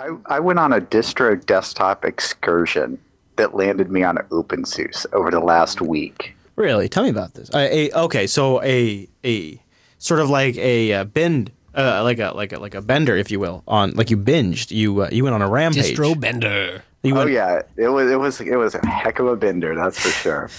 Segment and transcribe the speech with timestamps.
[0.00, 2.98] I, I went on a distro desktop excursion
[3.36, 6.34] that landed me on OpenSUSE over the last week.
[6.56, 6.88] Really?
[6.88, 7.50] Tell me about this.
[7.54, 9.62] A, okay, so a a
[9.98, 13.30] sort of like a uh, bend, uh, like a like a like a bender, if
[13.30, 14.70] you will, on like you binged.
[14.70, 15.96] You uh, you went on a rampage.
[15.96, 16.82] Distro bender.
[17.02, 19.98] You Oh yeah, it was it was it was a heck of a bender, that's
[19.98, 20.50] for sure.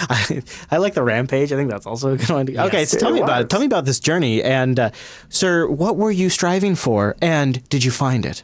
[0.10, 1.52] I, I like the rampage.
[1.52, 2.46] I think that's also a good one.
[2.46, 3.50] To, okay, so tell it me about it.
[3.50, 4.42] Tell me about this journey.
[4.42, 4.90] And uh,
[5.28, 7.16] sir, what were you striving for?
[7.20, 8.42] And did you find it?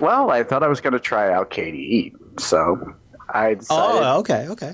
[0.00, 2.94] Well, I thought I was going to try out KDE, so
[3.28, 4.72] I decided Oh, okay, okay.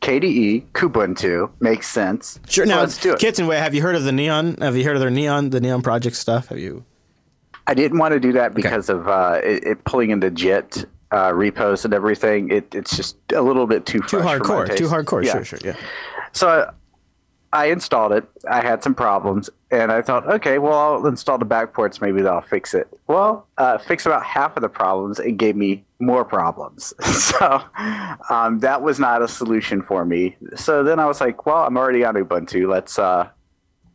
[0.00, 2.38] KDE Kubuntu makes sense.
[2.48, 2.64] Sure.
[2.64, 3.18] Now, let's do it.
[3.18, 4.56] Kitson, have you heard of the Neon?
[4.60, 6.48] Have you heard of their Neon, the Neon Project stuff?
[6.48, 6.84] Have you?
[7.66, 11.32] I didn't want to do that because of uh, it, it pulling into Git uh,
[11.34, 12.50] repos and everything.
[12.50, 14.76] It, it's just a little bit too Too fresh for my hardcore.
[14.76, 15.24] Too hardcore.
[15.24, 15.32] Yeah.
[15.32, 15.58] Sure, sure.
[15.64, 15.76] Yeah.
[16.32, 16.70] So
[17.56, 18.24] I installed it.
[18.50, 22.00] I had some problems, and I thought, okay, well, I'll install the backports.
[22.00, 22.86] Maybe that'll fix it.
[23.06, 25.18] Well, uh, fix about half of the problems.
[25.18, 26.92] It gave me more problems.
[27.04, 27.62] so
[28.28, 30.36] um, that was not a solution for me.
[30.54, 32.68] So then I was like, well, I'm already on Ubuntu.
[32.68, 33.28] Let's uh,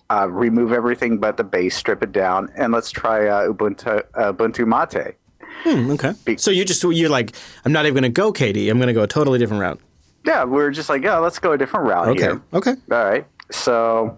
[0.10, 4.34] uh, remove everything but the base, strip it down, and let's try uh, Ubuntu uh,
[4.34, 5.16] Ubuntu Mate.
[5.64, 6.38] Hmm, okay.
[6.38, 8.70] So you just you're like, I'm not even going to go KD.
[8.72, 9.80] I'm going to go a totally different route.
[10.24, 12.22] Yeah, we are just like, yeah, let's go a different route Okay.
[12.22, 12.42] here.
[12.54, 12.76] Okay.
[12.92, 13.26] All right.
[13.52, 14.18] So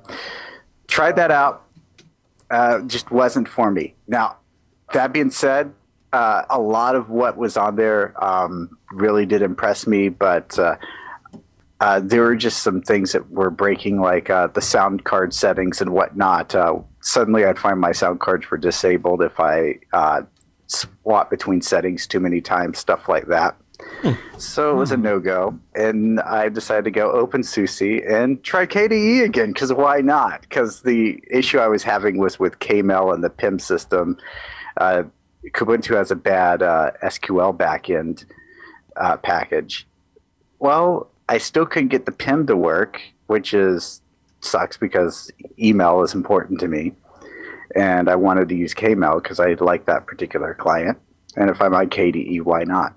[0.87, 1.65] tried that out.
[2.49, 3.95] Uh, just wasn't for me.
[4.07, 4.37] Now,
[4.93, 5.73] that being said,
[6.11, 10.75] uh, a lot of what was on there um, really did impress me, but uh,
[11.79, 15.81] uh, there were just some things that were breaking, like uh, the sound card settings
[15.81, 16.53] and whatnot.
[16.53, 19.79] Uh, suddenly, I'd find my sound cards were disabled if I
[20.67, 23.55] swap between settings too many times, stuff like that.
[24.37, 28.65] So it was a no go, and I decided to go open OpenSUSE and try
[28.65, 30.41] KDE again because why not?
[30.41, 34.17] Because the issue I was having was with KMail and the PIM system.
[34.75, 35.03] Uh,
[35.51, 38.25] Kubuntu has a bad uh, SQL backend
[38.97, 39.87] uh, package.
[40.59, 44.01] Well, I still couldn't get the PIM to work, which is
[44.41, 46.93] sucks because email is important to me,
[47.75, 50.97] and I wanted to use KMail because I like that particular client.
[51.35, 52.93] And if I'm on KDE, why not?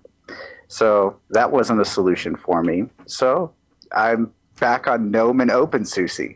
[0.68, 2.86] So that wasn't a solution for me.
[3.06, 3.52] So
[3.92, 6.34] I'm back on GNOME and OpenSUSE.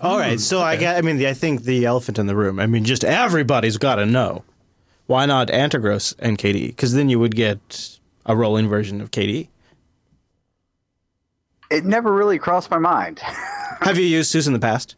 [0.00, 0.38] All right.
[0.40, 2.58] So I got, I mean, the, I think the elephant in the room.
[2.60, 4.44] I mean, just everybody's got to know.
[5.06, 6.68] Why not Antergos and KDE?
[6.68, 9.48] Because then you would get a rolling version of KDE.
[11.70, 13.18] It never really crossed my mind.
[13.80, 14.96] Have you used SUSE in the past?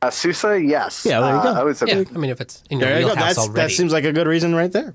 [0.00, 1.04] Uh, SUSE, yes.
[1.06, 1.52] Yeah, there you Uh, go.
[1.60, 3.14] I was a Yeah, I mean, if it's in your There you go.
[3.14, 3.54] That's, already.
[3.54, 4.94] that seems like a good reason right there.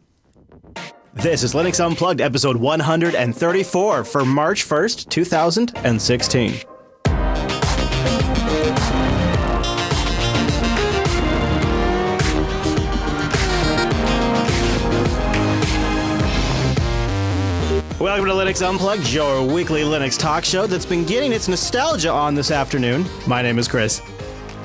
[1.22, 6.52] This is Linux Unplugged, episode 134 for March 1st, 2016.
[18.00, 22.36] Welcome to Linux Unplugged, your weekly Linux talk show that's been getting its nostalgia on
[22.36, 23.08] this afternoon.
[23.26, 24.04] My name is Chris.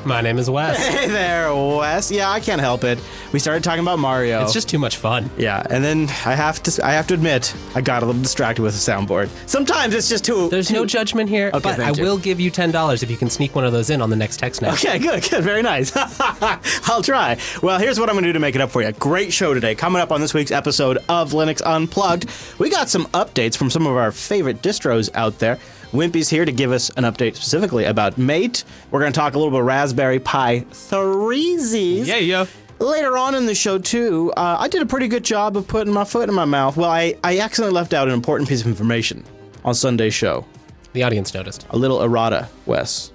[0.04, 0.76] My name is Wes.
[1.02, 2.10] Hey there, Wes.
[2.10, 2.98] Yeah, I can't help it.
[3.32, 4.42] We started talking about Mario.
[4.42, 5.30] It's just too much fun.
[5.38, 8.62] yeah, and then I have to I have to admit I got a little distracted
[8.62, 9.28] with the soundboard.
[9.46, 10.48] Sometimes it's just too.
[10.48, 12.04] There's too- no judgment here, Okay, but I thank you.
[12.04, 14.16] will give you ten dollars if you can sneak one of those in on the
[14.16, 14.72] next text now.
[14.74, 15.92] Okay, good, good, very nice.
[16.88, 17.38] I'll try.
[17.62, 18.90] Well, here's what I'm going to do to make it up for you.
[18.92, 19.74] Great show today.
[19.74, 23.86] Coming up on this week's episode of Linux Unplugged, we got some updates from some
[23.86, 25.58] of our favorite distros out there.
[25.92, 28.64] Wimpy's here to give us an update specifically about Mate.
[28.90, 32.06] We're going to talk a little bit of Raspberry Pi 3Zs.
[32.06, 32.46] Yeah, yeah.
[32.78, 35.92] Later on in the show, too, uh, I did a pretty good job of putting
[35.92, 36.78] my foot in my mouth.
[36.78, 39.22] Well, I, I accidentally left out an important piece of information
[39.66, 40.46] on Sunday's show.
[40.94, 41.66] The audience noticed.
[41.70, 43.12] A little errata, Wes.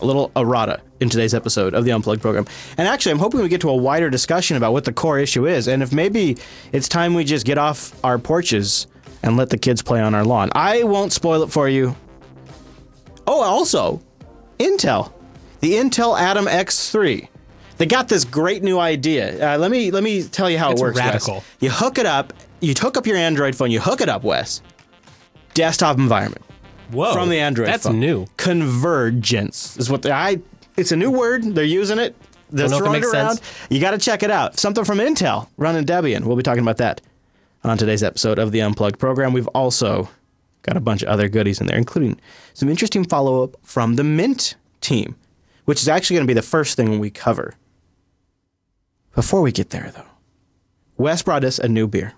[0.00, 2.46] A little errata in today's episode of the Unplugged program.
[2.78, 5.46] And actually, I'm hoping we get to a wider discussion about what the core issue
[5.48, 6.36] is, and if maybe
[6.72, 8.86] it's time we just get off our porches
[9.22, 10.50] and let the kids play on our lawn.
[10.54, 11.96] I won't spoil it for you.
[13.32, 14.02] Oh, also,
[14.58, 15.12] Intel,
[15.60, 17.28] the Intel Atom X3.
[17.78, 19.54] They got this great new idea.
[19.54, 20.96] Uh, let me let me tell you how It's it works.
[20.96, 21.04] Wes.
[21.06, 21.44] radical.
[21.60, 22.32] You hook it up.
[22.60, 23.70] You hook up your Android phone.
[23.70, 24.62] You hook it up, Wes.
[25.54, 26.44] Desktop environment
[26.90, 27.12] Whoa.
[27.12, 28.00] from the Android That's phone.
[28.00, 28.26] new.
[28.36, 30.40] Convergence is what they, I.
[30.76, 31.44] It's a new word.
[31.54, 32.16] They're using it.
[32.50, 33.36] They're Don't know if it throwing it makes around.
[33.36, 33.48] sense.
[33.70, 34.58] You got to check it out.
[34.58, 36.24] Something from Intel running Debian.
[36.24, 37.00] We'll be talking about that
[37.62, 39.32] on today's episode of the Unplugged program.
[39.32, 40.08] We've also
[40.62, 42.20] got a bunch of other goodies in there, including
[42.54, 45.16] some interesting follow up from the Mint team,
[45.64, 47.54] which is actually going to be the first thing we cover.
[49.14, 50.04] Before we get there, though,
[50.96, 52.14] Wes brought us a new beer.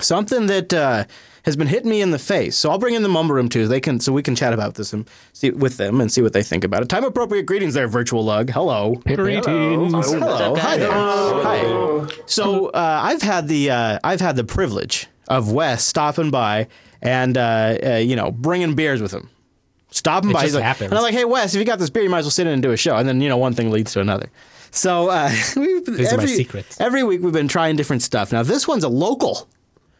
[0.00, 1.04] something that uh,
[1.44, 2.56] has been hitting me in the face.
[2.56, 3.68] So I'll bring in the mumble room too.
[3.68, 6.32] They can so we can chat about this and see with them and see what
[6.32, 6.88] they think about it.
[6.88, 8.50] Time appropriate greetings there, virtual lug.
[8.50, 8.94] Hello.
[9.06, 9.46] Greetings.
[9.46, 10.54] Hello.
[10.56, 10.90] Hi there.
[10.92, 12.06] Hi.
[12.26, 16.68] So uh, I've had the uh, I've had the privilege of Wes stopping by
[17.04, 19.30] and uh, uh, you know bringing beers with him.
[19.90, 20.90] Stopping by, just he's like, happens.
[20.90, 22.48] and I'm like, "Hey Wes, if you got this beer, you might as well sit
[22.48, 24.28] in and do a show." And then you know one thing leads to another.
[24.72, 28.32] So uh, we've, These are my every, every week we've been trying different stuff.
[28.32, 29.48] Now this one's a local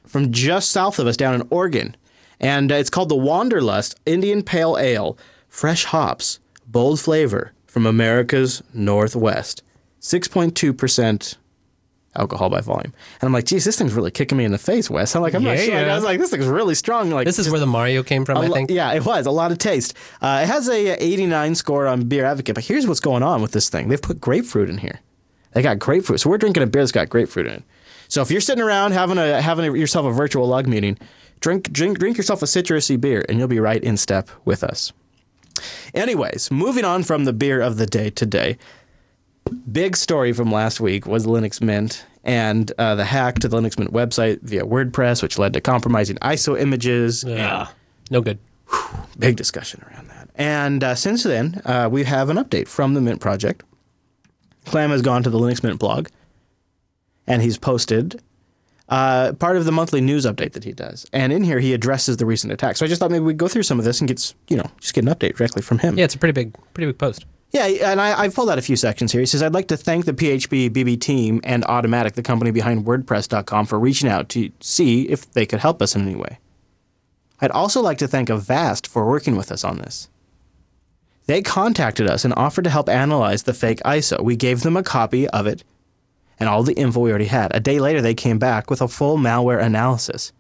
[0.04, 1.96] from just south of us down in Oregon,
[2.40, 5.16] and uh, it's called the Wanderlust Indian Pale Ale,
[5.48, 9.62] fresh hops, bold flavor from America's Northwest,
[10.00, 11.36] six point two percent
[12.16, 12.92] alcohol by volume.
[13.20, 15.14] And I'm like, geez, this thing's really kicking me in the face, Wes.
[15.14, 15.74] I'm like, I'm not sure.
[15.74, 15.92] yeah.
[15.92, 17.10] I was like, this thing's really strong.
[17.10, 18.70] Like This is where the Mario came from, I lo- think.
[18.70, 19.94] Yeah, it was a lot of taste.
[20.20, 23.52] Uh, it has a 89 score on Beer Advocate, but here's what's going on with
[23.52, 23.88] this thing.
[23.88, 25.00] They've put grapefruit in here.
[25.52, 27.62] They got grapefruit, so we're drinking a beer that's got grapefruit in it.
[28.08, 30.98] So if you're sitting around having a having a, yourself a virtual lug meeting,
[31.40, 34.92] drink drink drink yourself a citrusy beer, and you'll be right in step with us.
[35.94, 38.58] Anyways, moving on from the beer of the day today.
[39.70, 43.78] Big story from last week was Linux Mint and uh, the hack to the Linux
[43.78, 47.24] Mint website via WordPress, which led to compromising ISO images.
[47.24, 47.68] Yeah.
[48.10, 48.38] No good.
[49.18, 50.30] Big discussion around that.
[50.34, 53.62] And uh, since then, uh, we have an update from the Mint project.
[54.64, 56.08] Clem has gone to the Linux Mint blog,
[57.26, 58.20] and he's posted
[58.88, 61.06] uh, part of the monthly news update that he does.
[61.12, 62.76] And in here, he addresses the recent attack.
[62.76, 64.70] So I just thought maybe we'd go through some of this and get, you know,
[64.80, 65.98] just get an update directly from him.
[65.98, 67.26] Yeah, it's a pretty big, pretty big post.
[67.54, 69.20] Yeah, and I, I've pulled out a few sections here.
[69.20, 73.66] He says, I'd like to thank the phpBB team and Automattic, the company behind WordPress.com,
[73.66, 76.40] for reaching out to see if they could help us in any way.
[77.40, 80.08] I'd also like to thank Avast for working with us on this.
[81.26, 84.20] They contacted us and offered to help analyze the fake ISO.
[84.20, 85.62] We gave them a copy of it
[86.40, 87.54] and all the info we already had.
[87.54, 90.32] A day later, they came back with a full malware analysis.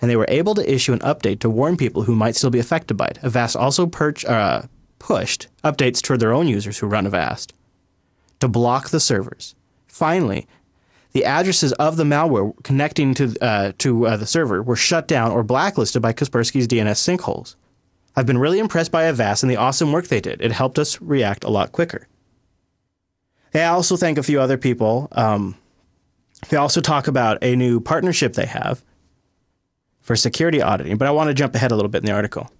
[0.00, 2.60] And they were able to issue an update to warn people who might still be
[2.60, 3.18] affected by it.
[3.22, 4.62] Avast also perch, uh,
[5.02, 7.52] pushed updates toward their own users who run Avast
[8.38, 9.56] to block the servers.
[9.88, 10.46] Finally,
[11.10, 15.32] the addresses of the malware connecting to uh, to uh, the server were shut down
[15.32, 17.56] or blacklisted by Kaspersky's DNS sinkholes.
[18.14, 20.40] I've been really impressed by Avast and the awesome work they did.
[20.40, 22.06] It helped us react a lot quicker.
[23.50, 25.08] They also thank a few other people.
[25.12, 25.56] Um,
[26.48, 28.84] they also talk about a new partnership they have
[30.00, 32.50] for security auditing, but I want to jump ahead a little bit in the article.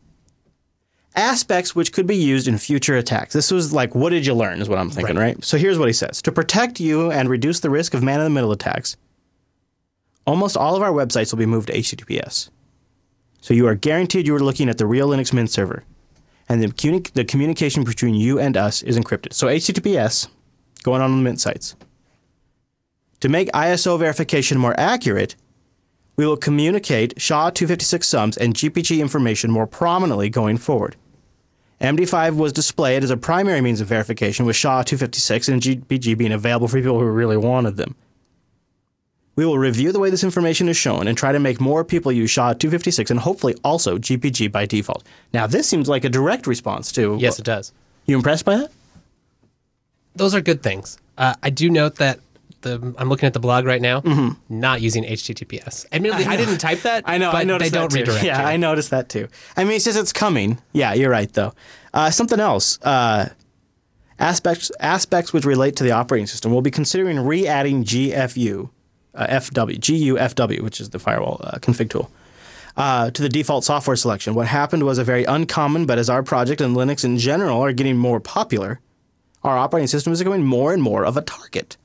[1.15, 3.35] Aspects which could be used in future attacks.
[3.35, 5.43] This was like, what did you learn, is what I'm thinking, right?
[5.45, 8.25] So here's what he says To protect you and reduce the risk of man in
[8.25, 8.97] the middle attacks,
[10.27, 12.49] almost all of our websites will be moved to HTTPS.
[13.43, 15.85] So you are guaranteed you are looking at the real Linux Mint server,
[16.49, 19.35] and the, communi- the communication between you and us is encrypted.
[19.35, 20.29] So HTTPS
[20.83, 21.77] going on on the Mint sites.
[23.21, 25.37] To make ISO verification more accurate,
[26.17, 30.97] we will communicate SHA-256 sums and GPG information more prominently going forward.
[31.83, 36.69] MD5 was displayed as a primary means of verification, with SHA-256 and GPG being available
[36.69, 37.97] for people who really wanted them.
[39.35, 42.13] We will review the way this information is shown and try to make more people
[42.13, 45.05] use SHA-256 and hopefully also GPG by default.
[45.33, 47.17] Now, this seems like a direct response to.
[47.19, 47.73] Yes, it does.
[48.07, 48.73] You impressed by that?
[50.15, 50.99] Those are good things.
[51.19, 52.21] Uh, I do note that
[52.63, 54.03] the I'm looking at the blog right now,
[54.49, 55.87] not using HTTPS.
[55.93, 57.05] Admittedly, I, didn't type that.
[57.07, 57.31] I know.
[57.33, 58.01] but I noticed they don't that too.
[58.01, 58.25] redirect.
[58.25, 58.47] Yeah, you.
[58.47, 59.29] I noticed that too.
[59.57, 60.59] I mean, he says it's coming.
[60.73, 61.53] Yeah, you're right though.
[61.93, 62.81] Uh, something else.
[62.83, 63.29] Uh,
[64.19, 66.53] aspects aspects which relate to the operating system.
[66.53, 68.71] We'll be considering re-adding GFU,
[69.15, 72.11] uh, FW, GUFW, which is the firewall uh, config tool.
[72.75, 74.35] Uh, to the default software selection.
[74.35, 77.73] What happened was a very uncommon, but as our project and Linux in general are
[77.75, 78.81] getting more popular,
[79.45, 81.77] our operating system is becoming more and more of a target.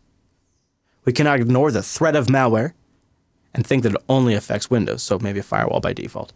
[1.08, 2.74] We cannot ignore the threat of malware
[3.54, 6.34] and think that it only affects Windows, so maybe a firewall by default.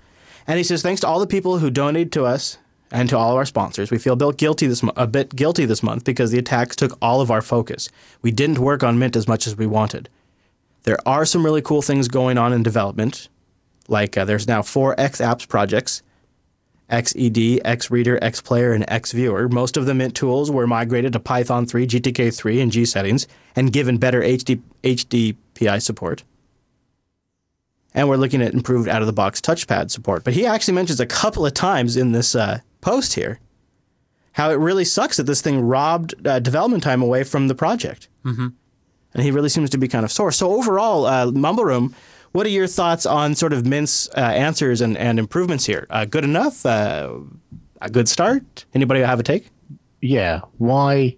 [0.47, 2.57] And he says, thanks to all the people who donated to us
[2.89, 5.35] and to all of our sponsors, we feel a bit guilty this mo- a bit
[5.35, 7.89] guilty this month because the attacks took all of our focus.
[8.21, 10.07] We didn't work on Mint as much as we wanted.
[10.83, 13.27] There are some really cool things going on in development,
[13.89, 16.01] like uh, there's now four X Apps projects.
[16.91, 19.51] XED, XReader, XPlayer, and XViewer.
[19.51, 23.27] Most of the Mint tools were migrated to Python 3, GTK 3, and G settings,
[23.55, 26.23] and given better HD, HDPI support.
[27.93, 30.23] And we're looking at improved out of the box touchpad support.
[30.23, 33.39] But he actually mentions a couple of times in this uh, post here
[34.33, 38.07] how it really sucks that this thing robbed uh, development time away from the project.
[38.23, 38.47] Mm-hmm.
[39.13, 40.31] And he really seems to be kind of sore.
[40.31, 41.93] So, overall, uh, Mumble Room,
[42.31, 45.87] what are your thoughts on sort of Mint's uh, answers and, and improvements here?
[45.89, 46.65] Uh, good enough?
[46.65, 47.19] Uh,
[47.81, 48.65] a good start?
[48.73, 49.47] Anybody have a take?
[50.03, 51.15] yeah, why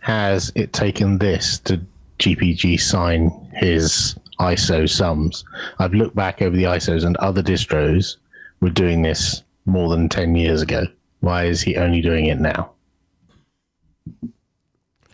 [0.00, 1.80] has it taken this to
[2.18, 5.44] GPG sign his ISO sums.
[5.78, 8.16] I've looked back over the ISOs and other distros
[8.60, 10.86] were doing this more than 10 years ago.
[11.20, 12.70] Why is he only doing it now?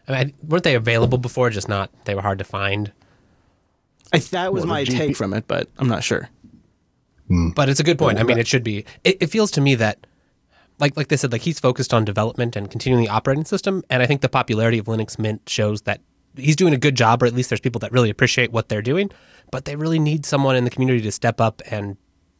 [0.08, 1.50] I mean, weren't they available before?
[1.50, 1.90] Just not.
[2.04, 2.90] They were hard to find.
[4.12, 6.28] I, that was Well, my GP take from it, but I'm not sure.
[7.28, 7.50] Hmm.
[7.50, 8.18] But it's a good point.
[8.18, 8.84] I mean, it should be.
[9.04, 10.06] It, it feels to me that,
[10.78, 14.02] like like they said, like he's focused on development and continuing the operating system, and
[14.02, 16.00] I think the popularity of Linux Mint shows that
[16.36, 18.82] he's doing a good job, or at least there's people that really appreciate what they're
[18.82, 19.10] doing.
[19.50, 21.96] But they really need someone in the community to step up and,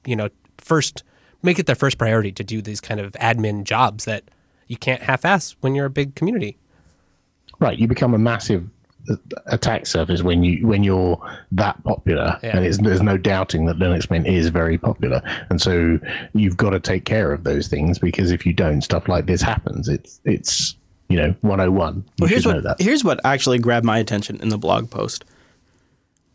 [0.06, 1.02] you know, first
[1.42, 4.24] make it their first priority to do these kind of admin jobs that
[4.66, 6.58] you can't half-ass when you're a big community.
[7.58, 8.68] Right, you become a massive
[9.46, 11.20] attack surface when you when you're
[11.52, 12.56] that popular, Yeah.
[12.56, 15.98] and it's, there's no doubting that Linux Mint is very popular, and so
[16.34, 19.42] you've got to take care of those things because if you don't, stuff like this
[19.42, 19.88] happens.
[19.88, 20.76] It's it's
[21.08, 21.94] you know 101.
[21.96, 25.24] You Well, here's what here's what actually grabbed my attention in the blog post.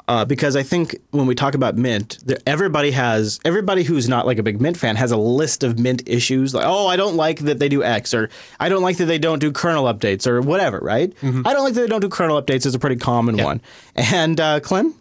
[0.07, 4.27] Uh, because I think when we talk about Mint, there, everybody has everybody who's not
[4.27, 6.53] like a big Mint fan has a list of Mint issues.
[6.53, 9.17] Like, oh, I don't like that they do X, or I don't like that they
[9.17, 10.79] don't do kernel updates, or whatever.
[10.79, 11.12] Right?
[11.24, 12.65] I don't like that they don't do kernel updates.
[12.67, 13.62] Is a pretty common one.
[13.95, 14.93] And uh, Clem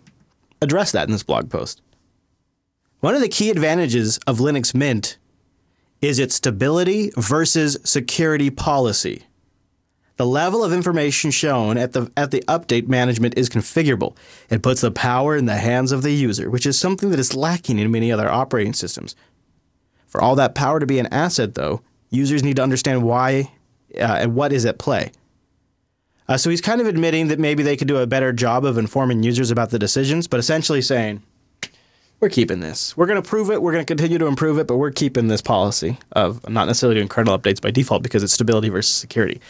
[0.63, 1.83] addressed that in this blog post.
[3.01, 5.19] One of the key advantages of Linux Mint
[6.01, 9.25] is its stability versus security policy.
[10.17, 14.17] The level of information shown at the at the update management is configurable.
[14.49, 17.35] It puts the power in the hands of the user, which is something that is
[17.35, 19.17] lacking in many other operating systems.
[20.07, 21.81] For all that power to be an asset, though,
[22.11, 23.51] users need to understand why
[23.97, 25.11] uh, and what is at play.
[26.29, 28.79] Uh, so he's kind of admitting that maybe they could do a better job of
[28.79, 31.23] informing users about the decisions, but essentially saying,
[32.21, 32.97] we're keeping this.
[32.97, 33.61] We're going to prove it.
[33.61, 36.95] We're going to continue to improve it, but we're keeping this policy of not necessarily
[36.95, 39.41] doing kernel updates by default because it's stability versus security.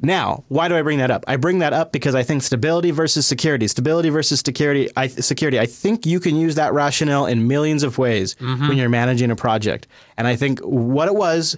[0.00, 1.24] Now, why do I bring that up?
[1.26, 5.58] I bring that up because I think stability versus security, stability versus security, I, security.
[5.58, 8.68] I think you can use that rationale in millions of ways mm-hmm.
[8.68, 9.88] when you're managing a project.
[10.16, 11.56] And I think what it was,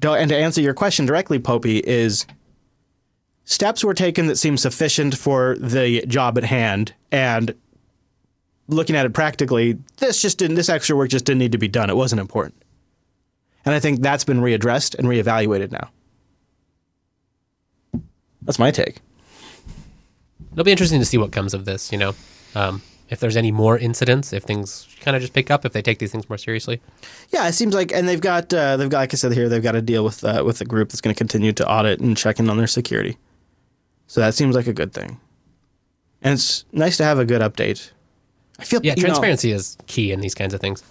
[0.00, 2.26] to, and to answer your question directly, Popey, is
[3.44, 7.54] steps were taken that seemed sufficient for the job at hand, and
[8.68, 10.56] looking at it practically, this just didn't.
[10.56, 11.88] This extra work just didn't need to be done.
[11.88, 12.60] It wasn't important.
[13.64, 15.90] And I think that's been readdressed and reevaluated now.
[18.46, 19.00] That's my take.
[20.52, 21.92] It'll be interesting to see what comes of this.
[21.92, 22.14] You know,
[22.54, 25.82] um, if there's any more incidents, if things kind of just pick up, if they
[25.82, 26.80] take these things more seriously.
[27.30, 29.62] Yeah, it seems like, and they've got uh, they've got, like I said here, they've
[29.62, 32.16] got to deal with uh, with a group that's going to continue to audit and
[32.16, 33.18] check in on their security.
[34.06, 35.20] So that seems like a good thing,
[36.22, 37.90] and it's nice to have a good update.
[38.58, 40.82] I feel Yeah, you know, transparency is key in these kinds of things.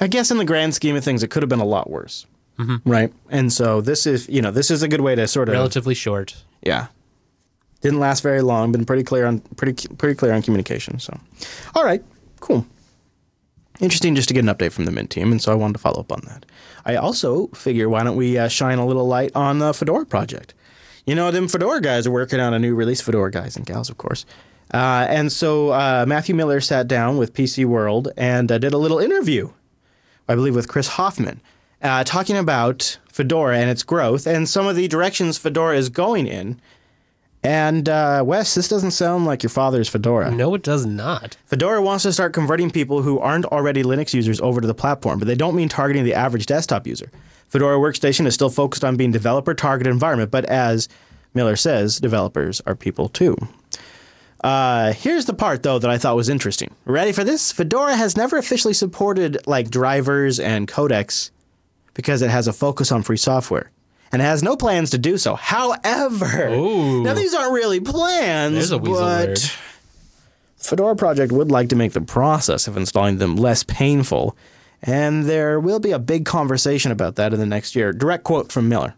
[0.00, 2.26] I guess in the grand scheme of things, it could have been a lot worse,
[2.84, 3.12] right?
[3.30, 5.94] And so this is you know this is a good way to sort of Relatively
[5.94, 6.36] short.
[6.62, 6.86] yeah.
[7.80, 8.72] Didn't last very long.
[8.72, 10.98] Been pretty clear on pretty pretty clear on communication.
[10.98, 11.18] So,
[11.74, 12.02] all right,
[12.40, 12.64] cool.
[13.80, 15.78] Interesting just to get an update from the Mint team, and so I wanted to
[15.80, 16.46] follow up on that.
[16.86, 20.54] I also figure why don't we uh, shine a little light on the Fedora project?
[21.06, 23.02] You know, them Fedora guys are working on a new release.
[23.02, 24.24] Fedora guys and gals, of course.
[24.72, 28.78] Uh, and so uh, Matthew Miller sat down with PC World and uh, did a
[28.78, 29.50] little interview,
[30.26, 31.42] I believe, with Chris Hoffman,
[31.84, 36.26] uh, talking about Fedora and its growth and some of the directions Fedora is going
[36.26, 36.60] in.
[37.44, 40.30] And uh, Wes, this doesn't sound like your father's Fedora.
[40.30, 41.36] No, it does not.
[41.44, 45.18] Fedora wants to start converting people who aren't already Linux users over to the platform,
[45.18, 47.10] but they don't mean targeting the average desktop user.
[47.46, 50.88] Fedora Workstation is still focused on being developer targeted environment, but as
[51.34, 53.36] Miller says, developers are people too.
[54.42, 56.74] Uh, here's the part though that I thought was interesting.
[56.86, 57.52] Ready for this?
[57.52, 61.30] Fedora has never officially supported like drivers and codecs
[61.94, 63.70] because it has a focus on free software.
[64.12, 65.34] And it has no plans to do so.
[65.34, 67.02] However, Ooh.
[67.02, 69.38] now these aren't really plans, There's a weasel but word.
[70.56, 74.36] Fedora Project would like to make the process of installing them less painful,
[74.82, 77.92] and there will be a big conversation about that in the next year.
[77.92, 78.94] Direct quote from Miller.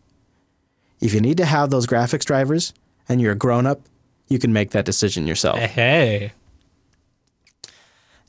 [1.00, 2.72] If you need to have those graphics drivers
[3.08, 3.80] and you're a grown up,
[4.28, 5.58] you can make that decision yourself.
[5.58, 6.32] Hey.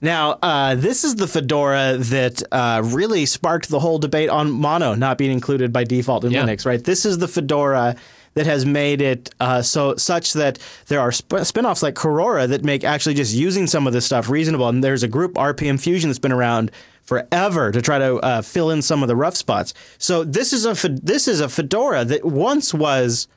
[0.01, 4.93] Now, uh, this is the Fedora that uh, really sparked the whole debate on Mono
[4.93, 6.43] not being included by default in Yeah.
[6.45, 6.83] Linux, right?
[6.83, 7.95] This is the Fedora
[8.35, 12.63] that has made it uh, so such that there are sp- spin-offs like Korora that
[12.63, 14.69] make actually just using some of this stuff reasonable.
[14.69, 16.69] And there's a group RPM Fusion that's been around
[17.01, 19.73] forever to try to uh, fill in some of the rough spots.
[19.97, 23.27] So this is a Fe- this is a Fedora that once was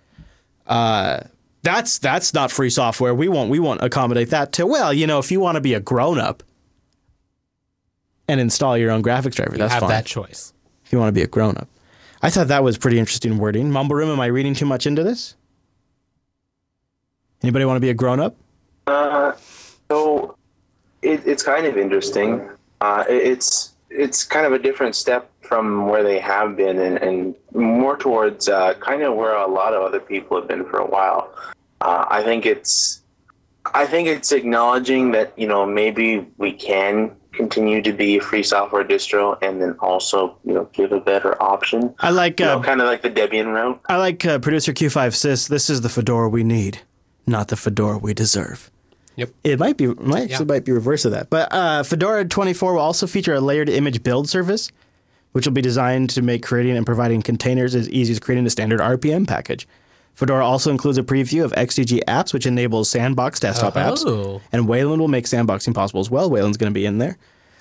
[0.66, 1.20] uh,
[1.62, 3.14] that's that's not free software.
[3.14, 4.66] We won't we won't accommodate that too.
[4.66, 6.42] Well, you know, if you want to be a grown up
[8.30, 9.90] and install your own graphics driver, You that's have fine.
[9.90, 10.52] that choice.
[10.84, 11.68] If you want to be a grown up,
[12.22, 13.70] I thought that was pretty interesting wording.
[13.70, 15.34] Mumble room, am I reading too much into this?
[17.42, 18.36] Anybody want to be a grown up?
[18.86, 19.32] Uh,
[19.90, 20.36] so
[21.02, 22.48] it's kind of interesting.
[22.80, 26.96] Uh, it- it's it's kind of a different step from where they have been, and,
[26.98, 30.78] and more towards uh, kind of where a lot of other people have been for
[30.78, 31.34] a while.
[31.80, 33.02] Uh, I think it's
[33.74, 38.42] I think it's acknowledging that you know maybe we can continue to be a free
[38.42, 41.94] software distro, and then also you know give a better option.
[42.00, 43.80] I like You know, uh, kind of like the Debian route.
[43.88, 46.80] I like uh, producer Q5 says this is the fedora we need,
[47.26, 48.70] not the fedora we deserve.
[49.16, 49.30] Yep.
[49.44, 50.54] It might be might actually Yeah.
[50.54, 51.28] might be reverse of that.
[51.30, 54.70] But uh, Fedora 24 will also feature a layered image build service,
[55.32, 58.50] which will be designed to make creating and providing containers as easy as creating a
[58.50, 59.66] standard RPM package.
[60.14, 63.80] Fedora also includes a preview of XDG apps, which enables sandbox desktop Oh.
[63.80, 64.40] apps.
[64.52, 66.28] And Wayland will make sandboxing possible as well.
[66.28, 67.16] Wayland's going to be in there.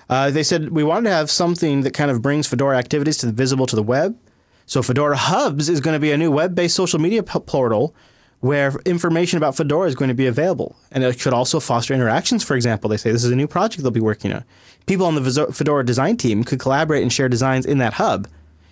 [0.10, 3.28] Uh, they said we wanted to have something that kind of brings Fedora activities to
[3.28, 4.18] the visible to the web.
[4.66, 7.94] So Fedora Hubs is going to be a new web-based social media p- portal
[8.42, 12.44] where information about Fedora is going to be available, and it should also foster interactions.
[12.44, 14.44] For example, they say this is a new project they'll be working on.
[14.86, 18.28] People on the Fedora design team could collaborate and share designs in that hub.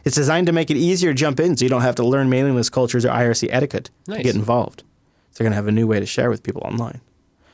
[0.07, 2.29] It's designed to make it easier to jump in, so you don't have to learn
[2.29, 4.81] mailing list cultures or IRC etiquette to get involved.
[5.31, 7.01] So they're going to have a new way to share with people online.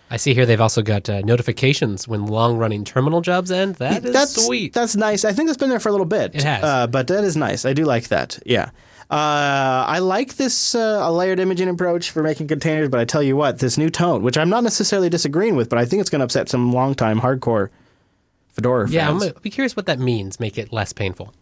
[0.09, 3.75] I see here they've also got uh, notifications when long running terminal jobs end.
[3.75, 4.71] That is that's sweet.
[4.73, 5.25] That's nice.
[5.25, 6.35] I think that's been there for a little bit.
[6.35, 6.63] It has.
[6.63, 7.65] uh, but that is nice.
[7.65, 8.37] I do like that.
[8.45, 8.69] Yeah.
[9.09, 13.23] Uh, I like this uh, a layered imaging approach for making containers, but I tell
[13.23, 16.09] you what, this new tone, which I'm not necessarily disagreeing with, but I think it's
[16.09, 17.69] going to upset some longtime hardcore
[18.53, 20.39] Fedora yeah, I'm be curious what that means.
[20.39, 21.33] Make it less painful.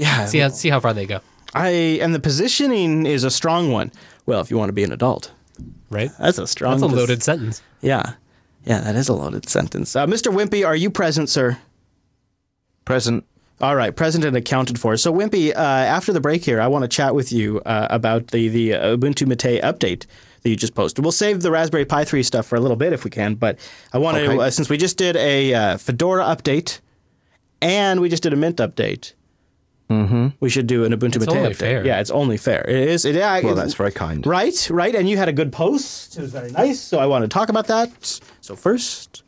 [0.00, 1.20] Yeah, See how see how far they go.
[1.54, 3.90] I and the positioning is a strong one.
[4.26, 5.32] Well, if you want to be an adult,
[5.90, 6.10] Right.
[6.18, 6.72] that's a strong.
[6.72, 7.62] That's a pos- loaded sentence.
[7.80, 8.14] Yeah,
[8.64, 9.96] yeah, that is a loaded sentence.
[9.96, 10.32] Uh, Mr.
[10.32, 11.58] Wimpy, are you present, sir?
[12.84, 13.24] Present.
[13.60, 14.96] All right, present and accounted for.
[14.96, 18.28] So, Wimpy, uh, after the break here, I want to chat with you uh, about
[18.28, 20.06] the the uh, Ubuntu Mate update
[20.42, 21.04] that you just posted.
[21.04, 23.58] We'll save the Raspberry Pi 3 stuff for a little bit if we can, but
[23.92, 24.38] I want to, Okay.
[24.38, 26.80] uh, since we just did a uh, Fedora update
[27.60, 29.12] and we just did a Mint update,
[29.90, 30.28] Mm-hmm.
[30.38, 31.56] we should do an Ubuntu It's Mate only update.
[31.56, 31.84] fair.
[31.84, 32.64] Yeah, it's only fair.
[32.68, 33.04] It is.
[33.04, 34.24] It, yeah, Well, that's very kind.
[34.24, 34.94] Right, right.
[34.94, 36.16] And you had a good post.
[36.16, 36.78] It was very nice.
[36.80, 38.20] So I want to talk about that.
[38.40, 39.24] So first,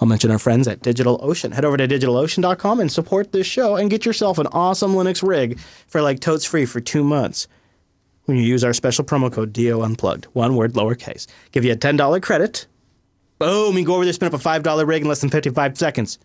[0.00, 1.54] I'll mention our friends at DigitalOcean.
[1.54, 5.58] Head over to digitalocean.com and support this show and get yourself an awesome Linux rig
[5.86, 7.48] for like totes free for two months
[8.26, 10.26] when you use our special promo code DO Unplugged.
[10.34, 11.26] One word, lowercase.
[11.52, 12.66] Give you a $10 credit.
[13.38, 16.18] Boom, you go over there, spin up a $5 rig in less than 55 seconds.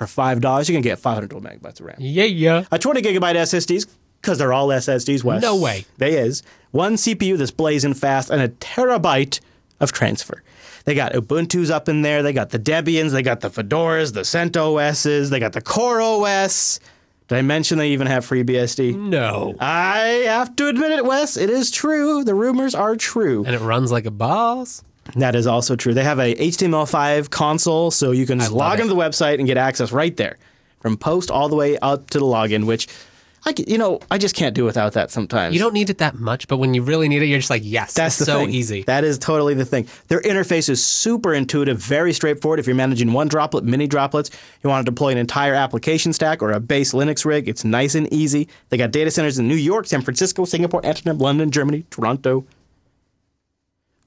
[0.00, 2.64] For $5, you can get 512 megabytes of RAM Yeah, yeah.
[2.72, 3.86] a 20 gigabyte SSDs
[4.22, 5.22] because they're all SSDs.
[5.22, 5.42] Wes.
[5.42, 5.84] No way.
[5.98, 9.40] They is one CPU that's blazing fast and a terabyte
[9.78, 10.42] of transfer.
[10.86, 12.22] They got Ubuntu's up in there.
[12.22, 13.10] They got the Debians.
[13.12, 15.28] They got the Fedoras, the CentOSs.
[15.28, 16.80] They got the Core OS.
[17.28, 18.96] Did I mention they even have FreeBSD?
[18.98, 19.54] No.
[19.60, 21.36] I have to admit it, Wes.
[21.36, 22.24] It is true.
[22.24, 23.44] The rumors are true.
[23.44, 24.82] And it runs like a boss.
[25.16, 25.94] That is also true.
[25.94, 28.82] They have a HTML5 console, so you can just log it.
[28.82, 30.38] into the website and get access right there,
[30.80, 32.66] from post all the way up to the login.
[32.66, 32.88] Which,
[33.46, 35.54] I you know, I just can't do without that sometimes.
[35.54, 37.62] You don't need it that much, but when you really need it, you're just like,
[37.64, 38.50] yes, That's it's so thing.
[38.50, 38.82] easy.
[38.82, 39.88] That is totally the thing.
[40.08, 42.60] Their interface is super intuitive, very straightforward.
[42.60, 44.30] If you're managing one droplet, mini droplets,
[44.62, 47.94] you want to deploy an entire application stack or a base Linux rig, it's nice
[47.94, 48.46] and easy.
[48.68, 52.44] They got data centers in New York, San Francisco, Singapore, Amsterdam, London, Germany, Toronto.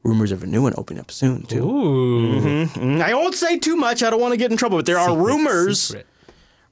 [0.03, 1.63] Rumors of a new one opening up soon too.
[1.63, 2.65] Ooh.
[2.67, 4.03] Mm, I won't say too much.
[4.03, 6.05] I don't want to get in trouble, but there are rumors Secret.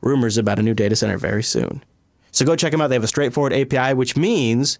[0.01, 1.81] rumors about a new data center very soon.
[2.31, 2.87] So go check them out.
[2.87, 4.79] They have a straightforward API, which means,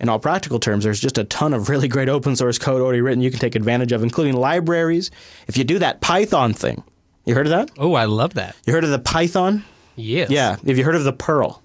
[0.00, 3.00] in all practical terms, there's just a ton of really great open source code already
[3.02, 5.10] written you can take advantage of, including libraries.
[5.46, 6.82] If you do that Python thing,
[7.26, 7.70] you heard of that?
[7.78, 8.56] Oh, I love that.
[8.66, 9.64] You heard of the Python?
[9.96, 10.30] Yes.
[10.30, 10.56] Yeah.
[10.66, 11.62] Have you heard of the Perl?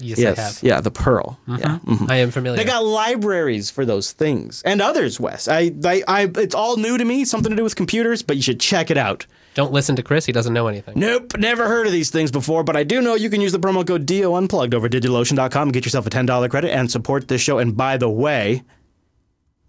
[0.00, 0.38] Yes, yes.
[0.38, 0.58] I have.
[0.62, 1.38] Yeah, the Perl.
[1.46, 1.78] Yeah.
[1.84, 2.10] mhm.
[2.10, 2.56] I am familiar.
[2.58, 5.48] They got libraries for those things and others, Wes.
[5.48, 8.42] I, I, I, it's all new to me, something to do with computers, but you
[8.42, 9.26] should check it out.
[9.54, 10.26] Don't listen to Chris.
[10.26, 10.98] He doesn't know anything.
[10.98, 13.58] Nope, never heard of these things before, but I do know you can use the
[13.58, 17.28] promo code DO Unplugged over at DigitalOcean.com and get yourself a $10 credit and support
[17.28, 17.58] this show.
[17.58, 18.62] And by the way,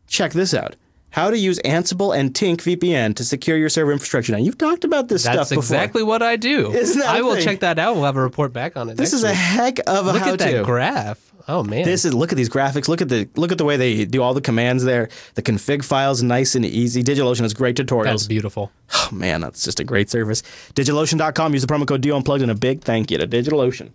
[0.07, 0.75] check this out.
[1.11, 4.31] How to use Ansible and Tinc VPN to secure your server infrastructure.
[4.31, 5.61] Now, you've talked about this That's stuff before.
[5.61, 6.71] That's exactly what I do.
[6.71, 7.95] Isn't that I will check that out.
[7.95, 8.95] We'll have a report back on it.
[8.97, 11.31] This is a heck of a look how at that graph.
[11.47, 12.87] Oh man, This is look at these graphics.
[12.87, 15.09] Look at the look at the way they do all the commands there.
[15.35, 17.03] The config files nice and easy.
[17.03, 18.05] DigitalOcean has great tutorials.
[18.05, 18.71] that's beautiful.
[18.93, 20.43] Oh, man, that's just a great service.
[20.75, 21.53] DigitalOcean.com.
[21.53, 23.89] Use the promo code DO Unplugged and a big thank you to DigitalOcean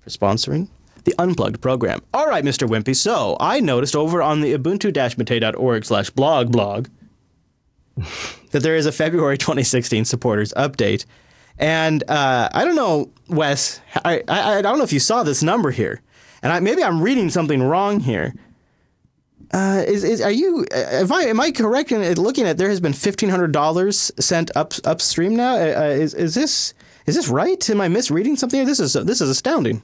[0.00, 0.68] for sponsoring
[1.04, 2.00] the Unplugged program.
[2.14, 2.68] All right, Mr.
[2.68, 2.94] Wimpy.
[2.96, 6.88] So I noticed over on the ubuntu-mate.org slash blog blog
[8.50, 11.04] that there is a February 2016 supporters update.
[11.58, 15.42] And uh, I don't know, Wes, I, I, I don't know if you saw this
[15.42, 16.00] number here.
[16.42, 18.34] And I, maybe I'm reading something wrong here.
[19.54, 20.64] Uh, is, is are you?
[20.74, 24.10] uh, If I am I correct in looking at there has been fifteen hundred dollars
[24.18, 25.56] sent up upstream now?
[25.56, 26.72] Uh, uh, is is this
[27.04, 27.68] is this right?
[27.68, 28.64] Am I misreading something?
[28.64, 29.82] This is this is astounding.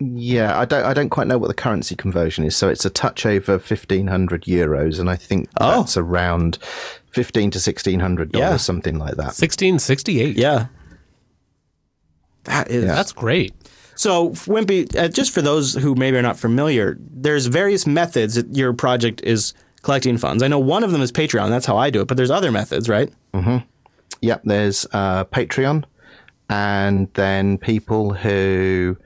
[0.00, 0.84] Yeah, I don't.
[0.84, 2.54] I don't quite know what the currency conversion is.
[2.56, 5.80] So it's a touch over fifteen hundred euros, and I think Oh.
[5.80, 6.58] that's around
[7.10, 8.56] fifteen to sixteen hundred dollars, Yeah.
[8.58, 9.34] something like that.
[9.34, 10.36] 1668.
[10.36, 10.66] Yeah,
[12.44, 13.54] that is That's great.
[13.96, 18.54] So, Wimpy, uh, just for those who maybe are not familiar, there's various methods that
[18.56, 20.40] your project is collecting funds.
[20.44, 21.48] I know one of them is Patreon.
[21.50, 22.06] That's how I do it.
[22.06, 23.12] But there's other methods, right?
[24.20, 25.82] Yep, there's uh, Patreon,
[26.48, 28.96] and then people who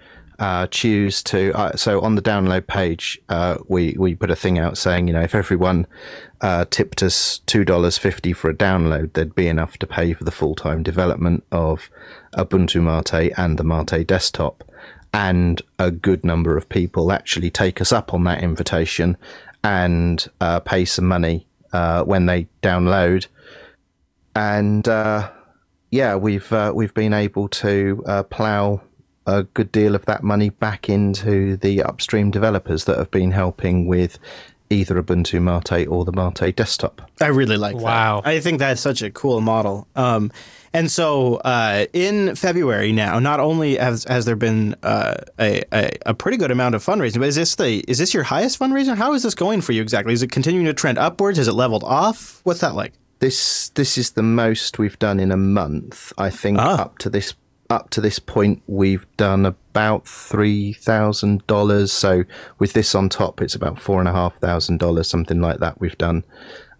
[0.42, 1.56] uh, choose to.
[1.56, 5.14] Uh, so on the download page, uh, we we put a thing out saying, you
[5.14, 5.86] know, if everyone
[6.40, 10.24] uh, tipped us two dollars fifty for a download, there'd be enough to pay for
[10.24, 11.88] the full time development of
[12.36, 14.64] Ubuntu Mate and the Mate desktop.
[15.14, 19.16] And a good number of people actually take us up on that invitation
[19.62, 23.28] and uh, pay some money uh, when they download
[24.34, 24.88] and
[25.90, 28.80] yeah, we've we've been able to plough
[29.26, 33.86] a good deal of that money back into the upstream developers that have been helping
[33.86, 34.18] with
[34.70, 37.02] either Ubuntu Mate or the Mate desktop.
[37.20, 38.22] I really like Wow.
[38.22, 38.30] that.
[38.30, 39.86] I think that's such a cool model.
[39.94, 40.32] Um,
[40.72, 45.90] and so uh, in February now, not only has, has there been uh, a, a,
[46.06, 48.96] a pretty good amount of fundraising, but is this the is this your highest fundraiser?
[48.96, 50.14] How is this going for you exactly?
[50.14, 51.36] Is it continuing to trend upwards?
[51.36, 52.40] Has it leveled off?
[52.44, 52.94] What's that like?
[53.18, 56.14] This this is the most we've done in a month.
[56.16, 56.80] I think Ah.
[56.84, 57.34] up to this
[57.72, 61.90] up to this point we've done about three thousand dollars.
[61.92, 62.24] So
[62.58, 65.80] with this on top, it's about four and a half thousand dollars, something like that.
[65.80, 66.22] We've done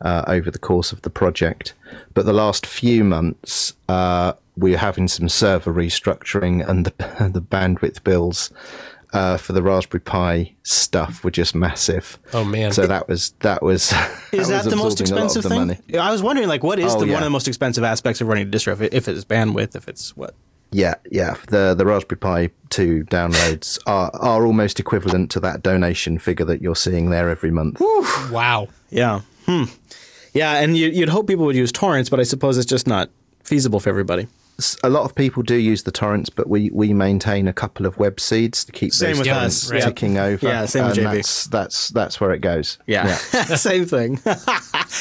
[0.01, 1.75] uh, over the course of the project.
[2.15, 6.91] But the last few months, uh, we're having some server restructuring, and the
[7.33, 8.51] the bandwidth bills.
[9.15, 12.19] Uh, for the Raspberry Pi stuff were just massive.
[12.33, 12.73] Oh, man.
[12.73, 13.93] So that was that was
[14.33, 15.59] Is that, was the most absorbing a lot of expensive the thing?
[15.59, 15.99] money.
[15.99, 18.29] I was wondering, like, what is Oh, the, one of the most expensive aspects of
[18.29, 18.73] running a distro?
[18.73, 20.35] If, it, if it's bandwidth, if it's what?
[20.73, 21.35] Yeah, yeah.
[21.49, 26.63] The the Raspberry Pi 2 downloads are, are almost equivalent to that donation figure that
[26.63, 27.81] you're seeing there every month.
[28.31, 28.69] Wow.
[28.91, 29.21] Yeah.
[29.47, 29.65] Hmm.
[30.35, 33.11] Yeah, and you, you'd hope people would use torrents, but I suppose it's just not
[33.45, 34.29] feasible for everybody.
[34.85, 37.99] A lot of people do use the torrents, but we, we maintain a couple of
[37.99, 39.83] web seeds to keep Same those with torrents us, right.
[39.83, 40.47] ticking over.
[40.47, 41.13] Yeah, same with JB.
[41.17, 42.79] That's, that's that's where it goes.
[42.87, 44.21] Yeah, same thing.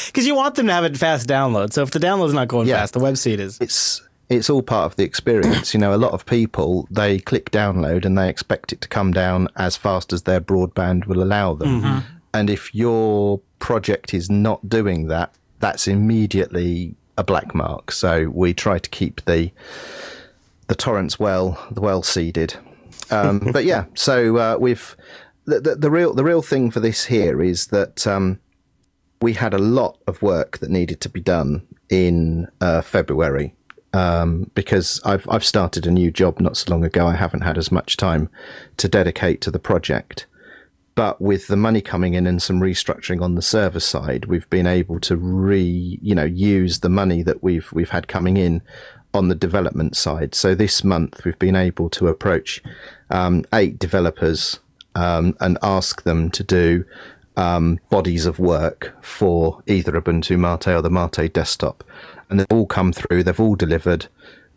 [0.07, 1.73] Because you want them to have a fast download.
[1.73, 2.77] So if the download's not going Yeah.
[2.77, 3.57] fast, the web seed is.
[3.60, 5.73] it's it's all part of the experience.
[5.73, 9.11] You know, a lot of people they click download and they expect it to come
[9.11, 12.03] down as fast as their broadband will allow them.
[12.33, 17.91] And if your project is not doing that, that's immediately a black mark.
[17.91, 19.51] So we try to keep the
[20.67, 22.55] the torrents well well seeded.
[23.09, 24.95] Um, but yeah, so uh, we've
[25.43, 28.39] the, the, the real the real thing for this here is that um,
[29.21, 33.53] we had a lot of work that needed to be done in uh, February
[33.93, 37.08] um, because I've I've started a new job not so long ago.
[37.08, 38.30] I haven't had as much time
[38.77, 40.27] to dedicate to the project.
[40.93, 44.67] But with the money coming in and some restructuring on the server side, we've been
[44.67, 48.62] able to re, you know, use the money that we've we've had coming in
[49.13, 50.36] on the development side.
[50.36, 52.62] So this month we've been able to approach
[53.10, 54.60] um, eight developers
[54.95, 56.86] um, and ask them to do
[57.38, 61.84] um, bodies of work for either Ubuntu Mate or the Mate desktop,
[62.31, 63.23] and they've all come through.
[63.23, 64.07] They've all delivered.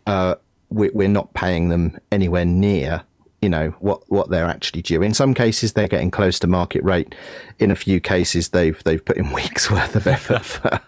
[0.07, 0.35] Uh,
[0.69, 3.03] we, we're not paying them anywhere near
[3.41, 5.03] you know what what they're actually due.
[5.03, 7.13] In some cases, they're getting close to market rate.
[7.59, 10.81] In a few cases, they've they've put in weeks worth of effort for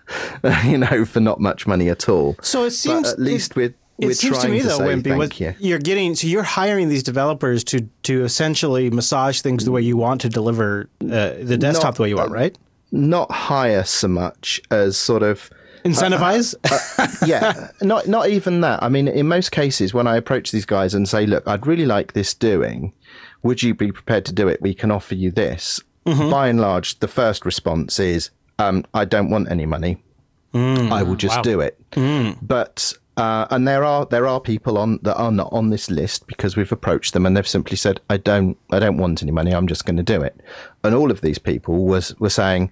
[0.65, 2.35] you know for not much money at all.
[2.41, 4.77] So it seems but at least we're It we're seems to trying me to though,
[4.77, 5.53] say Wimpy, thank what you.
[5.59, 9.95] you're getting so you're hiring these developers to to essentially massage things the way you
[9.95, 12.57] want to deliver uh, the desktop Not- the way you want, right?
[12.91, 15.51] Not hire so much as sort of
[15.91, 16.55] Incentivize.
[16.69, 18.81] Uh, uh, yeah, not not even that.
[18.83, 21.85] I mean, in most cases, when I approach these guys and say, "Look, I'd really
[21.85, 22.93] like this doing.
[23.43, 24.61] Would you be prepared to do it?
[24.61, 26.29] We can offer you this." Mm-hmm.
[26.29, 29.97] By and large, the first response is, um, "I don't want any money.
[30.53, 32.37] Mm, I will just do it." Mm.
[32.41, 36.27] But uh, and there are there are people on that are not on this list
[36.27, 39.53] because we've approached them and they've simply said, "I don't I don't want any money.
[39.53, 40.39] I'm just going to do it."
[40.83, 42.71] And all of these people was were saying,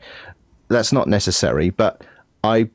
[0.68, 2.04] "That's not necessary, but
[2.44, 2.70] I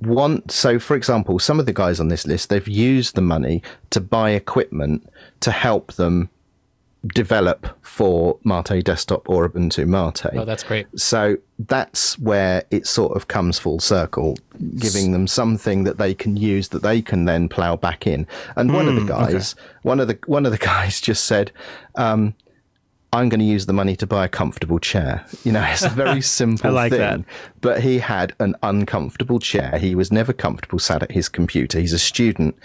[0.00, 3.62] want so for example some of the guys on this list they've used the money
[3.90, 5.06] to buy equipment
[5.40, 6.30] to help them
[7.08, 10.38] develop for Mate desktop or Ubuntu Mate.
[10.38, 10.86] Oh, that's great.
[10.98, 14.36] So that's where it sort of comes full circle,
[14.78, 18.26] giving them something that they can use that they can then plow back in.
[18.56, 21.52] And one of the guys, one of the one of the guys just said,
[21.96, 22.34] um,
[23.14, 25.24] I'm going to use the money to buy a comfortable chair.
[25.44, 27.00] You know, it's a very simple like thing.
[27.00, 27.20] that.
[27.60, 29.78] But he had an uncomfortable chair.
[29.78, 31.78] He was never comfortable sat at his computer.
[31.78, 32.56] He's a student,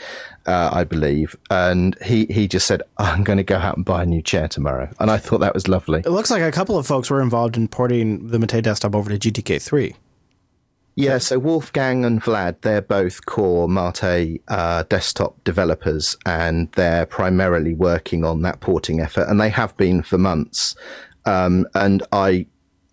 [0.47, 4.03] uh, I believe, and he he just said, "I'm going to go out and buy
[4.03, 5.99] a new chair tomorrow." And I thought that was lovely.
[5.99, 9.15] It looks like a couple of folks were involved in porting the Mate desktop over
[9.15, 9.93] to GTK3.
[10.99, 17.73] Yeah, so Wolfgang and Vlad, they're both core Mate uh, desktop developers, and they're primarily
[17.73, 20.75] working on that porting effort, and they have been for months.
[21.23, 22.47] Um, and I,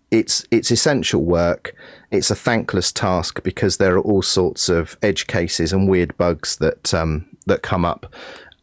[0.09, 1.75] it's it's essential work.
[2.09, 6.55] It's a thankless task because there are all sorts of edge cases and weird bugs
[6.59, 8.05] that um, that come up.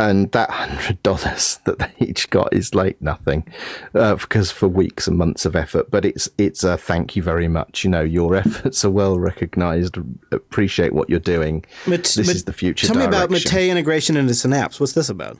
[0.00, 3.46] And that hundred dollars that they each got is like nothing,
[3.94, 5.90] uh, because for weeks and months of effort.
[5.90, 7.84] But it's it's a thank you very much.
[7.84, 9.96] You know, your efforts are well recognised.
[10.32, 11.64] Appreciate what you're doing.
[11.86, 12.88] This is the future.
[12.88, 13.54] Tell me about direction.
[13.54, 14.80] Mate integration into Synapse.
[14.80, 15.38] What's this about?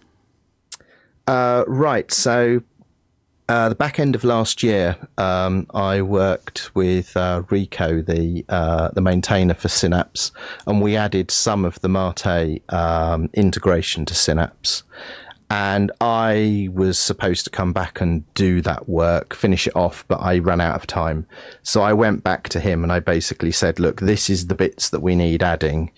[1.27, 2.13] Uh, right.
[2.13, 2.63] So,
[3.49, 8.89] uh, the back end of last year, um, I worked with uh, Rico, the uh,
[8.93, 10.33] the maintainer for Synapse,
[10.67, 14.83] and we added some of the Mate um, integration to Synapse.
[15.51, 20.21] And I was supposed to come back and do that work, finish it off, but
[20.21, 21.27] I ran out of time.
[21.63, 24.89] So I went back to him and I basically said, "Look, this is the bits
[24.89, 25.91] that we need adding.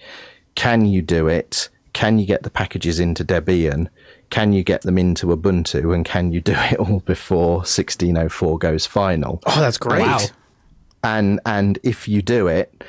[0.56, 1.68] Can you do it?
[1.92, 3.88] Can you get the packages into Debian?
[4.30, 5.94] Can you get them into Ubuntu?
[5.94, 9.42] And can you do it all before 1604 goes final?
[9.46, 10.02] Oh, that's great.
[10.02, 10.20] Wow.
[11.02, 12.82] And and if you do it,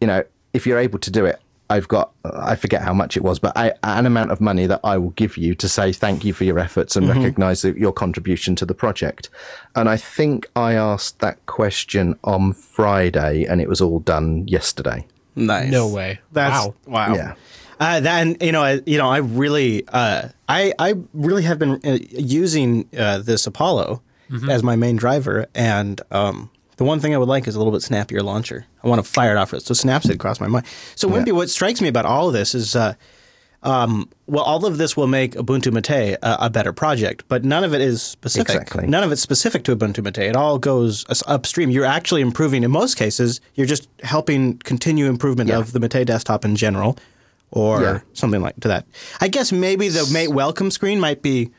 [0.00, 3.22] you know, if you're able to do it, I've got I forget how much it
[3.22, 6.24] was, but I, an amount of money that I will give you to say thank
[6.24, 7.18] you for your efforts and mm-hmm.
[7.18, 9.30] recognise that your contribution to the project.
[9.74, 15.06] And I think I asked that question on Friday, and it was all done yesterday.
[15.36, 15.70] Nice.
[15.70, 16.20] No way.
[16.32, 16.74] That's wow.
[16.86, 17.14] wow.
[17.14, 17.34] Yeah.
[17.80, 21.58] Uh, that and you know, I, you know, I really, uh, I, I really have
[21.58, 24.00] been uh, using uh, this Apollo
[24.50, 27.72] as my main driver, and um, the one thing I would like is a little
[27.72, 28.66] bit snappier launcher.
[28.82, 29.50] I want to fire it off.
[29.60, 30.66] So snaps it crossed my mind.
[30.96, 32.94] So Wimpy, what strikes me about all of this is, uh,
[33.62, 37.62] um, well, all of this will make Ubuntu Mate a, a better project, but none
[37.64, 38.50] of it is specific.
[38.56, 38.86] Exactly.
[38.88, 40.18] None of it's specific to Ubuntu Mate.
[40.18, 41.70] It all goes upstream.
[41.70, 42.64] You're actually improving.
[42.64, 45.58] In most cases, you're just helping continue improvement Yeah.
[45.58, 46.98] of the Mate desktop in general,
[47.54, 48.00] or Yeah.
[48.12, 48.86] something like to that.
[49.20, 51.50] I guess maybe the Mate welcome screen might be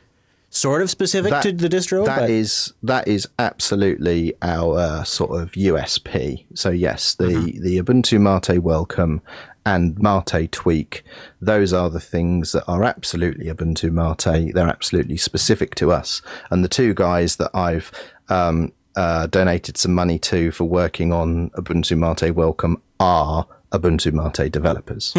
[0.50, 2.04] sort of specific to the distro.
[2.06, 6.44] That but is that is absolutely our uh, sort of USP.
[6.54, 7.62] So yes, the Mm-hmm.
[7.62, 9.20] the Ubuntu Mate welcome
[9.64, 11.02] and Mate tweak,
[11.40, 14.52] those are the things that are absolutely Ubuntu Mate.
[14.54, 16.22] They're absolutely specific to us.
[16.50, 17.90] And the two guys that I've
[18.28, 24.52] um, uh, donated some money to for working on Ubuntu Mate welcome are Ubuntu Mate
[24.52, 25.12] developers.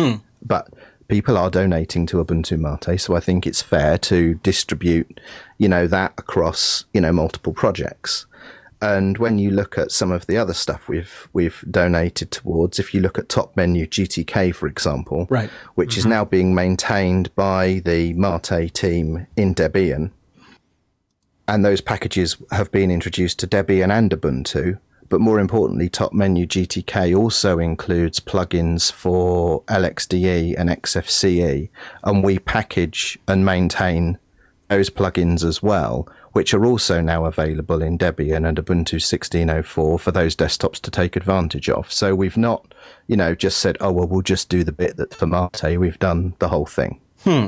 [0.47, 0.73] But
[1.07, 5.19] people are donating to Ubuntu Mate, so I think it's fair to distribute,
[5.57, 8.25] you know, that across, you know, multiple projects.
[8.79, 12.93] And when you look at some of the other stuff we've we've donated towards, if
[12.93, 15.49] you look at Top Menu GTK, for example, Right.
[15.75, 16.12] which is mm-hmm.
[16.12, 20.12] now being maintained by the Mate team in Debian,
[21.47, 24.79] and those packages have been introduced to Debian and Ubuntu.
[25.10, 31.70] But more importantly, Top Menu GTK also includes plugins for LXDE and XFCE,
[32.04, 34.17] and we package and maintain
[34.70, 40.12] those plugins as well, which are also now available in Debian and Ubuntu 16.04 for
[40.12, 41.91] those desktops to take advantage of.
[41.91, 42.74] So we've not,
[43.08, 46.00] you know, just said, oh, well, we'll just do the bit that for Mate, we've
[46.00, 47.00] done the whole thing.
[47.24, 47.48] Hmm.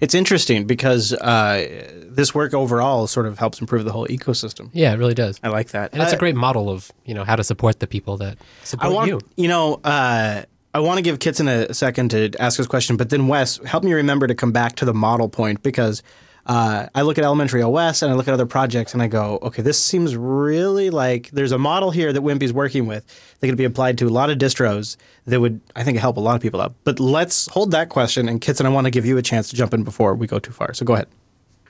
[0.00, 4.70] It's interesting because uh, this work overall sort of helps improve the whole ecosystem.
[4.72, 5.38] Yeah, it really does.
[5.42, 5.92] I like that.
[5.92, 8.64] And it's a great model of, you know, how to support the people that I
[8.64, 9.20] support want you.
[9.36, 10.42] you, know, uh,
[10.74, 13.84] I want to give Kitson a second to ask his question, but then Wes, help
[13.84, 16.02] me remember to come back to the model point because
[16.46, 19.38] uh, I look at Elementary OS and I look at other projects and I go,
[19.42, 23.04] okay, this seems really like there's a model here that Wimpy's working with
[23.40, 26.20] that could be applied to a lot of distros that would, I think, help a
[26.20, 26.74] lot of people out.
[26.84, 29.56] But let's hold that question, and Kitson, I want to give you a chance to
[29.56, 30.74] jump in before we go too far.
[30.74, 31.08] So go ahead.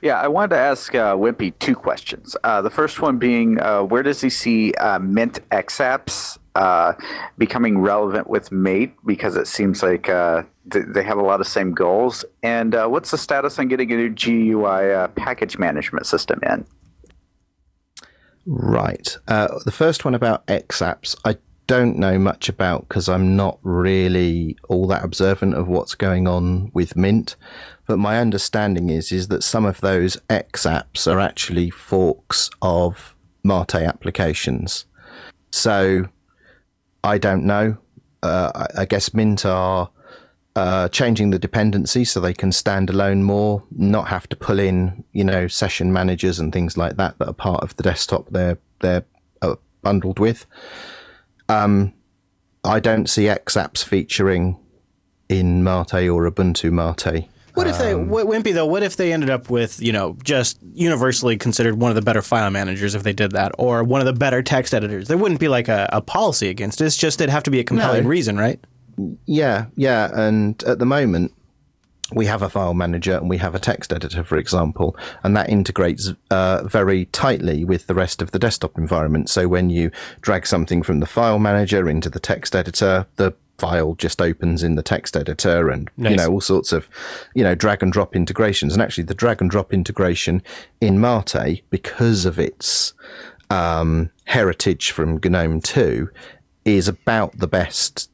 [0.01, 2.35] Yeah, I wanted to ask uh, Wimpy two questions.
[2.43, 6.93] Uh, the first one being, uh, where does he see uh, Mint XApps uh,
[7.37, 8.93] becoming relevant with Mate?
[9.05, 12.25] Because it seems like uh, th- they have a lot of same goals.
[12.43, 16.65] And uh, what's the status on getting a new GUI uh, package management system in?
[18.45, 19.17] Right.
[19.27, 21.37] Uh, the first one about XApps, I
[21.67, 26.71] don't know much about because I'm not really all that observant of what's going on
[26.73, 27.35] with Mint.
[27.85, 33.75] But my understanding is is that some of those XApps are actually forks of Mate
[33.75, 34.85] applications.
[35.51, 36.09] So
[37.03, 37.77] I don't know.
[38.23, 39.89] Uh, I, guess Mint are
[40.55, 45.03] uh, changing the dependency so they can stand alone more, not have to pull in,
[45.11, 48.59] you know, session managers and things like that that are part of the desktop they're
[48.81, 49.05] they're
[49.41, 50.45] uh, bundled with.
[51.49, 51.93] Um,
[52.63, 54.59] I don't see X apps featuring
[55.27, 57.27] in Mate or Ubuntu Mate.
[57.53, 58.65] What if they, w- Wimpy though?
[58.65, 62.21] What if they ended up with you know just universally considered one of the better
[62.21, 65.07] file managers if they did that, or one of the better text editors?
[65.07, 66.85] There wouldn't be like a, a policy against it.
[66.85, 68.09] It's just it'd have to be a compelling No.
[68.09, 68.59] reason, right?
[69.25, 70.09] Yeah, yeah.
[70.13, 71.33] And at the moment,
[72.13, 75.49] we have a file manager and we have a text editor, for example, and that
[75.49, 79.29] integrates uh, very tightly with the rest of the desktop environment.
[79.29, 83.93] So when you drag something from the file manager into the text editor, the file
[83.95, 86.89] just opens in the text editor and you know all sorts of
[87.35, 90.41] you know drag and drop integrations and actually the drag and drop integration
[90.79, 92.93] in mate because of its
[93.51, 96.09] um, heritage from gnome 2
[96.65, 98.09] is about the best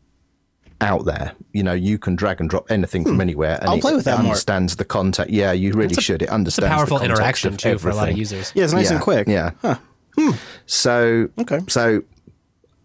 [0.82, 1.34] out there.
[1.54, 3.69] You know, you can drag and drop anything from anywhere, and Hmm.
[3.69, 4.28] I'll it play with that more.
[4.28, 5.32] understands the context.
[5.34, 6.21] Yeah, you really should.
[6.21, 8.52] It It's a understands powerful the Powerful interaction of too for a lot of users.
[8.56, 9.28] Yeah, it's nice and quick.
[9.28, 9.52] Yeah.
[10.65, 11.60] So Okay.
[11.67, 12.04] So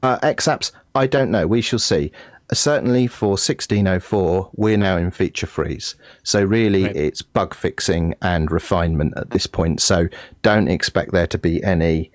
[0.02, 1.46] uh, X apps, I don't know.
[1.46, 2.12] We shall see.
[2.52, 5.94] Certainly for 1604, we're now in feature freeze.
[6.22, 6.96] So really, Right.
[6.96, 9.80] it's bug fixing and refinement at this point.
[9.80, 10.08] So
[10.42, 12.10] don't expect there to be any,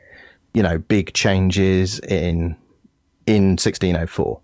[0.54, 2.56] you know, big changes in
[3.26, 4.40] in 1604.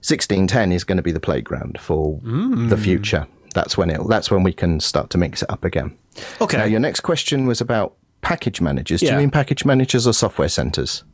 [0.00, 2.74] 1610 is going to be the playground for the hmm.
[2.74, 3.26] future.
[3.54, 4.00] That's when it.
[4.08, 5.96] That's when we can start to mix it up again.
[6.40, 6.58] Okay.
[6.58, 9.00] Now, your next question was about package managers.
[9.00, 9.12] Do Yeah.
[9.12, 11.04] you mean package managers or software centers?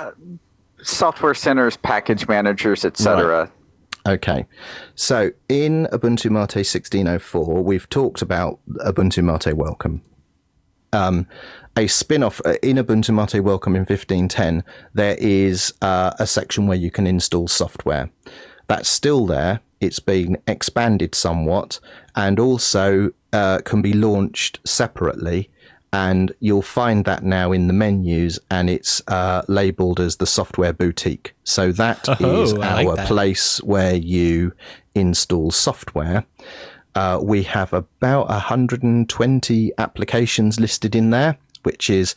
[0.00, 0.12] Uh,
[0.82, 3.50] Software centers, package managers, etc.
[4.06, 4.46] Okay.
[4.94, 10.02] So in Ubuntu Mate 1604, we've talked about Ubuntu Mate Welcome.
[10.92, 11.26] Um,
[11.76, 14.64] a spin off in Ubuntu Mate Welcome in 1510,
[14.94, 18.10] there is uh, a section where you can install software.
[18.66, 19.60] That's still there.
[19.80, 21.78] It's been expanded somewhat
[22.16, 25.50] and also uh, can be launched separately.
[25.92, 30.72] And you'll find that now in the menus, and it's uh, labeled as the software
[30.74, 31.34] boutique.
[31.44, 33.06] So that is Oh, I like our that.
[33.08, 34.52] place where you
[34.94, 36.24] install software.
[36.94, 42.14] Uh, we have about 120 applications listed in there, which is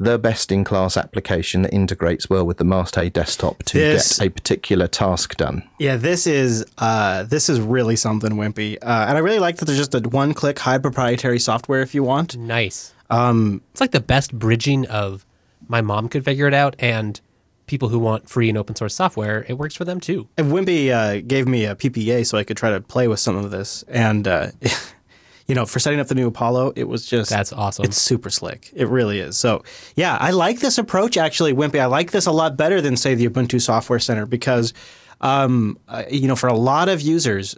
[0.00, 4.26] the best in class application that integrates well with the Mate desktop to This- get
[4.26, 5.62] a particular task done.
[5.78, 9.66] Yeah, this is uh, this is really something, Wimpy, uh, and I really like that
[9.66, 12.36] there's just a one-click high proprietary software if you want.
[12.36, 12.92] Nice.
[13.10, 15.26] Um, it's like the best bridging of
[15.68, 17.20] my mom could figure it out, and
[17.66, 20.28] people who want free and open source software, it works for them too.
[20.36, 23.36] And Wimpy uh, gave me a PPA so I could try to play with some
[23.36, 24.48] of this, and uh,
[25.46, 27.84] you know, for setting up the new Apollo, it was just That's awesome.
[27.84, 28.70] It's super slick.
[28.74, 29.36] It really is.
[29.36, 29.62] So
[29.94, 31.80] yeah, I like this approach actually, Wimpy.
[31.80, 34.72] I like this a lot better than say the Ubuntu Software Center because,
[35.20, 37.56] um, uh, you know, for a lot of users.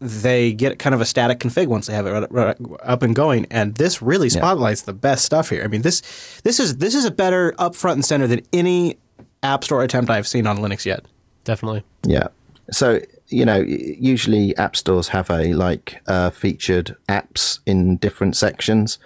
[0.00, 3.14] They get kind of a static config once they have it right- right up and
[3.16, 5.62] going, and this really spotlights the best stuff here.
[5.64, 6.02] I mean this
[6.44, 8.98] this is this is a better up front and center than any
[9.42, 11.04] App Store attempt I've seen on Linux yet.
[11.44, 11.82] Definitely.
[12.04, 12.28] Yeah.
[12.70, 18.98] So, you know, usually app stores have a like uh, featured apps in different sections.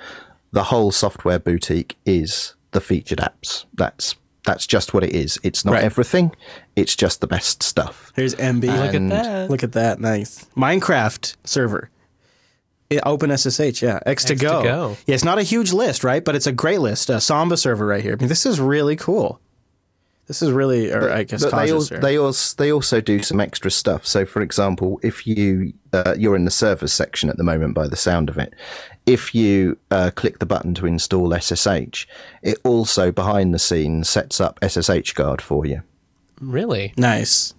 [0.50, 3.64] The whole software boutique is the featured apps.
[3.74, 5.38] That's that's just what it is.
[5.42, 5.84] It's not Right.
[5.84, 6.32] everything.
[6.76, 8.12] It's just the best stuff.
[8.16, 8.66] Here's MB.
[8.66, 9.50] Look at that.
[9.50, 10.00] Look at that.
[10.00, 10.46] Nice.
[10.56, 11.90] Minecraft server.
[12.90, 14.00] I- OpenSSH, yeah.
[14.06, 14.62] X2Go.
[14.62, 14.96] go.
[15.06, 16.22] Yeah, it's not a huge list, right?
[16.24, 17.08] But it's a great list.
[17.08, 18.12] A Samba server right here.
[18.12, 19.40] I mean, this is really cool.
[20.32, 23.38] This is really, or I guess, they, causes also, they also they also do some
[23.38, 24.06] extra stuff.
[24.06, 27.86] So, for example, if you uh, you're in the servers section at the moment, by
[27.86, 28.54] the sound of it,
[29.04, 32.06] if you uh, click the button to install SSH,
[32.40, 35.82] it also behind the scenes sets up SSH guard for you.
[36.40, 36.94] Really?
[36.96, 37.52] Nice.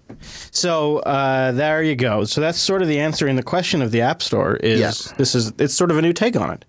[0.50, 2.24] So uh, there you go.
[2.24, 4.56] So that's sort of the answering the question of the App Store.
[4.56, 5.14] Is Yeah.
[5.16, 6.64] this is it's sort of a new take on it.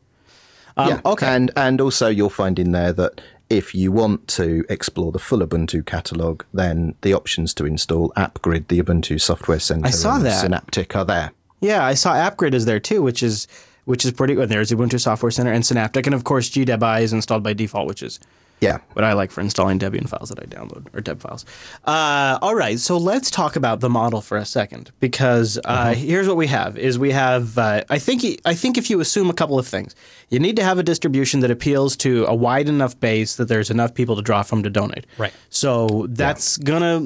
[0.78, 1.02] Um, yeah.
[1.04, 1.26] Okay.
[1.26, 5.39] And and also you'll find in there that if you want to explore the full
[5.39, 10.25] Ubuntu catalog, then the options to install AppGrid, the Ubuntu Software Center, I saw and
[10.25, 10.41] that.
[10.41, 11.31] Synaptic are there.
[11.62, 13.47] Yeah, I saw AppGrid is there too, which is
[13.86, 14.49] which is pretty good.
[14.49, 18.01] There's Ubuntu Software Center and Synaptic, and of course GDebi is installed by default, which
[18.01, 18.19] is
[18.65, 18.78] Yeah.
[18.93, 21.45] what I like for installing Debian files that I download or Deb files.
[21.86, 26.28] Uh, all right, so let's talk about the model for a second because uh, here's
[26.28, 29.34] what we have: is we have uh, I think I think if you assume a
[29.34, 29.95] couple of things,
[30.30, 33.70] you need to have a distribution that appeals to a wide enough base that there's
[33.70, 35.05] enough people to draw from to donate.
[35.18, 35.34] Right.
[35.49, 36.99] So that's gonna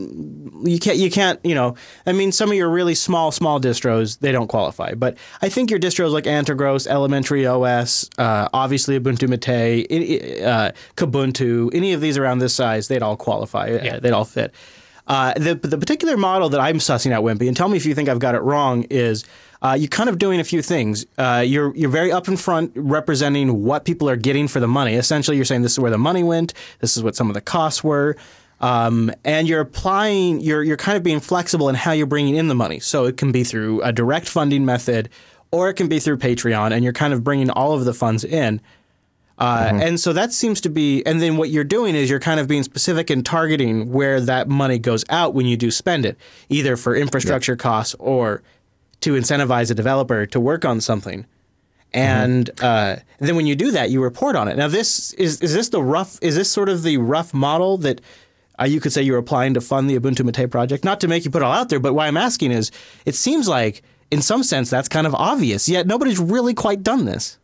[0.64, 4.20] you can't you can't you know I mean some of your really small small distros
[4.20, 9.28] they don't qualify, but I think your distros like Antergos, Elementary OS, uh, obviously Ubuntu
[9.28, 10.44] Mate, i-
[11.50, 13.68] uh, any of these around this size, they'd all qualify.
[13.68, 14.00] Yeah.
[14.00, 14.54] They'd all fit.
[15.08, 17.96] Uh, the the particular model that I'm sussing out, Wimpy, and tell me if you
[17.96, 19.26] think I've got it wrong, is
[19.62, 21.06] uh, you're kind of doing a few things.
[21.18, 24.94] Uh, you're you're very up in front, representing what people are getting for the money.
[24.94, 26.54] Essentially, you're saying this is where the money went.
[26.80, 28.16] This is what some of the costs were.
[28.62, 32.50] Um, and you're applying, you're, you're kind of being flexible in how you're bringing in
[32.50, 32.82] the money.
[32.82, 35.08] So it can be through a direct funding method
[35.52, 38.24] or it can be through Patreon, and you're kind of bringing all of the funds
[38.24, 38.62] in.
[39.40, 42.40] Uh, And so that seems to be, and then what you're doing is you're kind
[42.40, 46.18] of being specific and targeting where that money goes out when you do spend it,
[46.50, 48.42] either for infrastructure costs or
[49.02, 51.26] to incentivize a developer to work on something.
[51.94, 54.58] And uh, then when you do that, you report on it.
[54.58, 56.20] Now, this is is this the rough?
[56.22, 58.02] Is this sort of the rough model that
[58.60, 60.84] uh, you could say you're applying to fund the Ubuntu Mate project?
[60.84, 62.72] Not to make you put it all out there, but why I'm asking is,
[63.06, 63.82] it seems like
[64.12, 65.68] in some sense that's kind of obvious.
[65.68, 67.39] Yet nobody's really quite done this.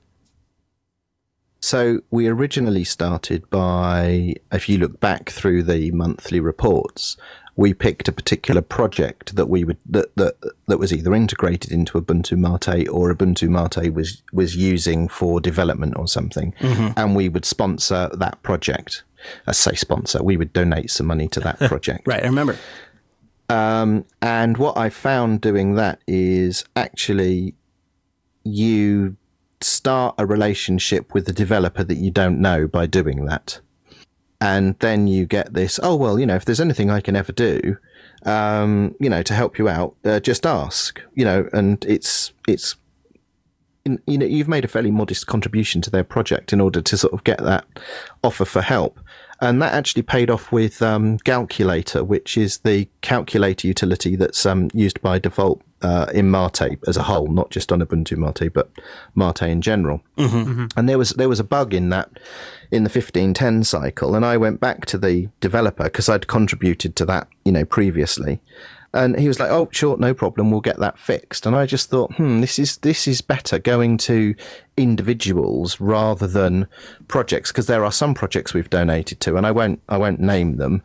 [1.66, 7.18] So we originally started by, if you look back through the monthly reports,
[7.56, 10.36] we picked a particular project that we would that that,
[10.68, 15.96] that was either integrated into Ubuntu Mate or Ubuntu Mate was was using for development
[15.98, 16.54] or something,
[16.96, 19.02] and we would sponsor that project.
[19.48, 22.06] I say sponsor, we would donate some money to that project.
[22.06, 22.60] Right, I remember.
[23.50, 27.56] Um, and what I found doing that is actually
[28.44, 29.18] you
[29.62, 33.60] start a relationship with the developer that you don't know by doing that.
[34.42, 37.32] And then you get this, oh, well, you know, if there's anything I can ever
[37.32, 37.78] do,
[38.26, 42.76] um, you know, to help you out, uh, just ask, you know, and it's, it's,
[43.86, 47.14] you know, you've made a fairly modest contribution to their project in order to sort
[47.14, 47.66] of get that
[48.24, 49.00] offer for help.
[49.42, 54.70] And that actually paid off with um, Galculator, which is the calculator utility that's um,
[54.74, 58.72] used by default uh, in Mate as a whole, not just on Ubuntu Mate, but
[59.14, 60.02] Mate in general.
[60.78, 62.10] And there was there was a bug in that
[62.72, 67.06] in the 1510 cycle, and I went back to the developer because I'd contributed to
[67.06, 68.42] that, you know, previously.
[68.96, 70.50] And he was like, "Oh, sure, no problem.
[70.50, 73.98] We'll get that fixed." And I just thought, "Hmm, this is this is better going
[74.00, 74.34] to
[74.78, 76.68] individuals rather than
[77.08, 80.58] projects because there are some projects we've donated to, and I won't I won't name
[80.58, 80.82] them,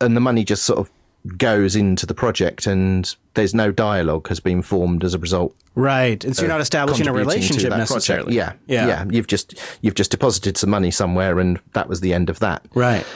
[0.00, 0.90] and the money just sort of
[1.38, 6.22] goes into the project, and there's no dialogue has been formed as a result Right,
[6.22, 8.34] and so you're not establishing a relationship necessarily.
[8.34, 9.04] Yeah, yeah, yeah.
[9.08, 12.66] You've just you've just deposited some money somewhere, and that was the end of that.
[12.74, 13.06] Right.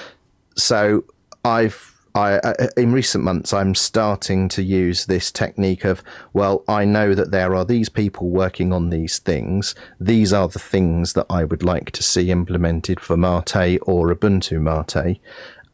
[0.57, 1.05] So
[1.45, 6.03] I've I uh, in recent months I'm starting to use this technique of
[6.33, 9.75] well I know that there are these people working on these things.
[10.01, 14.61] These are the things that I would like to see implemented for Mate or Ubuntu
[14.61, 15.21] Mate.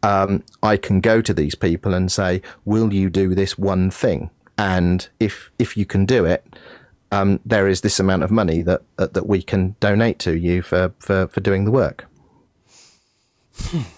[0.03, 4.31] Um, I can go to these people and say, "Will you do this one thing?"
[4.59, 6.45] And if if you can do it,
[7.13, 10.61] um, there is this amount of money that that, that we can donate to you
[10.63, 12.07] for, for, for doing the work.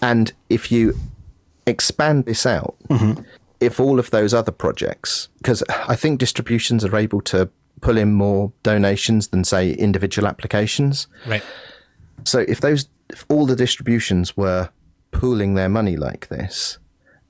[0.01, 0.95] and if you
[1.67, 3.21] expand this out, mm-hmm.
[3.59, 7.49] if all of those other projects, because I think distributions are able to
[7.81, 11.07] pull in more donations than say individual applications.
[11.27, 11.43] Right.
[12.23, 14.69] So if those, if all the distributions were
[15.11, 16.77] pooling their money like this,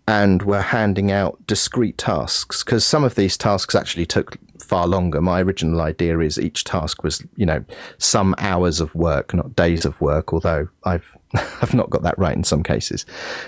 [0.07, 5.21] and were handing out discrete tasks, because some of these tasks actually took far longer.
[5.21, 7.65] My original idea is each task was, you know,
[7.97, 10.31] some hours of work, not days of work.
[10.31, 11.17] Although I've
[11.61, 13.05] I've not got that right in some cases.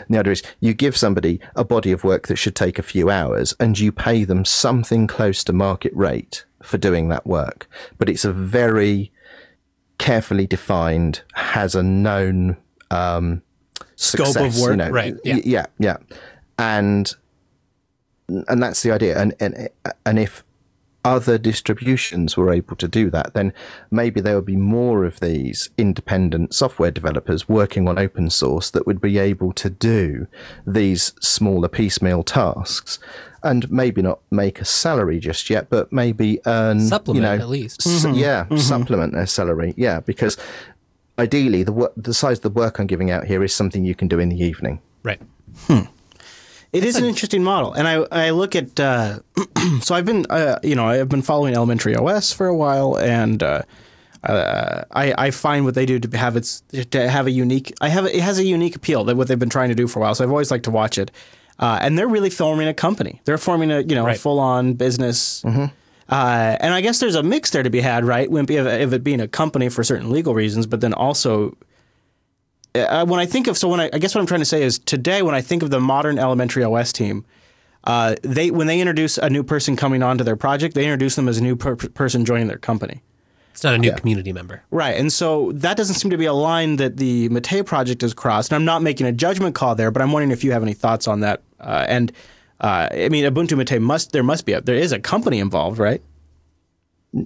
[0.08, 2.84] And the other is you give somebody a body of work that should take a
[2.84, 7.70] few hours, and you pay them something close to market rate for doing that work.
[7.98, 9.12] But it's a very
[9.98, 12.58] carefully defined, has a known
[12.92, 13.42] um,
[13.96, 14.90] Scope of work, you know.
[14.90, 15.38] right, yeah.
[15.44, 15.98] Yeah, yeah,
[16.60, 17.12] and
[18.48, 19.20] and that's the idea.
[19.20, 19.70] And and
[20.06, 20.44] and if
[21.08, 23.54] other distributions were able to do that, then
[23.90, 28.86] maybe there would be more of these independent software developers working on open source that
[28.86, 30.28] would be able to do
[30.66, 33.00] these smaller piecemeal tasks.
[33.42, 37.50] And maybe not make a salary just yet, but maybe earn Supplement, you know, at
[37.50, 37.88] least.
[37.88, 38.16] s- mm-hmm.
[38.16, 38.58] yeah, mm-hmm.
[38.58, 39.74] supplement their salary.
[39.78, 40.36] Yeah, because
[41.18, 43.96] ideally the wo- the size of the work I'm giving out here is something you
[43.96, 44.82] can do in the evening.
[45.04, 45.22] Right.
[45.68, 45.84] Hmm.
[46.74, 49.20] It is an interesting model, and I I look at uh,
[49.82, 53.42] so I've been uh, you know I've been following Elementary OS for a while, and
[53.42, 53.62] uh,
[54.24, 56.62] uh, I I find what they do to have its
[56.92, 59.50] to have a unique I have it has a unique appeal that what they've been
[59.50, 60.16] trying to do for a while.
[60.16, 61.10] So I've always liked to watch it,
[61.60, 63.22] uh, and they're really forming a company.
[63.26, 64.20] They're forming a you know Right.
[64.20, 65.44] full on business.
[66.10, 68.30] Uh, and I guess there's a mix there to be had, right?
[68.32, 71.58] Of, of it being a company for certain legal reasons, but then also
[72.86, 74.64] uh, when I think of so when I, I guess what I'm trying to say
[74.64, 77.26] is today when I think of the modern elementary OS team,
[77.84, 81.28] uh, they when they introduce a new person coming onto their project, they introduce them
[81.28, 83.02] as a new per- person joining their company.
[83.54, 84.62] It's not a new community member.
[84.70, 88.14] Right, and so that doesn't seem to be a line that the Mate project has
[88.14, 88.52] crossed.
[88.52, 90.74] And I'm not making a judgment call there, but I'm wondering if you have any
[90.74, 91.42] thoughts on that.
[91.60, 92.12] Uh, and
[92.60, 95.78] Uh, I mean, Ubuntu Mate must there must be a there is a company involved,
[95.80, 96.02] right?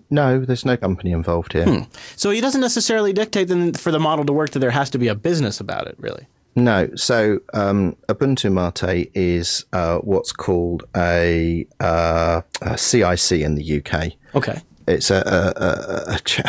[0.09, 1.87] No, there's no company involved here.
[2.15, 4.97] So he doesn't necessarily dictate then for the model to work that there has to
[4.97, 6.27] be a business about it, really.
[6.55, 13.81] No, so um, Ubuntu Mate is uh, what's called a, uh, a CIC in the
[13.81, 14.11] UK.
[14.35, 14.61] Okay.
[14.87, 16.41] It's a, a, a, a ch-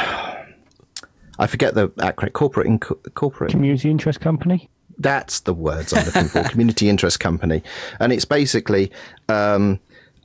[1.39, 2.33] I forget the acronym.
[2.33, 3.51] Corporate inc- corporate.
[3.51, 4.69] Community interest company.
[4.99, 6.43] That's the words I'm looking for.
[6.51, 7.63] Community interest company,
[7.99, 8.91] and it's basically
[9.29, 9.81] um,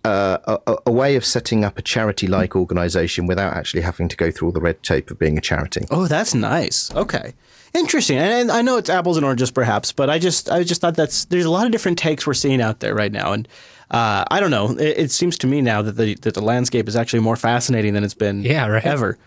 [0.08, 4.16] uh, a, a- a way of setting up a charity-like organisation without actually having to
[4.24, 5.84] go through all the red tape of being a charity.
[5.91, 6.93] Oh, that's nice.
[6.95, 7.34] Okay.
[7.74, 8.18] Interesting.
[8.18, 10.95] And, and I know it's apples and oranges, perhaps, but I just I just thought
[10.95, 13.47] that's there's a lot of different takes we're seeing out there right now, and
[13.91, 14.72] uh, I don't know.
[14.72, 17.93] It, it seems to me now that the that the landscape is actually more fascinating
[17.93, 18.86] than it's been Yeah, right.
[18.86, 19.18] ever.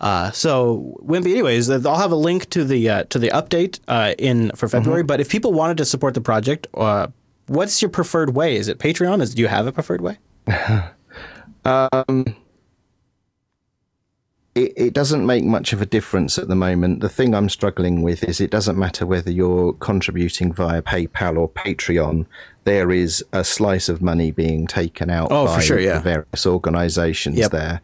[0.00, 4.14] Uh, so Wimpy, anyways, I'll have a link to the uh, to the update uh,
[4.18, 5.02] in for February.
[5.02, 7.08] But if people wanted to support the project, uh,
[7.48, 8.56] what's your preferred way?
[8.56, 9.20] Is it Patreon?
[9.20, 10.18] Is do you have a preferred way?
[11.64, 12.24] Um,
[14.54, 17.00] it, it doesn't make much of a difference at the moment.
[17.00, 21.48] The thing I'm struggling with is it doesn't matter whether you're contributing via PayPal or
[21.48, 22.24] Patreon.
[22.64, 25.94] There is a slice of money being taken out Oh, by sure, yeah.
[25.98, 27.50] the various organisations Yep.
[27.50, 27.80] there.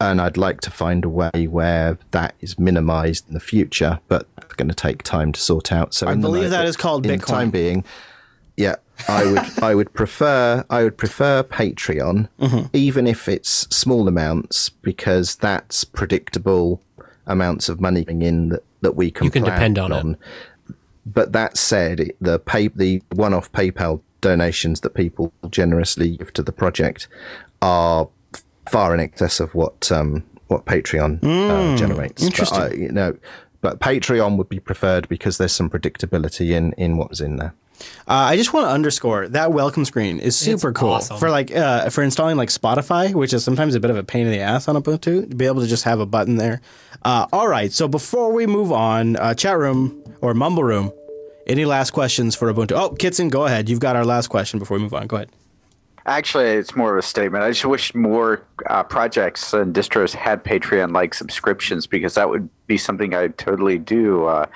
[0.00, 4.26] And I'd like to find a way where that is minimised in the future, but
[4.38, 5.94] it's going to take time to sort out.
[5.94, 7.26] So I believe that is called in the Bitcoin.
[7.28, 7.84] time being,
[8.56, 8.76] yeah,
[9.08, 12.66] I would I would prefer I would prefer Patreon, Mm-hmm.
[12.72, 16.80] even if it's small amounts, because that's predictable
[17.26, 20.18] amounts of money coming in that, that we can You can depend on it.
[21.04, 26.42] But that said, the pay the one off PayPal donations that people generously give to
[26.42, 27.06] the project
[27.62, 28.08] are
[28.68, 32.22] far in excess of what um, what Patreon uh, generates.
[32.22, 32.58] Hmm, interesting.
[32.60, 33.16] But I, you know,
[33.60, 37.54] but Patreon would be preferred because there's some predictability in in what was in there.
[38.08, 41.18] Uh, I just want to underscore that welcome screen is super cool awesome.
[41.18, 44.26] for like uh, for installing like Spotify, which is sometimes a bit of a pain
[44.26, 46.60] in the ass on Ubuntu to be able to just have a button there.
[47.04, 50.92] Uh, all right, so before we move on, uh, chat room or mumble room,
[51.46, 52.72] any last questions for Ubuntu?
[52.72, 53.68] Oh, Kitson, go ahead.
[53.68, 55.06] You've got our last question before we move on.
[55.06, 55.30] Go ahead.
[56.06, 57.42] Actually, it's more of a statement.
[57.42, 62.78] I just wish more uh, projects and distros had Patreon-like subscriptions because that would be
[62.78, 64.46] something I'd totally do uh,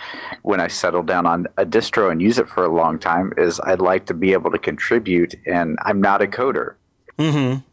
[0.42, 3.32] when I settle down on a distro and use it for a long time.
[3.36, 6.74] Is I'd like to be able to contribute, and I'm not a coder.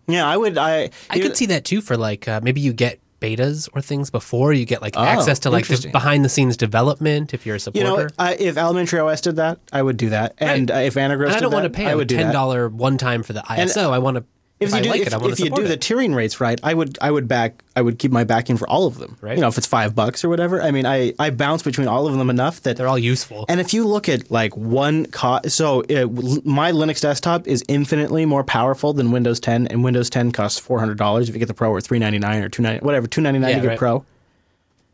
[0.07, 0.57] Yeah, I would.
[0.57, 4.09] I I could see that too for like uh, maybe you get betas or things
[4.09, 7.55] before you get like Oh, access to like the behind the scenes development if you're
[7.55, 7.87] a supporter.
[7.87, 10.95] You know, I, if Elementary OS did that, I would do that, and uh, if
[10.95, 13.23] Antergos and I don't want to pay I a would do ten dollar one time
[13.23, 13.91] for the ISO.
[13.91, 14.23] I want to
[14.59, 15.77] if, If, you I do, like if, it, I want if to you do the
[15.77, 18.87] tiering rates right, I would I would back I would keep my backing for all
[18.87, 19.15] of them.
[19.21, 19.35] Right.
[19.35, 20.61] You know, if it's five bucks or whatever.
[20.61, 23.45] I mean, I I bounce between all of them enough that They're all useful.
[23.49, 26.07] And if you look at like one cost, so uh,
[26.43, 30.79] my Linux desktop is infinitely more powerful than Windows 10, and Windows 10 costs four
[30.79, 33.05] hundred dollars if you get the Pro, or three ninety nine or two ninety whatever
[33.05, 33.77] two ninety nine Yeah, to get right.
[33.77, 34.05] Pro.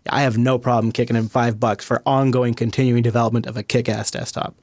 [0.09, 4.11] I have no problem kicking in five bucks for ongoing, continuing development of a kick-ass
[4.11, 4.53] desktop.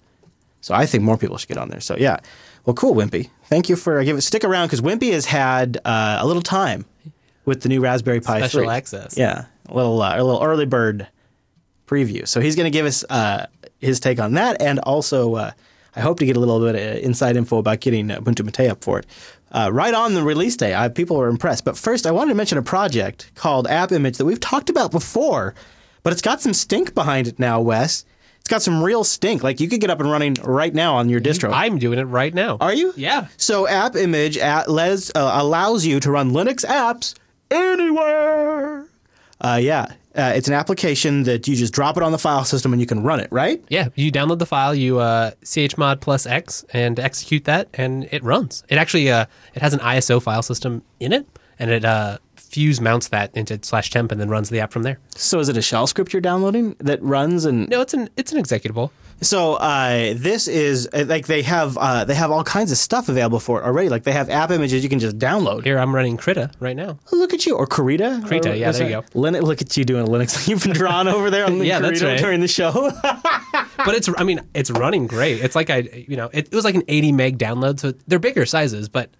[0.60, 1.80] So I think more people should get on there.
[1.80, 2.18] So yeah,
[2.64, 3.30] well, cool, Wimpy.
[3.44, 4.20] Thank you for giving.
[4.20, 6.84] Stick around because Wimpy has had uh, a little time
[7.44, 8.68] with the new Raspberry Pi Special 3.
[8.68, 9.16] access.
[9.16, 11.08] Yeah, a little uh, a little early bird
[11.86, 12.26] preview.
[12.28, 13.46] So he's going to give us uh,
[13.80, 15.50] his take on that, and also uh,
[15.96, 18.84] I hope to get a little bit of inside info about getting Ubuntu Mate up
[18.84, 19.06] for it.
[19.52, 21.64] Uh, right on the release day, I, people were impressed.
[21.64, 25.54] But first, I wanted to mention a project called AppImage that we've talked about before,
[26.04, 28.04] but it's got some stink behind it now, Wes.
[28.50, 29.44] Got some real stink.
[29.44, 31.52] Like you could get up and running right now on your distro.
[31.52, 32.56] I'm doing it right now.
[32.60, 32.92] Are you?
[32.96, 33.28] Yeah.
[33.36, 37.14] So AppImage at les, uh, allows you to run Linux apps
[37.48, 38.86] anywhere.
[39.40, 39.86] Uh, yeah,
[40.16, 42.88] uh, it's an application that you just drop it on the file system and you
[42.88, 43.62] can run it, right?
[43.68, 48.24] Yeah, you download the file, you uh, chmod plus x, and execute that, and it
[48.24, 48.64] runs.
[48.68, 51.24] It actually uh, it has an ISO file system in it,
[51.60, 52.18] and it uh,
[52.50, 54.98] fuse mounts that into slash temp, and then runs the app from there.
[55.14, 58.32] So is it a shell script you're downloading that runs and No, it's an it's
[58.32, 58.90] an executable.
[59.22, 63.08] So uh, this is uh, like they have uh, they have all kinds of stuff
[63.10, 63.90] available for it already.
[63.90, 65.62] Like they have app images you can just download.
[65.64, 66.98] Here I'm running Krita right now.
[67.12, 68.22] Oh, look at you, or Krita.
[68.26, 69.02] Krita, Or- yeah, there you go.
[69.20, 70.48] Linux, look at you doing Linux.
[70.48, 72.18] You've been drawn over there on the Yeah, Krita right.
[72.18, 72.72] during the show.
[73.02, 75.42] but it's I mean it's running great.
[75.44, 78.18] It's like I you know it, it was like an 80 meg download, so they're
[78.18, 79.10] bigger sizes, but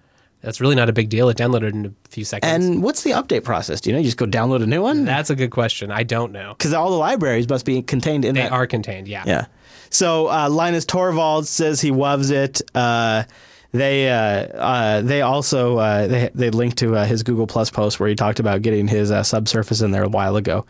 [0.42, 1.28] that's really not a big deal.
[1.28, 2.52] It downloaded in a few seconds.
[2.66, 3.80] and what's the update process?
[3.80, 4.00] Do you know?
[4.00, 5.90] You just go download a new one that's a good question.
[5.90, 6.54] I don't know.
[6.56, 8.52] because all the libraries must be contained in They that.
[8.52, 9.08] are contained.
[9.08, 9.24] Yeah.
[9.26, 9.46] Yeah.
[9.90, 12.62] So uh, Linus Torvalds says he loves it.
[12.74, 13.24] Uh,
[13.72, 18.00] they uh, uh, they also uh, they they linked to uh, his Google Plus post
[18.00, 20.66] where he talked about getting his uh, subsurface in there a while ago.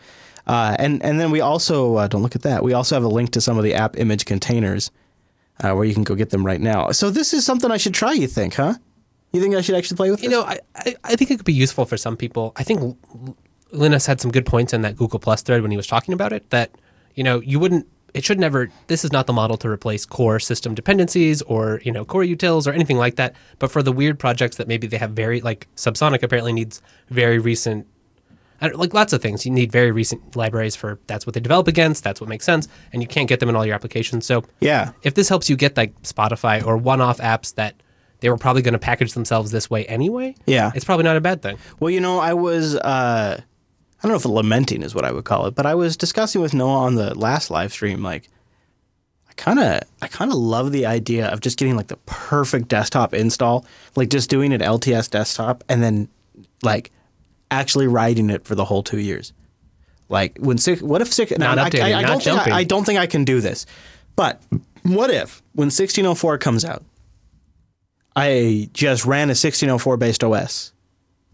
[0.47, 2.63] Uh, and and then we also uh, don't look at that.
[2.63, 4.91] We also have a link to some of the app image containers
[5.63, 6.91] uh, where you can go get them right now.
[6.91, 8.13] So this is something I should try.
[8.13, 8.73] You think, huh?
[9.31, 10.19] You think I should actually play with?
[10.19, 10.23] It?
[10.23, 10.39] You this?
[10.39, 12.51] know, I, I, I think it could be useful for some people.
[12.57, 12.97] I think
[13.71, 16.33] Linus had some good points in that Google Plus thread when he was talking about
[16.33, 16.49] it.
[16.49, 16.71] That
[17.15, 17.87] you know, you wouldn't.
[18.13, 18.69] It should never.
[18.87, 22.67] This is not the model to replace core system dependencies or you know core utils
[22.67, 23.33] or anything like that.
[23.59, 27.39] But for the weird projects that maybe they have very like Subsonic apparently needs very
[27.39, 27.87] recent.
[28.61, 32.03] Like lots of things, you need very recent libraries for that's what they develop against.
[32.03, 34.25] That's what makes sense, and you can't get them in all your applications.
[34.27, 34.91] So Yeah.
[35.01, 37.73] if this helps you get like Spotify or one-off apps that
[38.21, 40.71] they were probably going to package themselves this way anyway, Yeah.
[40.73, 41.57] it's probably not a bad thing.
[41.79, 45.25] Well, you know, I was uh I don't know if lamenting is what I would
[45.25, 48.29] call it, but I was discussing with Noah on the last live stream like
[49.29, 52.67] I kind of I kind of love the idea of just getting like the perfect
[52.67, 53.65] desktop install,
[53.95, 56.07] like just doing an LTS desktop and then
[56.63, 56.91] like
[57.49, 59.33] actually riding it for the whole 2 years.
[60.09, 61.31] Like when six, what if six?
[61.37, 62.53] Not I- updating, I, I, not don't think jumping.
[62.53, 63.65] I, I don't think I can do this,
[64.15, 64.41] but
[64.83, 66.83] what if when 1604 comes out,
[68.15, 70.73] I just ran a 1604 based OS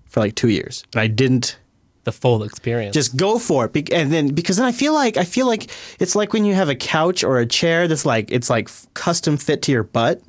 [0.05, 1.57] for like two years, and I didn't
[2.03, 2.93] The full experience.
[2.93, 3.73] just go for it.
[3.73, 5.69] Be- And then because then I feel like I feel like
[5.99, 9.37] it's like when you have a couch or a chair that's like it's like custom
[9.37, 10.21] fit to your butt.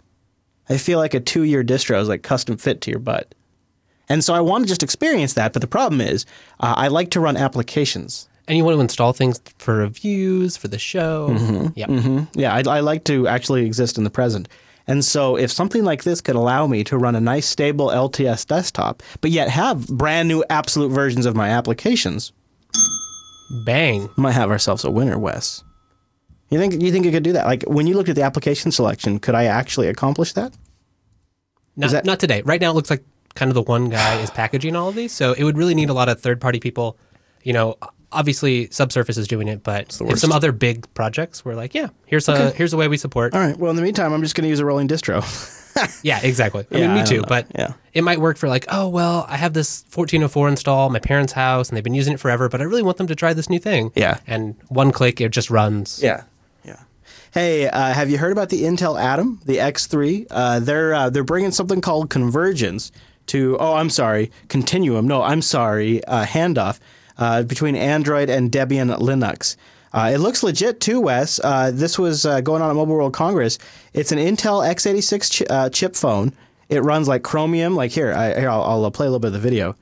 [0.70, 3.34] I feel like a two year distro is like custom fit to your butt.
[4.10, 6.24] And so I want to just experience that, but the problem is
[6.60, 8.26] uh, I like to run applications.
[8.48, 11.70] and you want to install things for reviews for the show.
[11.76, 12.24] Yeah.
[12.32, 14.48] Yeah, I, I like to actually exist in the present.
[14.88, 18.46] And so, if something like this could allow me to run a nice, stable LTS
[18.46, 22.32] desktop, but yet have brand new absolute versions of my applications,
[23.64, 24.08] Bang.
[24.16, 25.62] might have ourselves a winner, Wes.
[26.50, 27.46] You think you think you could do that?
[27.46, 30.56] Like when you looked at the application selection, could I actually accomplish that?
[31.76, 32.42] Not, that- not today.
[32.42, 35.12] Right now, it looks like kind of the one guy is packaging all of these.
[35.12, 36.96] So it would really need a lot of third party people.
[37.42, 37.76] You know,
[38.12, 42.28] obviously Subsurface is doing it, but if some other big projects were like, yeah, here's
[42.28, 43.34] a here's a way we support.
[43.34, 43.56] All right.
[43.56, 45.22] Well, in the meantime, I'm just going to use a rolling distro.
[46.02, 46.66] Yeah, exactly.
[46.72, 47.22] I Yeah, mean, me I too.
[47.28, 47.74] But Yeah.
[47.94, 51.68] it might work for like, oh well, I have this 1404 install my parents' house,
[51.68, 53.60] and they've been using it forever, but I really want them to try this new
[53.60, 53.92] thing.
[53.94, 54.18] Yeah.
[54.26, 56.02] And one click, it just runs.
[56.02, 56.24] Yeah.
[56.64, 56.80] Yeah.
[57.32, 60.26] Hey, uh, have you heard about the Intel Atom, the X3?
[60.28, 62.90] Uh, they're uh, they're bringing something called convergence
[63.26, 63.56] to.
[63.60, 65.06] Oh, I'm sorry, Continuum.
[65.06, 66.80] No, I'm sorry, uh, handoff
[67.18, 69.56] uh, between Android and Debian Linux.
[69.92, 71.40] Uh, it looks legit too, Wes.
[71.42, 73.58] Uh, this was uh, going on at Mobile World Congress.
[73.94, 76.32] It's an Intel x86 chi- uh, chip phone.
[76.68, 77.74] It runs like Chromium.
[77.74, 79.74] Like here, I, here I'll, I'll play a little bit of the video.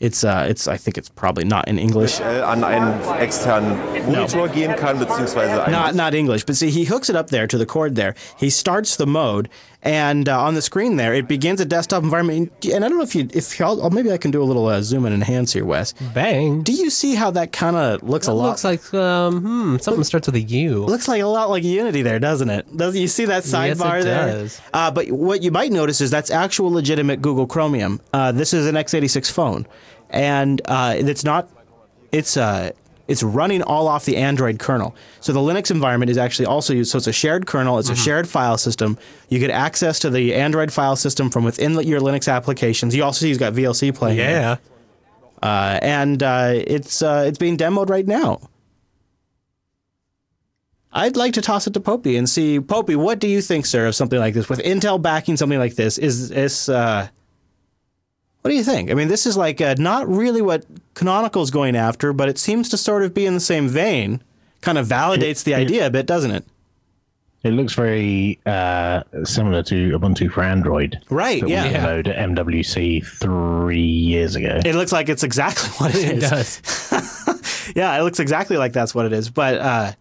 [0.00, 2.18] It's uh, it's I think it's probably not in English.
[2.18, 3.78] äh, an einen externen
[4.10, 7.56] Monitor gehen kann, beziehungsweise not not English, but see, he hooks it up there to
[7.56, 8.16] the cord there.
[8.36, 9.48] He starts the mode,
[9.82, 12.52] and uh, on the screen there, it begins a desktop environment.
[12.72, 14.80] And I don't know if you, if y'all, maybe I can do a little uh,
[14.82, 15.92] zoom and enhance here, Wes.
[16.14, 16.62] Bang.
[16.62, 18.48] Do you see how that kind of looks a lot?
[18.50, 20.84] looks like um, hmm, something starts with a U.
[20.84, 22.76] looks like a lot like Unity there, doesn't it?
[22.76, 24.26] Does you see that sidebar Yes, there?
[24.26, 24.60] does.
[24.72, 28.00] Uh, but what you might notice is that's actual legitimate Google Chromium.
[28.12, 29.66] Uh, this is an x86 phone,
[30.10, 31.48] and uh, it's not.
[32.12, 32.72] It's uh,
[33.12, 34.96] it's running all off the Android kernel.
[35.20, 36.90] So the Linux environment is actually also used.
[36.90, 37.78] So it's a shared kernel.
[37.78, 38.02] It's a Mm-hmm.
[38.02, 38.98] shared file system.
[39.28, 42.94] You get access to the Android file system from within your Linux applications.
[42.96, 44.18] You also see he's got VLC playing.
[44.18, 44.56] Yeah.
[45.42, 48.40] Uh, and uh, it's uh, it's being demoed right now.
[50.92, 52.96] I'd like to toss it to Popey and see Popey.
[52.96, 54.48] What do you think, sir, of something like this?
[54.48, 56.68] With Intel backing something like this, is this?
[58.42, 58.90] What do you think?
[58.90, 62.68] I mean, this is like uh, not really what Canonical's going after, but it seems
[62.70, 64.20] to sort of be in the same vein.
[64.60, 66.44] Kind of validates the idea a bit, doesn't it?
[67.44, 71.00] It looks very uh, similar to Ubuntu for Android.
[71.10, 71.72] Right, that we yeah.
[71.84, 74.60] demoed at MWC three years ago.
[74.64, 76.30] It looks like it's exactly what it It is.
[76.30, 77.72] does.
[77.76, 79.28] yeah, it looks exactly like that's what it is.
[79.30, 79.92] But uh,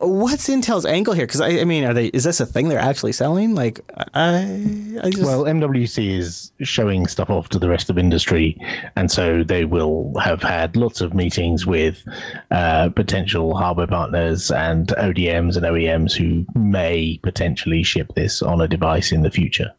[0.00, 1.26] what's Intel's angle here?
[1.26, 2.06] Because I, I mean, are they?
[2.06, 3.54] Is this a thing they're actually selling?
[3.54, 3.80] Like,
[4.14, 8.58] I, I just Well, MWC is showing stuff off to the rest of industry,
[8.96, 12.02] and so they will have had lots of meetings with
[12.50, 18.68] uh, potential hardware partners and ODMs and OEMs who may potentially ship this on a
[18.68, 19.72] device in the future.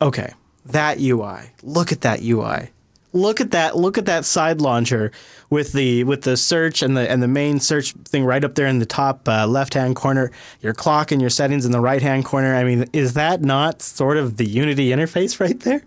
[0.00, 0.32] okay.
[0.66, 1.52] That UI.
[1.62, 2.70] Look at that UI.
[3.16, 3.76] Look at that.
[3.76, 5.10] Look at that side launcher
[5.50, 8.66] with the with the search and the and the main search thing right up there
[8.66, 10.30] in the top uh, left hand corner.
[10.60, 12.54] Your clock and your settings in the right hand corner.
[12.54, 15.82] I mean, is that not sort of the Unity interface right there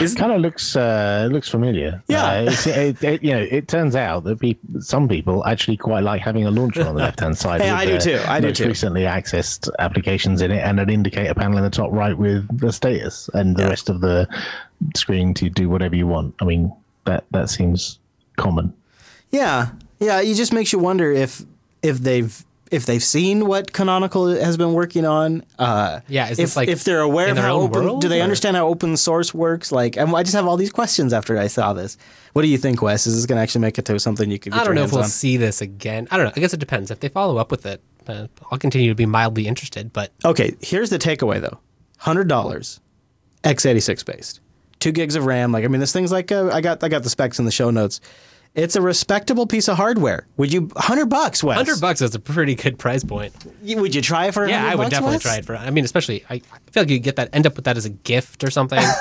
[0.00, 2.02] it Kind of looks uh, looks familiar.
[2.08, 2.24] Yeah.
[2.24, 6.46] Uh, it, it, you know, it turns out that some people actually quite like having
[6.46, 7.60] a launcher on the left hand side.
[7.60, 8.20] Hey, I do too.
[8.26, 8.66] I do too.
[8.68, 12.72] Recently accessed applications in it, and an indicator panel in the top right with the
[12.72, 14.28] status, and the rest of the
[14.96, 16.34] screen to do whatever you want.
[16.40, 16.72] I mean,
[17.04, 17.98] that that seems
[18.36, 18.72] common.
[19.30, 19.70] Yeah,
[20.00, 20.20] yeah.
[20.20, 21.42] It just makes you wonder if
[21.82, 25.44] if they've if they've seen what Canonical has been working on.
[25.58, 28.24] Uh, Yeah, is if, like, if they're aware of how open, world, do they or-
[28.24, 29.70] understand how open source works?
[29.70, 31.96] Like, and I just have all these questions after I saw this.
[32.32, 33.06] What do you think, Wes?
[33.06, 34.52] Is this going to actually make it to something you could?
[34.54, 35.08] Get I don't your know hands if we'll on?
[35.10, 36.08] see this again.
[36.10, 36.32] I don't know.
[36.34, 36.90] I guess it depends.
[36.90, 39.92] If they follow up with it, uh, I'll continue to be mildly interested.
[39.92, 41.58] But Okay, here's the takeaway though:
[41.98, 42.80] hundred dollars,
[43.44, 44.40] x86 based,
[44.84, 45.50] two gigs of RAM.
[45.50, 47.50] Like, I mean, this thing's like uh, I got I got the specs in the
[47.50, 48.00] show notes.
[48.54, 50.28] It's a respectable piece of hardware.
[50.36, 51.56] Would you hundred bucks, Wes?
[51.56, 53.32] hundred bucks is a pretty good price point.
[53.62, 54.46] You- Would you try it for?
[54.48, 55.22] Yeah, I would bucks, definitely Wes?
[55.22, 55.56] try it for.
[55.56, 57.84] I mean, especially I, I feel like you get that end up with that as
[57.84, 58.80] a gift or something.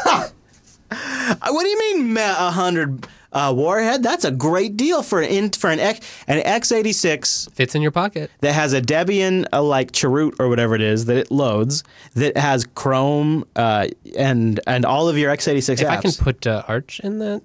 [0.89, 4.03] What do you mean, a hundred uh, Warhead?
[4.03, 7.91] That's a great deal for an in, for an X an x86 Fits in your
[7.91, 8.31] pocket.
[8.41, 11.84] that has a Debian uh, like Chroot or whatever it is that it loads
[12.15, 15.89] that has Chrome uh, and and all of your x86 If apps.
[15.89, 17.41] I can put uh, Arch in that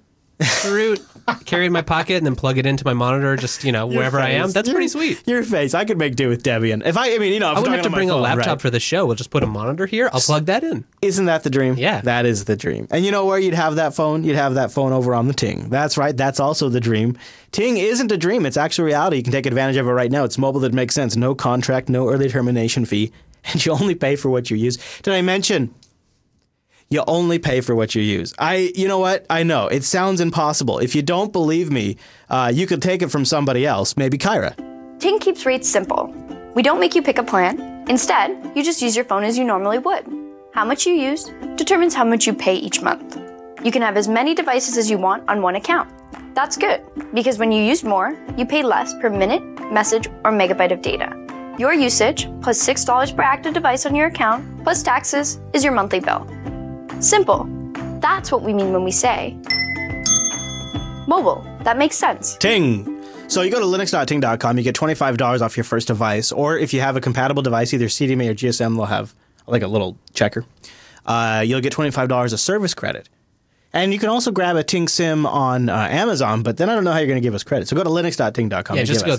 [0.65, 0.99] route,
[1.45, 3.89] carry it in my pocket, and then plug it into my monitor, just you know
[3.89, 5.21] Your wherever I am, that's Your- pretty sweet.
[5.27, 6.85] Your face, I could make do with Debian.
[6.85, 8.61] If I, I mean, you know, if I I'm wouldn't have to bring a laptop
[8.61, 9.05] for the show.
[9.05, 10.09] We'll just put a monitor here.
[10.13, 10.85] I'll plug that in.
[11.01, 11.75] Isn't that the dream?
[11.77, 12.01] Yeah.
[12.01, 12.87] That is the dream.
[12.91, 14.23] And you know where you'd have that phone?
[14.23, 15.69] You'd have that phone over on the Ting.
[15.69, 16.15] That's right.
[16.15, 17.17] That's also the dream.
[17.51, 18.45] Ting isn't a dream.
[18.45, 19.17] It's actual reality.
[19.17, 20.23] You can take advantage of it right now.
[20.23, 21.15] It's mobile that makes sense.
[21.15, 23.11] No contract, no early termination fee,
[23.45, 24.77] and you only pay for what you use.
[25.01, 25.73] Did I mention?
[26.91, 28.33] You only pay for what you use.
[28.39, 29.23] I, you know what?
[29.29, 30.79] I know it sounds impossible.
[30.79, 31.97] If you don't believe me,
[32.31, 34.55] uh, you could take it from somebody else, maybe Kyra.
[34.99, 36.11] Ting keeps rates simple.
[36.55, 37.85] We don't make you pick a plan.
[37.87, 40.03] Instead, you just use your phone as you normally would.
[40.55, 43.19] How much you use determines how much you pay each month.
[43.63, 45.91] You can have as many devices as you want on one account.
[46.33, 46.81] That's good,
[47.13, 51.15] because when you use more, you pay less per minute, message, or megabyte of data.
[51.59, 55.99] Your usage, plus $6 per active device on your account, plus taxes, is your monthly
[55.99, 56.25] bill.
[56.99, 57.47] Simple.
[58.01, 59.37] That's what we mean when we say
[61.09, 61.45] mobile.
[61.63, 62.37] That makes sense.
[62.37, 62.95] Ting.
[63.27, 66.81] So you go to linux.ting.com, you get $25 off your first device, or if you
[66.81, 69.13] have a compatible device, either CDMA or GSM, they'll have
[69.45, 70.45] like a little checker.
[71.05, 73.09] Uh, you'll get $25 of service credit.
[73.71, 76.83] And you can also grab a Ting Sim on uh, Amazon, but then I don't
[76.83, 77.67] know how you're going to give us credit.
[77.67, 78.75] So go to linux.ting.com.
[78.75, 79.17] Yeah, and just go us-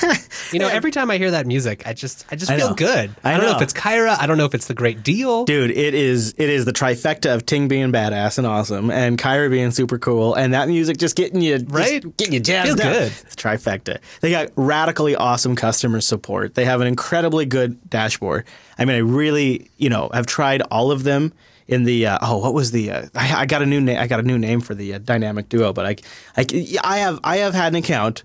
[0.00, 0.12] there.
[0.52, 2.74] you know, every time I hear that music, I just I just I feel know.
[2.74, 3.14] good.
[3.24, 3.52] I I, don't know.
[3.52, 3.56] know.
[3.56, 4.16] if it's Kyra.
[4.20, 5.46] I don't know if it's the great deal.
[5.46, 9.48] Dude, it is it is the trifecta of Ting being badass and awesome, and Kyra
[9.50, 12.16] being super cool, and that music just getting you just Right?
[12.18, 12.92] getting you jazzed Feels up.
[12.92, 13.12] good.
[13.24, 13.98] It's trifecta.
[14.20, 16.54] They got radically awesome customer support.
[16.54, 18.44] They have an incredibly good dashboard.
[18.78, 21.32] I mean, I really you know have tried all of them.
[21.68, 22.90] In the uh, oh, what was the?
[22.92, 23.98] Uh, I, I got a new name.
[23.98, 25.96] I got a new name for the uh, dynamic duo, but I,
[26.36, 26.46] I,
[26.84, 28.22] I have I have had an account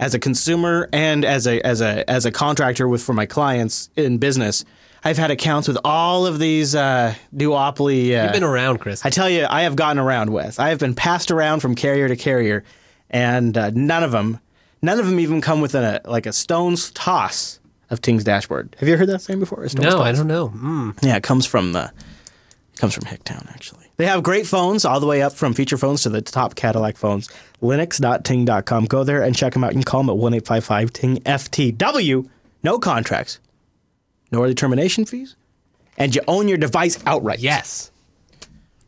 [0.00, 3.88] as a consumer and as a as a as a contractor with for my clients
[3.94, 4.64] in business,
[5.04, 8.18] I've had accounts with all of these uh, duopoly.
[8.18, 9.04] Uh, You've been around, Chris.
[9.06, 12.08] I tell you, I have gotten around, with I have been passed around from carrier
[12.08, 12.64] to carrier,
[13.10, 14.40] and uh, none of them,
[14.80, 17.60] none of them even come within a like a stone's toss
[17.90, 18.74] of Ting's dashboard.
[18.80, 19.66] Have you heard that saying before?
[19.76, 20.00] No, toss?
[20.00, 20.48] I don't know.
[20.48, 20.98] Mm.
[21.02, 21.92] Yeah, it comes from the
[22.76, 23.86] comes from Hicktown actually.
[23.96, 26.96] They have great phones all the way up from feature phones to the top Cadillac
[26.96, 27.28] phones.
[27.62, 28.86] Linux.ting.com.
[28.86, 29.72] Go there and check them out.
[29.72, 32.28] You can call them at 1855 ting FTW.
[32.62, 33.38] No contracts,
[34.30, 35.36] no early termination fees,
[35.98, 37.40] and you own your device outright.
[37.40, 37.90] Yes.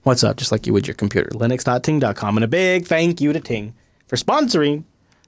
[0.04, 0.36] What's up?
[0.36, 1.30] Just like you would your computer.
[1.30, 2.36] Linux.ting.com.
[2.36, 3.74] And a big thank you to Ting
[4.06, 4.84] for sponsoring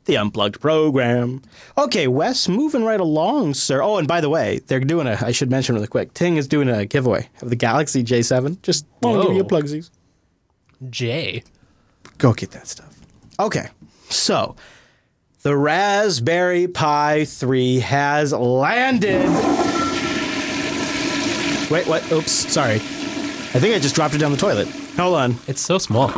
[0.06, 1.42] the Unplugged program.
[1.76, 3.82] Okay, Wes, moving right along, sir.
[3.82, 6.48] Oh, and by the way, they're doing a, I should mention really quick, Ting is
[6.48, 8.62] doing a giveaway of the Galaxy J7.
[8.62, 9.90] Just want to give you a plugsies.
[10.88, 11.42] J.
[12.18, 12.98] Go get that stuff.
[13.38, 13.68] Okay,
[14.08, 14.56] so
[15.42, 19.28] the Raspberry Pi 3 has landed.
[21.70, 22.10] Wait, what?
[22.12, 22.76] Oops, sorry.
[22.76, 24.68] I think I just dropped it down the toilet.
[24.96, 25.36] Hold on.
[25.48, 26.12] It's so small.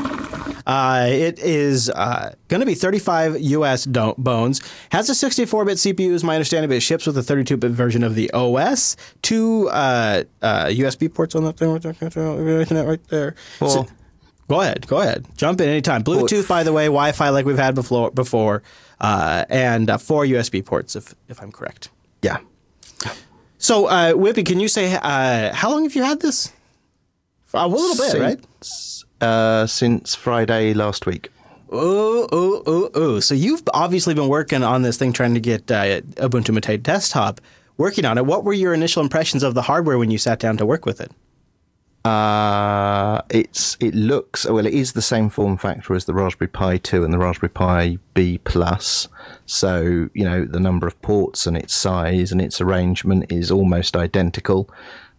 [0.69, 4.61] Uh, it is uh, going to be 35 US do- bones.
[4.93, 8.15] Has a 64-bit CPU, is my understanding, but it ships with a 32-bit version of
[8.15, 8.95] the OS.
[9.23, 13.35] Two uh, uh, USB ports on that thing right there.
[13.61, 13.87] So-
[14.49, 16.05] go ahead, go ahead, jump in anytime.
[16.05, 18.63] Bluetooth, by the way, Wi-Fi like we've had before, before,
[19.01, 21.89] uh, and uh, four USB ports, if if I'm correct.
[22.23, 22.39] Yeah.
[23.59, 26.53] So, uh, Wimpy, can you say uh, how long have you had this?
[27.55, 28.41] A little bit, right?
[29.21, 31.31] Since, uh, since Friday last week.
[31.71, 33.21] Oh, oh, oh, oh.
[33.21, 37.41] So you've obviously been working on this thing, trying to get uh, Ubuntu Mate desktop
[37.77, 38.27] working on it.
[38.27, 41.01] What were your initial impressions of the hardware when you sat down to work with
[41.01, 41.11] it?
[42.05, 44.65] Uh, it's it looks well.
[44.65, 47.99] It is the same form factor as the Raspberry Pi 2 and the Raspberry Pi
[48.15, 49.09] B Plus.
[49.47, 53.97] So you know the number of ports and its size and its arrangement is almost
[53.97, 54.71] identical.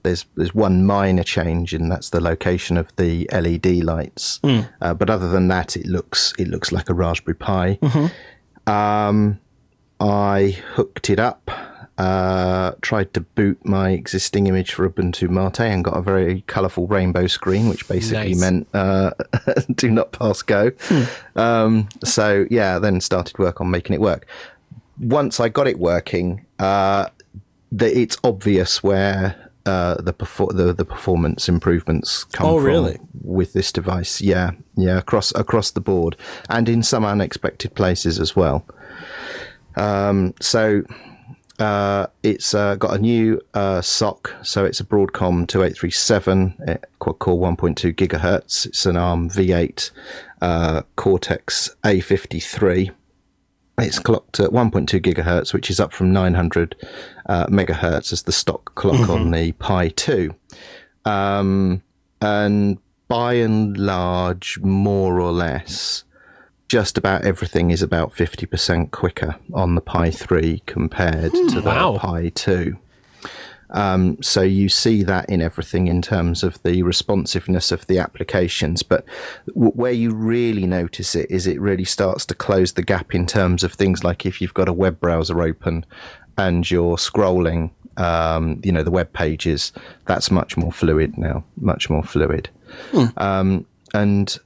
[0.04, 4.40] There's there's one minor change, and that's the location of the LED lights.
[4.44, 7.80] Uh, but other than that, it looks it looks like a Raspberry Pi.
[8.68, 9.40] Um,
[10.00, 11.50] I hooked it up
[11.98, 16.88] uh, tried to boot my existing image for Ubuntu Mate and got a very colourful
[16.88, 18.40] rainbow screen, which basically Nice.
[18.40, 19.12] meant uh,
[19.76, 20.72] do not pass go.
[21.36, 24.26] Um, so yeah, then started work on making it work.
[24.98, 27.10] Once I got it working, uh,
[27.70, 32.98] the, it's obvious where uh, the, perfor- the the performance improvements come Oh, from really?
[33.22, 34.22] with this device.
[34.22, 36.16] Yeah, yeah, across across the board,
[36.50, 38.66] and in some unexpected places as well.
[39.76, 40.84] Um, so
[41.60, 47.20] uh, it's uh, got a new uh, SOC, so it's a Broadcom 2837 uh, quad
[47.20, 48.66] core 1.2 gigahertz.
[48.66, 49.92] It's an ARM V8
[50.42, 52.92] uh, Cortex A53.
[53.82, 56.76] It's clocked at 1.2 gigahertz, which is up from 900
[57.30, 60.34] uh, megahertz as the stock clock on the Pi 2.
[61.06, 61.82] Um,
[62.22, 66.04] and by and large, more or less,
[66.68, 71.98] just about everything is about 50% quicker on the Pi 3 compared to the Wow.
[71.98, 72.78] Pi 2.
[73.72, 78.82] Um, so you see that in everything in terms of the responsiveness of the applications.
[78.82, 79.06] But
[79.48, 83.28] w- where you really notice it is it really starts to close the gap in
[83.28, 85.86] terms of things like if you've got a web browser open
[86.40, 89.74] and you're scrolling, um, you know, the web pages,
[90.06, 92.50] that's much more fluid now, much more fluid.
[93.18, 94.38] Um, and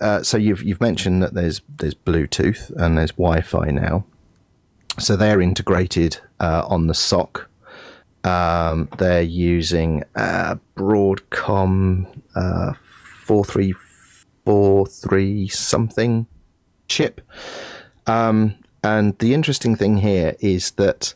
[0.00, 4.04] uh, so you've you've mentioned that there's there's Bluetooth and there's Wi-Fi now.
[4.98, 7.50] So they're integrated uh, on the SOC.
[8.24, 12.72] Um, they're using uh, Broadcom uh,
[13.24, 13.74] four three
[14.44, 16.26] four three something
[16.88, 17.20] chip.
[18.06, 21.14] Um, and the interesting thing here is that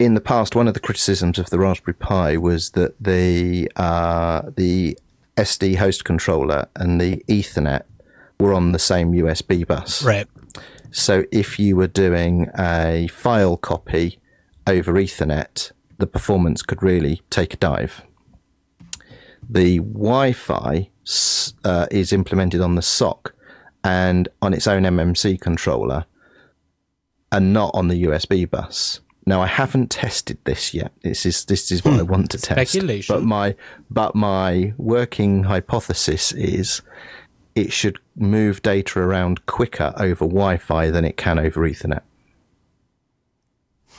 [0.00, 4.42] in the past, one of the criticisms of the Raspberry Pi was that the uh,
[4.56, 4.98] the
[5.36, 7.82] SD host controller and the Ethernet
[8.40, 10.02] were on the same USB bus.
[10.02, 10.26] Right.
[10.90, 14.18] So if you were doing a file copy
[14.66, 18.02] over Ethernet, the performance could really take a dive.
[19.48, 20.88] The Wi-Fi
[21.64, 23.34] uh, is implemented on the SOC
[23.84, 26.06] and on its own MMC controller,
[27.30, 29.00] and not on the USB bus.
[29.26, 30.92] Now I haven't tested this yet.
[31.02, 32.72] This is this is what I want to test.
[32.72, 33.14] Speculation.
[33.14, 33.54] But my
[33.90, 36.82] but my working hypothesis is
[37.54, 42.02] it should move data around quicker over Wi-Fi than it can over Ethernet.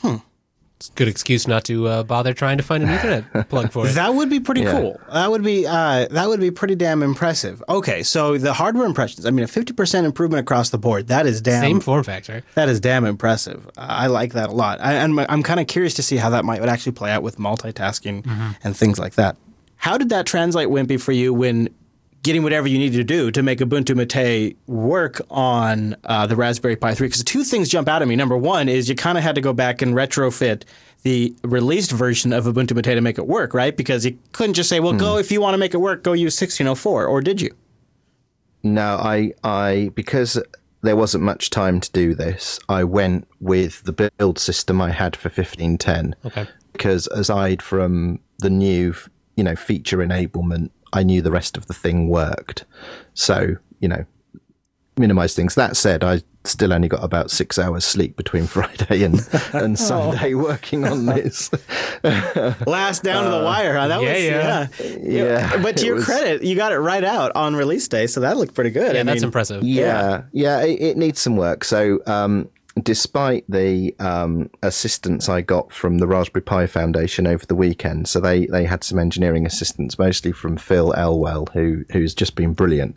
[0.01, 0.17] Hmm.
[0.81, 3.85] It's a good excuse not to uh, bother trying to find an Ethernet plug for
[3.87, 3.91] it.
[3.93, 4.71] That would be pretty Yeah.
[4.71, 4.99] cool.
[5.13, 7.61] That would be uh, that would be pretty damn impressive.
[7.69, 9.27] Okay, so the hardware impressions.
[9.27, 11.05] I mean, a fifty percent improvement across the board.
[11.09, 11.61] That is damn.
[11.61, 12.41] Same form factor.
[12.55, 13.69] That is damn impressive.
[13.77, 14.81] I like that a lot.
[14.81, 17.21] I, and I'm kind of curious to see how that might would actually play out
[17.21, 19.37] with multitasking and things like that.
[19.77, 21.69] How did that translate, Wimpy, for you when
[22.23, 26.75] getting whatever you needed to do to make Ubuntu Mate work on uh, the Raspberry
[26.75, 27.07] Pi 3?
[27.07, 28.15] Because two things jump out at me.
[28.15, 30.63] Number one is you kind of had to go back and retrofit
[31.03, 33.75] the released version of Ubuntu Mate to make it work, right?
[33.75, 36.13] Because you couldn't just say, well, go if you want to make it work, go
[36.13, 37.55] use 1604, or did you?
[38.63, 40.39] No, I, I because
[40.81, 42.59] there wasn't much time to do this.
[42.69, 46.15] I went with the build system I had for 1510.
[46.25, 46.47] Okay.
[46.73, 48.95] Because aside from the new,
[49.35, 52.65] you know, feature enablement, I knew the rest of the thing worked.
[53.13, 54.05] So, you know,
[54.97, 55.55] minimize things.
[55.55, 60.33] That said, I still only got about six hours sleep between Friday and, and Sunday
[60.33, 61.49] working on this.
[62.03, 63.87] Last down to the wire, huh?
[63.87, 64.67] That yeah, was, yeah.
[64.79, 65.51] yeah.
[65.51, 68.19] Yeah, But to your was- credit, you got it right out on release day, so
[68.21, 68.93] that looked pretty good.
[68.95, 69.63] Yeah, I that's mean, impressive.
[69.63, 71.63] Yeah, yeah, it, it needs some work.
[71.63, 72.49] So, um,
[72.81, 78.19] despite the um, assistance I got from the Raspberry Pi Foundation over the weekend, so
[78.19, 82.95] they they had some engineering assistance, mostly from Phil Elwell, who who's just been brilliant.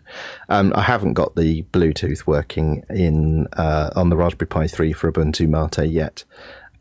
[0.48, 5.10] Um, I haven't got the Bluetooth working in uh, on the Raspberry Pi 3 for
[5.10, 6.24] Ubuntu Mate yet.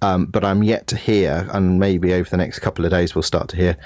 [0.01, 3.23] Um, but I'm yet to hear, and maybe over the next couple of days we'll
[3.23, 3.77] start to hear.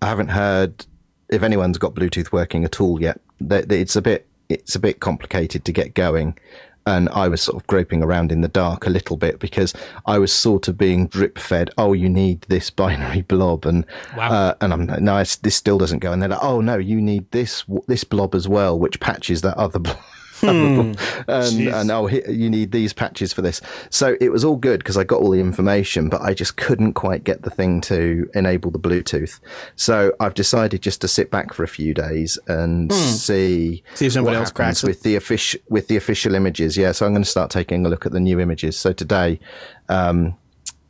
[0.00, 0.86] I haven't heard
[1.28, 3.20] if anyone's got Bluetooth working at all yet.
[3.40, 6.38] It's a bit it's a bit complicated to get going,
[6.86, 9.74] and I was sort of groping around in the dark a little bit because
[10.06, 11.70] I was sort of being drip fed.
[11.76, 13.84] Oh, you need this binary blob, and
[14.16, 14.30] Wow.
[14.30, 16.12] uh, and I'm no, it's, this still doesn't go.
[16.12, 19.56] And they're like, oh no, you need this this blob as well, which patches that
[19.56, 19.98] other blob.
[20.42, 23.60] and and oh, here, you need these patches for this.
[23.90, 26.94] So it was all good because I got all the information, but I just couldn't
[26.94, 29.40] quite get the thing to enable the Bluetooth.
[29.76, 34.12] So I've decided just to sit back for a few days and see See if
[34.12, 34.86] somebody what else cracks it.
[34.86, 36.76] with the official with the official images.
[36.76, 38.76] Yeah, so I'm going to start taking a look at the new images.
[38.76, 39.40] So today.
[39.88, 40.36] Um,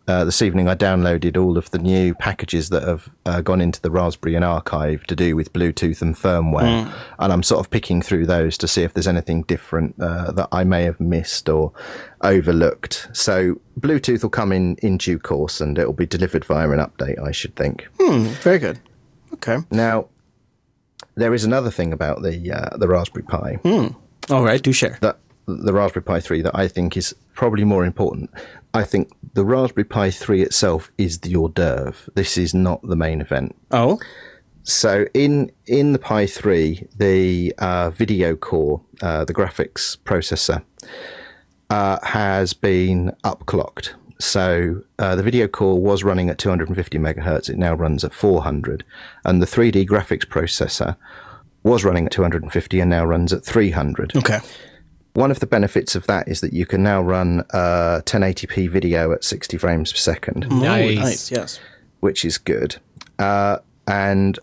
[0.08, 3.80] uh, this evening, I downloaded all of the new packages that have uh, gone into
[3.80, 8.26] the Raspbian Archive to do with Bluetooth and firmware, and I'm sort of picking through
[8.26, 11.72] those to see if there's anything different uh, that I may have missed or
[12.20, 13.08] overlooked.
[13.12, 16.78] So Bluetooth will come in in due course, and it will be delivered via an
[16.78, 17.88] update, I should think.
[17.98, 18.78] Very good.
[19.34, 19.58] Okay.
[19.70, 20.08] Now,
[21.16, 23.58] there is another thing about the uh, the Raspberry Pi
[24.30, 24.62] All right.
[24.62, 24.98] Do share.
[25.00, 28.30] that the Raspberry Pi 3 that I think is probably more important.
[28.76, 32.10] I think the Raspberry Pi 3 itself is the hors d'oeuvre.
[32.14, 33.56] This is not the main event.
[33.70, 33.98] Oh.
[34.64, 40.62] So in in the Pi 3, the uh, video core, uh, the graphics processor,
[41.70, 43.94] uh, has been upclocked.
[44.18, 47.48] So uh, the video core was running at 250 megahertz.
[47.48, 48.84] It now runs at 400,
[49.24, 50.96] and the 3D graphics processor
[51.62, 54.16] was running at 250 and now runs at 300.
[54.16, 54.40] Okay.
[55.16, 59.12] One of the benefits of that is that you can now run uh, 1080p video
[59.12, 60.98] at 60 frames per second, Nice.
[60.98, 61.30] Nice.
[61.30, 61.60] Yes.
[62.00, 62.76] which is good.
[63.18, 63.56] Uh,
[63.86, 64.38] and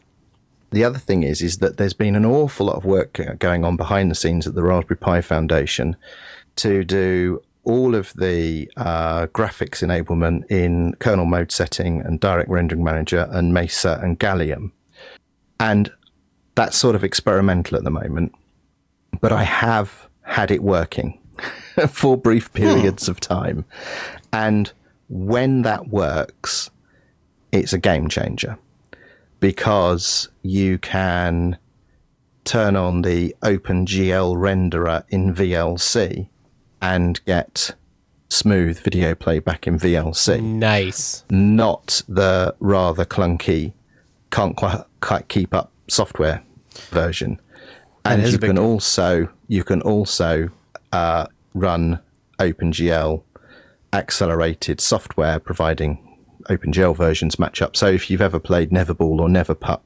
[0.72, 3.78] the other thing is, is that there's been an awful lot of work going on
[3.78, 5.96] behind the scenes at the Raspberry Pi Foundation
[6.56, 12.84] to do all of the uh, graphics enablement in kernel mode setting and direct rendering
[12.84, 14.72] manager and Mesa and Gallium.
[15.60, 15.92] And
[16.56, 18.34] that's sort of experimental at the moment,
[19.22, 21.20] but I have had it working
[21.90, 23.66] for brief periods of time.
[24.32, 24.72] And
[25.10, 26.70] when that works,
[27.52, 28.58] it's a game changer
[29.40, 31.58] because you can
[32.46, 36.28] turn on the OpenGL renderer in VLC
[36.82, 37.76] and get
[38.30, 41.24] smooth video playback in VLC Nice.
[41.30, 43.74] not the rather clunky,
[44.32, 46.44] can't quite, quite keep up software
[46.90, 47.40] version.
[48.06, 48.64] And you can deal.
[48.66, 50.50] also you can also
[50.92, 52.00] uh, run
[52.40, 53.24] OpenGL
[53.94, 56.00] accelerated software, providing
[56.50, 57.76] OpenGL versions match up.
[57.78, 59.82] So if you've ever played Neverball or Neverputt,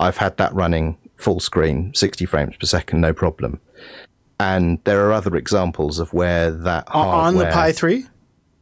[0.00, 3.60] I've had that running full screen, 60 frames per second, no problem.
[4.40, 8.04] And there are other examples of where that O- on the Pi 3?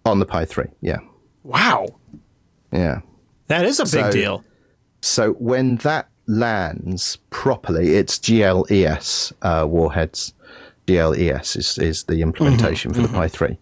[0.04, 0.98] on the Pi 3, yeah,
[1.42, 1.86] Wow.
[2.70, 3.00] yeah.
[3.48, 4.44] That is a big So- deal.
[5.00, 10.34] So when that lands properly, it's GLES uh, warheads.
[10.86, 13.56] GLES is, is the implementation for the Pi 3.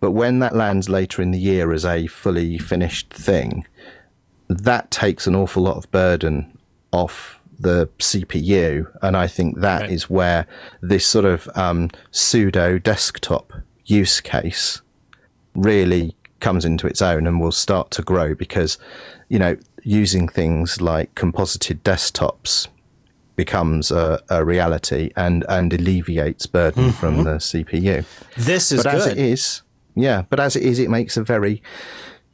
[0.00, 3.66] But when that lands later in the year as a fully finished thing,
[4.48, 6.58] that takes an awful lot of burden
[6.92, 8.90] off the CPU.
[9.02, 10.46] And I think that is where
[10.80, 13.52] this sort of um, pseudo desktop
[13.86, 14.80] use case
[15.54, 18.78] really comes into its own and will start to grow because,
[19.28, 22.68] you know, using things like composited desktops
[23.36, 28.04] becomes a, a reality and, and alleviates burden from the CPU.
[28.36, 29.62] This is But as it is,
[29.94, 31.62] yeah, but as it is, it makes a very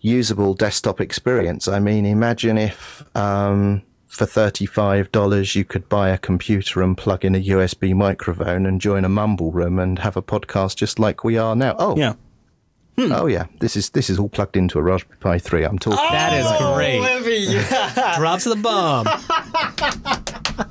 [0.00, 1.68] usable desktop experience.
[1.68, 7.34] I mean, imagine if um, for $35 you could buy a computer and plug in
[7.34, 11.38] a USB microphone and join a mumble room and have a podcast just like we
[11.38, 11.76] are now.
[11.78, 12.14] Oh, yeah.
[13.12, 15.64] Oh yeah, this is this is all plugged into a Raspberry Pi 3.
[15.64, 15.98] I'm talking.
[16.12, 17.00] That is Oh, great.
[18.16, 19.06] Drops the bomb.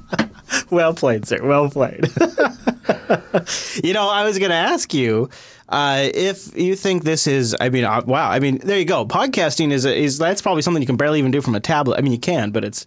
[0.71, 1.43] Well played, sir.
[1.43, 2.05] Well played.
[3.83, 5.29] you know, I was going to ask you
[5.67, 7.55] uh, if you think this is.
[7.59, 8.29] I mean, uh, wow.
[8.29, 9.05] I mean, there you go.
[9.05, 11.97] Podcasting is a, is that's probably something you can barely even do from a tablet.
[11.97, 12.85] I mean, you can, but it's.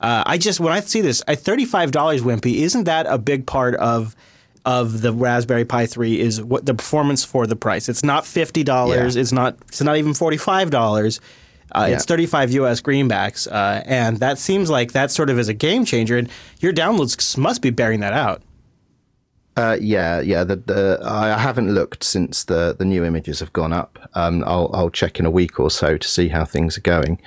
[0.00, 3.18] Uh, I just when I see this, at thirty five dollars, Wimpy, isn't that a
[3.18, 4.14] big part of
[4.68, 6.20] of the Raspberry Pi three?
[6.20, 7.88] Is what the performance for the price?
[7.88, 9.14] It's not fifty dollars.
[9.16, 9.22] Yeah.
[9.22, 9.56] It's not.
[9.68, 11.20] It's not even forty five dollars.
[11.74, 15.54] Uh, It's 35 US greenbacks, uh, and that seems like that sort of is a
[15.54, 16.16] game changer.
[16.16, 16.28] And
[16.60, 18.40] your downloads must be bearing that out.
[19.54, 20.44] Uh, yeah, yeah.
[20.44, 23.98] The, the I haven't looked since the the new images have gone up.
[24.14, 27.20] Um, I'll I'll check in a week or so to see how things are going.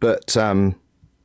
[0.00, 0.74] But um,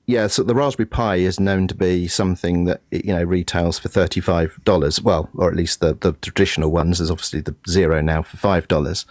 [0.06, 3.88] yeah, so the Raspberry Pi is known to be something that you know retails for
[3.88, 5.02] thirty five dollars.
[5.02, 6.98] Well, or at least the the traditional ones.
[6.98, 9.06] There's obviously the zero now for five dollars.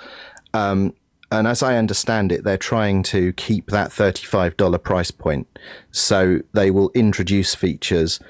[0.54, 0.94] Um,
[1.30, 5.46] and as I understand it, they're trying to keep that $35 price point.
[5.90, 8.20] So they will introduce features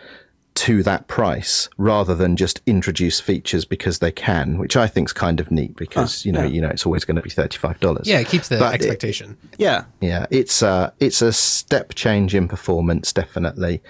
[0.55, 5.13] to that price rather than just introduce features because they can, which I think is
[5.13, 8.03] kind of neat because, you know, you know, it's always going to be $35.
[8.05, 9.37] Yeah, it keeps the But it- expectation.
[9.59, 9.85] Yeah.
[10.01, 13.81] yeah, it's a it's a step change in performance, definitely,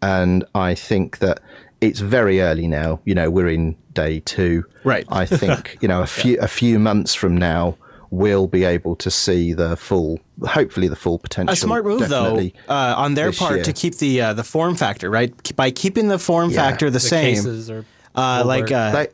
[0.00, 1.40] and I think that
[1.80, 3.00] it's very early now.
[3.04, 4.64] You know, we're in day two.
[4.84, 5.04] Right.
[5.08, 7.76] I think you know a few a few months from now
[8.12, 11.52] we'll be able to see the full, hopefully the full potential.
[11.52, 12.36] A smart move, though,
[12.68, 13.64] uh, on their part year.
[13.64, 16.56] to keep the uh, the form factor right by keeping the form Yeah.
[16.56, 17.34] factor the, The same.
[17.36, 17.70] cases
[18.14, 19.08] Uh, like uh, They,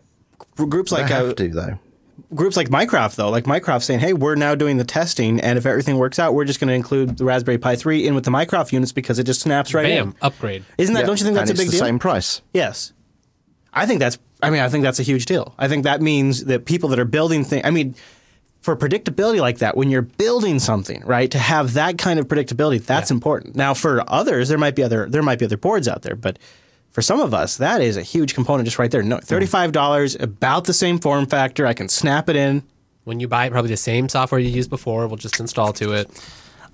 [0.56, 1.78] gr- groups they like have uh, to though.
[2.34, 5.64] groups like Mycroft though, like Mycroft saying, "Hey, we're now doing the testing, and if
[5.64, 8.32] everything works out, we're just going to include the Raspberry Pi 3 in with the
[8.32, 10.64] Mycroft units because it just snaps right Bam, in." upgrade.
[10.76, 11.00] Isn't that?
[11.02, 11.86] Yeah, Don't you think that's and a it's big the deal?
[11.86, 12.42] same price.
[12.52, 12.92] Yes.
[13.72, 15.54] I think that's I mean, I think that's a huge deal.
[15.58, 17.94] I think that means that people that are building things I mean,
[18.68, 22.84] for predictability like that, when you're building something, right, to have that kind of predictability,
[22.84, 23.56] that's important.
[23.56, 26.38] Now for others, there might be other there might be other boards out there, but
[26.90, 29.02] for some of us, that is a huge component just right there.
[29.02, 31.66] No, thirty-five dollars, about the same form factor.
[31.66, 32.62] I can snap it in.
[33.04, 35.92] When you buy it, probably the same software you used before We'll just install to
[35.94, 36.10] it.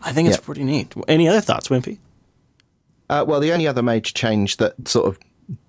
[0.03, 0.45] I think it's Yeah.
[0.45, 0.93] pretty neat.
[1.07, 1.99] Any other thoughts, Wimpy?
[3.09, 5.19] Uh, well, the only other major change that sort of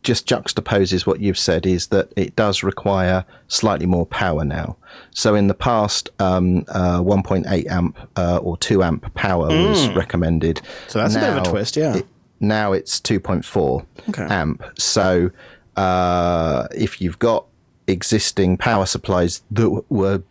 [0.04, 4.78] just juxtaposes what you've said is that it does require slightly more power now.
[5.12, 10.62] So in the past, um, uh, 1.8 amp uh, or 2 amp power was recommended.
[10.88, 11.98] So that's a bit of a twist, yeah.
[11.98, 12.08] it-
[12.40, 14.24] now it's 2.4 Okay.
[14.24, 14.64] amp.
[14.78, 15.32] So
[15.76, 17.46] uh, if you've got
[17.88, 20.24] existing power supplies that were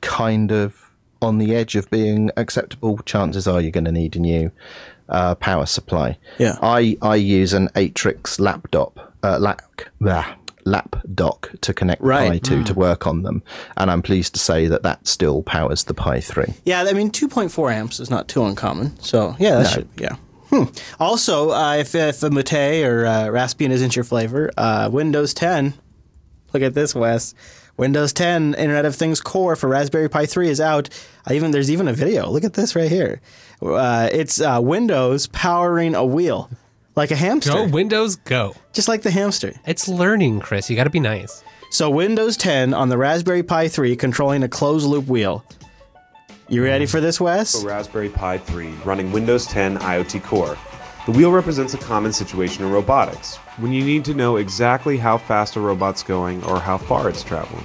[0.00, 0.90] kind of
[1.22, 4.50] on the edge of being acceptable, chances are you're going to need a new
[5.08, 6.18] uh, power supply.
[6.38, 6.58] Yeah.
[6.62, 9.62] I, I use an Atrix laptop, uh, lap,
[10.00, 10.34] blah,
[10.64, 12.32] lap dock to connect Right.
[12.32, 13.42] Pi 2 to work on them.
[13.76, 16.54] And I'm pleased to say that that still powers the Pi 3.
[16.64, 18.98] Yeah, I mean, 2.4 amps is not too uncommon.
[19.00, 20.16] So, yeah, that should, yeah.
[20.50, 20.64] Hmm.
[21.00, 25.74] Also, uh, if, if a Mate or uh, Raspbian isn't your flavor, uh, Windows 10,
[26.52, 27.34] look at this, Wes.
[27.76, 30.88] Windows 10 Internet of Things Core for Raspberry Pi 3 is out.
[31.26, 32.30] I even There's even a video.
[32.30, 33.20] Look at this right here.
[33.62, 36.50] Uh, it's uh, Windows powering a wheel,
[36.94, 37.52] like a hamster.
[37.52, 38.54] Go Windows, go.
[38.72, 39.54] Just like the hamster.
[39.66, 40.68] It's learning, Chris.
[40.68, 41.42] You got to be nice.
[41.70, 45.44] So Windows 10 on the Raspberry Pi 3 controlling a closed loop wheel.
[46.48, 47.64] You ready for this, Wes?
[47.64, 50.56] Raspberry Pi 3 running Windows 10 IoT Core.
[51.06, 55.18] The wheel represents a common situation in robotics, when you need to know exactly how
[55.18, 57.64] fast a robot's going or how far it's traveling.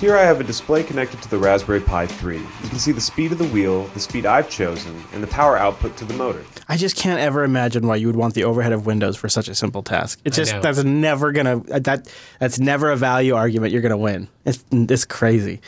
[0.00, 2.36] Here I have a display connected to the Raspberry Pi 3.
[2.38, 5.56] You can see the speed of the wheel, the speed I've chosen, and the power
[5.58, 6.44] output to the motor.
[6.68, 9.48] I just can't ever imagine why you would want the overhead of Windows for such
[9.48, 10.20] a simple task.
[10.24, 10.60] It's I just know.
[10.60, 14.28] that's never gonna uh, that that's never a value argument you're gonna win.
[14.44, 15.60] It's it's crazy,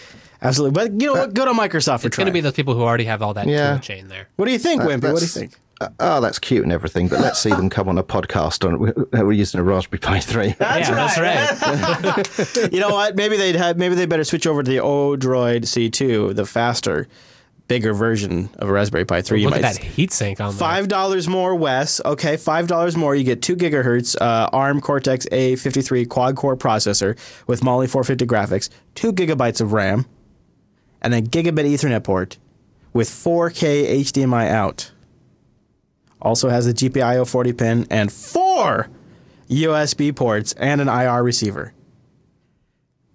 [0.43, 0.75] absolutely.
[0.75, 1.35] But you know what?
[1.35, 3.49] Good on Microsoft for It's going to be those people who already have all that
[3.49, 3.73] Yeah.
[3.73, 4.29] tool chain there.
[4.37, 5.11] what do you think, Wimpy?
[5.13, 5.55] What do you think?
[5.81, 8.79] Uh, oh, that's cute and everything, but let's see them come on a podcast on
[9.27, 10.47] we're using a Raspberry Pi 3.
[10.61, 12.73] yeah, that's right.
[12.73, 13.17] you know what?
[13.17, 17.09] Maybe they'd have maybe they better switch over to the Odroid C2, the faster,
[17.67, 19.41] bigger version of a Raspberry Pi 3.
[19.41, 20.59] You Look at might that heatsink on there.
[20.59, 21.99] Five dollars more, Wes.
[22.05, 23.15] Okay, five dollars more.
[23.15, 27.17] You get two gigahertz uh, ARM Cortex A53 quad core processor
[27.47, 30.05] with Mali 450 graphics, two gigabytes of RAM,
[31.01, 32.37] and a gigabit Ethernet port
[32.93, 34.93] with 4K HDMI out.
[36.23, 38.89] Also has a GPIO 40 pin and four
[39.49, 41.73] USB ports and an IR receiver.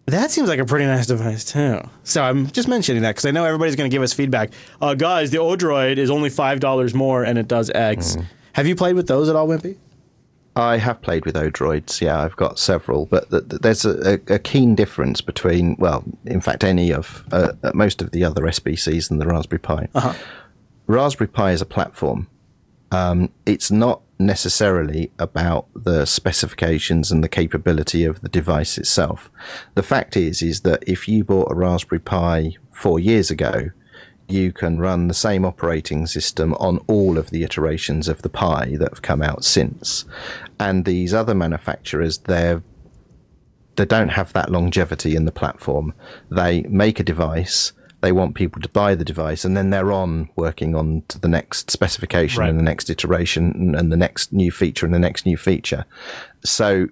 [0.08, 1.82] That seems like a pretty nice device too.
[2.04, 4.52] So I'm just mentioning that because I know everybody's going to give us feedback.
[4.80, 8.18] Uh, guys, the Odroid is only five dollars more and it does X.
[8.54, 9.78] Have you played with those at all, Wimpy?
[10.56, 14.40] I have played with Odroids, yeah, I've got several, but th- th- there's a, a,
[14.40, 19.20] keen difference between, well, in fact, any of uh, most of the other SBCs and
[19.20, 19.90] the Raspberry Pi.
[20.88, 22.28] Raspberry Pi is a platform.
[22.96, 29.30] Um, it's not necessarily about the specifications and the capability of the device itself.
[29.74, 33.72] The fact is, is that if you bought a Raspberry Pi four years ago,
[34.30, 38.78] you can run the same operating system on all of the iterations of the Pi
[38.78, 40.06] that have come out since.
[40.58, 42.64] And these other manufacturers, they're
[43.76, 45.94] they don't have that longevity in the platform.
[46.32, 47.74] They make a device,
[48.06, 51.28] they want people to buy the device, and then they're on working on to the
[51.28, 52.50] next specification Right.
[52.50, 55.86] and the next iteration and, the next new feature and the next new feature.
[56.44, 56.88] So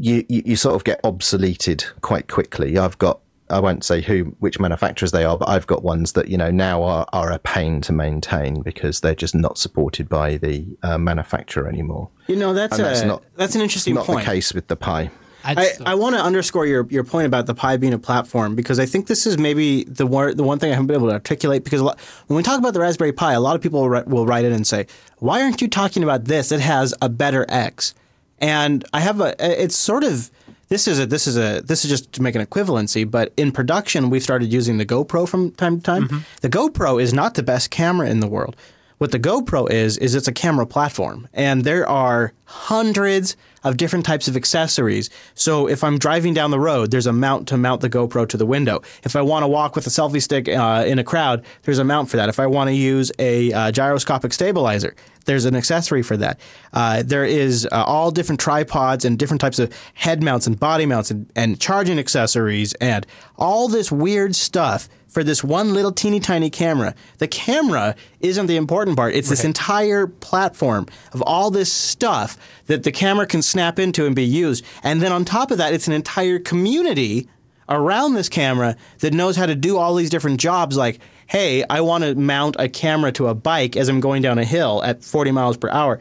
[0.00, 2.76] you, you you sort of get obsoleted quite quickly.
[2.76, 6.26] I've got I won't say who which manufacturers they are, but I've got ones that
[6.28, 10.36] you know now are, are a pain to maintain because they're just not supported by
[10.38, 12.08] the uh, manufacturer anymore.
[12.26, 14.20] You know, that's a that's not that's an interesting not point.
[14.20, 15.10] the case with the Pi.
[15.44, 18.78] I, I want to underscore your, your point about the Pi being a platform because
[18.78, 21.14] I think this is maybe the one the one thing I haven't been able to
[21.14, 23.80] articulate because a lot, when we talk about the Raspberry Pi, a lot of people
[23.80, 24.86] will, write- will write in and say,
[25.18, 26.52] "Why aren't you talking about this?
[26.52, 27.94] It has a better X."
[28.38, 30.30] And I have a it's sort of
[30.68, 33.52] this is a this is a this is just to make an equivalency, but in
[33.52, 36.08] production we've started using the GoPro from time to time.
[36.08, 36.18] Mm-hmm.
[36.40, 38.56] The GoPro is not the best camera in the world.
[38.98, 44.04] What the GoPro is is it's a camera platform, and there are hundreds of different
[44.04, 45.10] types of accessories.
[45.34, 48.36] So if I'm driving down the road, there's a mount to mount the GoPro to
[48.36, 48.82] the window.
[49.04, 51.84] If I want to walk with a selfie stick uh, in a crowd, there's a
[51.84, 52.28] mount for that.
[52.28, 54.94] If I want to use a uh, gyroscopic stabilizer,
[55.24, 56.40] there's an accessory for that.
[56.72, 60.86] Uh, there is uh, all different tripods and different types of head mounts and body
[60.86, 66.20] mounts and, and charging accessories and all this weird stuff for this one little teeny
[66.20, 66.94] tiny camera.
[67.18, 69.14] The camera isn't the important part.
[69.14, 74.16] It's this entire platform of all this stuff that the camera can snap into and
[74.16, 74.64] be used.
[74.82, 77.28] And then on top of that, it's an entire community
[77.72, 81.80] around this camera that knows how to do all these different jobs like hey i
[81.80, 85.02] want to mount a camera to a bike as i'm going down a hill at
[85.02, 85.98] 40 miles per hour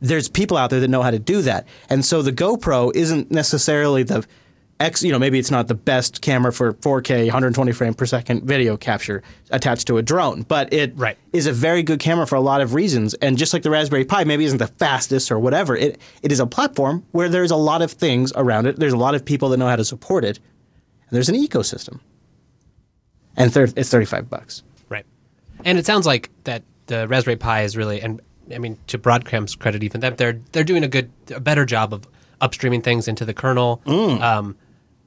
[0.00, 3.30] there's people out there that know how to do that and so the gopro isn't
[3.30, 4.26] necessarily the
[4.78, 8.44] X, you know, maybe it's not the best camera for 4K, 120 frame per second
[8.44, 11.16] video capture attached to a drone, but it is Right.
[11.34, 13.14] a very good camera for a lot of reasons.
[13.14, 16.40] And just like the Raspberry Pi maybe isn't the fastest or whatever, it, it is
[16.40, 18.76] a platform where there's a lot of things around it.
[18.78, 20.40] There's a lot of people that know how to support it,
[21.08, 22.00] and there's an ecosystem.
[23.36, 24.62] And thir- it's 35 bucks.
[24.88, 25.04] Right.
[25.64, 28.20] And it sounds like that the Raspberry Pi is really, and
[28.54, 31.92] I mean, to Broadcom's credit, even that they're they're doing a good, a better job
[31.92, 32.06] of
[32.40, 33.82] upstreaming things into the kernel.
[34.22, 34.56] Um,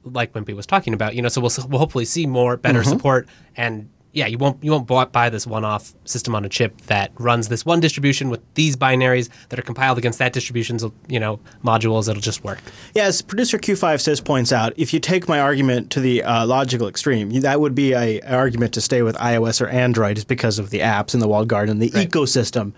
[0.04, 3.28] like Wimpy was talking about, you know, so we'll we'll hopefully see more better support
[3.56, 3.88] and.
[4.12, 7.48] Yeah, you won't you won't bu- buy this one-off system on a chip that runs
[7.48, 12.08] this one distribution with these binaries that are compiled against that distribution's you know modules.
[12.08, 12.58] It'll just work.
[12.94, 16.44] Yeah, as producer Q5 says points out, if you take my argument to the uh,
[16.46, 20.24] logical extreme, that would be a, an argument to stay with iOS or Android is
[20.24, 22.72] because of the apps and the walled garden, the ecosystem.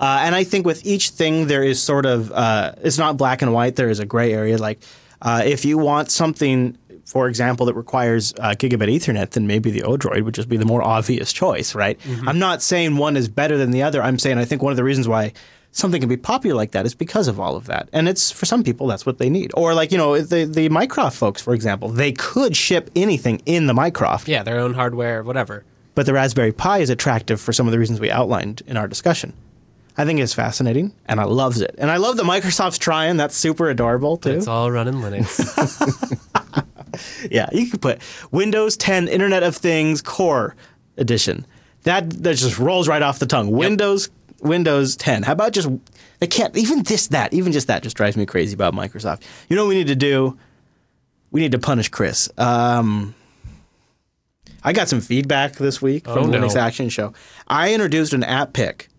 [0.00, 3.42] Uh, and I think with each thing, there is sort of, uh, it's not black
[3.42, 4.56] and white, there is a gray area.
[4.56, 4.82] Like,
[5.20, 6.78] uh, if you want something,
[7.10, 10.64] for example, that requires uh, gigabit Ethernet, then maybe the Odroid would just be the
[10.64, 11.98] more obvious choice, right?
[12.24, 14.00] I'm not saying one is better than the other.
[14.00, 15.32] I'm saying I think one of the reasons why
[15.72, 17.88] something can be popular like that is because of all of that.
[17.92, 19.50] And it's for some people that's what they need.
[19.54, 23.66] Or like, you know, the the Mycroft folks, for example, they could ship anything in
[23.66, 25.64] the Mycroft, Yeah, their own hardware, whatever.
[25.96, 28.86] but the Raspberry Pi is attractive for some of the reasons we outlined in our
[28.86, 29.32] discussion.
[29.98, 31.74] I think it's fascinating and I loves it.
[31.76, 33.16] And I love that Microsoft's trying.
[33.16, 34.30] That's super adorable too.
[34.30, 35.28] It's all running Linux.
[37.30, 38.00] Yeah, you could put
[38.30, 40.54] Windows 10 Internet of Things Core
[40.96, 41.46] Edition.
[41.84, 43.50] That that just rolls right off the tongue.
[43.50, 44.10] Windows
[44.42, 45.22] Windows 10.
[45.22, 45.68] How about just
[46.18, 49.22] they can't even this that even just that just drives me crazy about Microsoft.
[49.48, 50.38] You know what we need to do?
[51.30, 52.28] We need to punish Chris.
[52.36, 53.14] Um,
[54.62, 56.38] I got some feedback this week from Oh, no.
[56.38, 57.14] Linux Action Show.
[57.48, 58.89] I introduced an app pick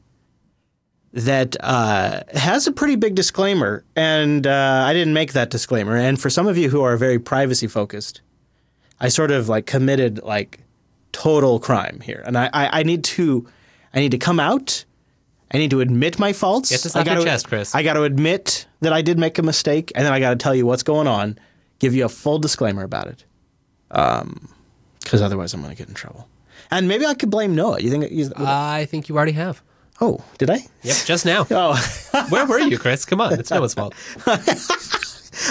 [1.13, 5.95] that uh, has a pretty big disclaimer, and uh, I didn't make that disclaimer.
[5.97, 8.21] And for some of you who are very privacy focused,
[8.99, 10.59] I sort of like committed like
[11.11, 13.47] total crime here, and I, I, I need to
[13.93, 14.85] I need to come out.
[15.53, 16.69] I need to admit my faults.
[16.69, 17.75] Get this I off your chest, Chris.
[17.75, 20.37] I got to admit that I did make a mistake, and then I got to
[20.37, 21.37] tell you what's going on.
[21.79, 23.25] Give you a full disclaimer about it,
[23.89, 26.29] because otherwise I'm going to get in trouble.
[26.69, 27.81] And maybe I could blame Noah.
[27.81, 28.09] You think?
[28.11, 29.61] You, I think you already have.
[30.01, 30.65] Oh, did I?
[30.83, 31.45] Yep, just now.
[31.51, 32.25] Oh.
[32.29, 33.05] Where were you, Chris?
[33.05, 33.93] Come on, it's Noah's fault.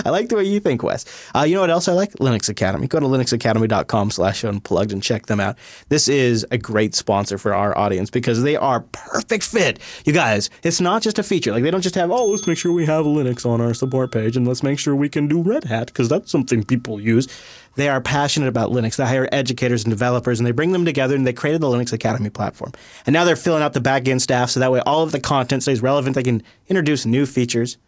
[0.05, 1.05] I like the way you think, Wes.
[1.35, 2.13] Uh, you know what else I like?
[2.15, 2.87] Linux Academy.
[2.87, 5.57] Go to linuxacademy.com slash unplugged and check them out.
[5.89, 9.79] This is a great sponsor for our audience because they are perfect fit.
[10.05, 11.53] You guys, it's not just a feature.
[11.53, 14.13] Like they don't just have, oh, let's make sure we have Linux on our support
[14.13, 17.27] page and let's make sure we can do Red Hat because that's something people use.
[17.77, 18.97] They are passionate about Linux.
[18.97, 21.93] They hire educators and developers and they bring them together and they created the Linux
[21.93, 22.73] Academy platform.
[23.07, 25.21] And now they're filling out the back end staff so that way all of the
[25.21, 26.15] content stays relevant.
[26.17, 27.79] They can introduce new features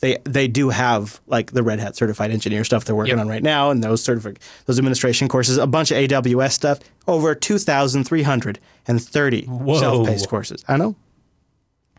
[0.00, 3.20] they they do have like the Red Hat certified engineer stuff they're working Yep.
[3.20, 6.78] on right now, and those certific those administration courses, a bunch of AWS stuff,
[7.08, 9.80] over two thousand three hundred and thirty Whoa.
[9.80, 10.64] self-paced courses.
[10.68, 10.94] I know.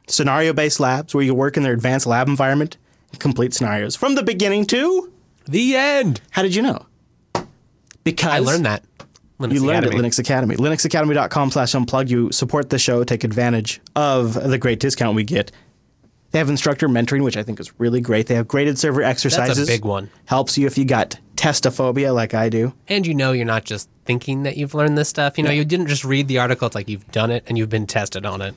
[0.07, 2.77] Scenario based labs where you work in their advanced lab environment,
[3.11, 5.11] and complete scenarios from the beginning to.
[5.49, 6.21] The end.
[6.29, 6.85] How did you know?
[8.03, 8.83] Because I learned that.
[9.39, 10.05] Linux you learned Academy.
[10.05, 10.55] at Linux Academy.
[10.57, 12.09] LinuxAcademy.com slash unplug.
[12.09, 15.51] You support the show, take advantage of the great discount we get.
[16.31, 18.27] They have instructor mentoring, which I think is really great.
[18.27, 19.57] They have graded server exercises.
[19.57, 20.11] That's a big one.
[20.25, 22.73] Helps you if you got testophobia like I do.
[22.87, 25.39] And you know you're not just thinking that you've learned this stuff.
[25.39, 26.67] You know, you didn't just read the article.
[26.67, 28.53] It's like you've done it and you've been tested on it.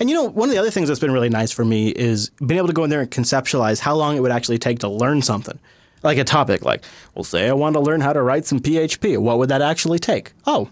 [0.00, 2.30] And you know, one of the other things that's been really nice for me is
[2.44, 4.88] being able to go in there and conceptualize how long it would actually take to
[4.88, 5.60] learn something.
[6.02, 6.84] Like a topic, like,
[7.14, 9.18] well, say I want to learn how to write some PHP.
[9.18, 10.32] What would that actually take?
[10.46, 10.68] Oh,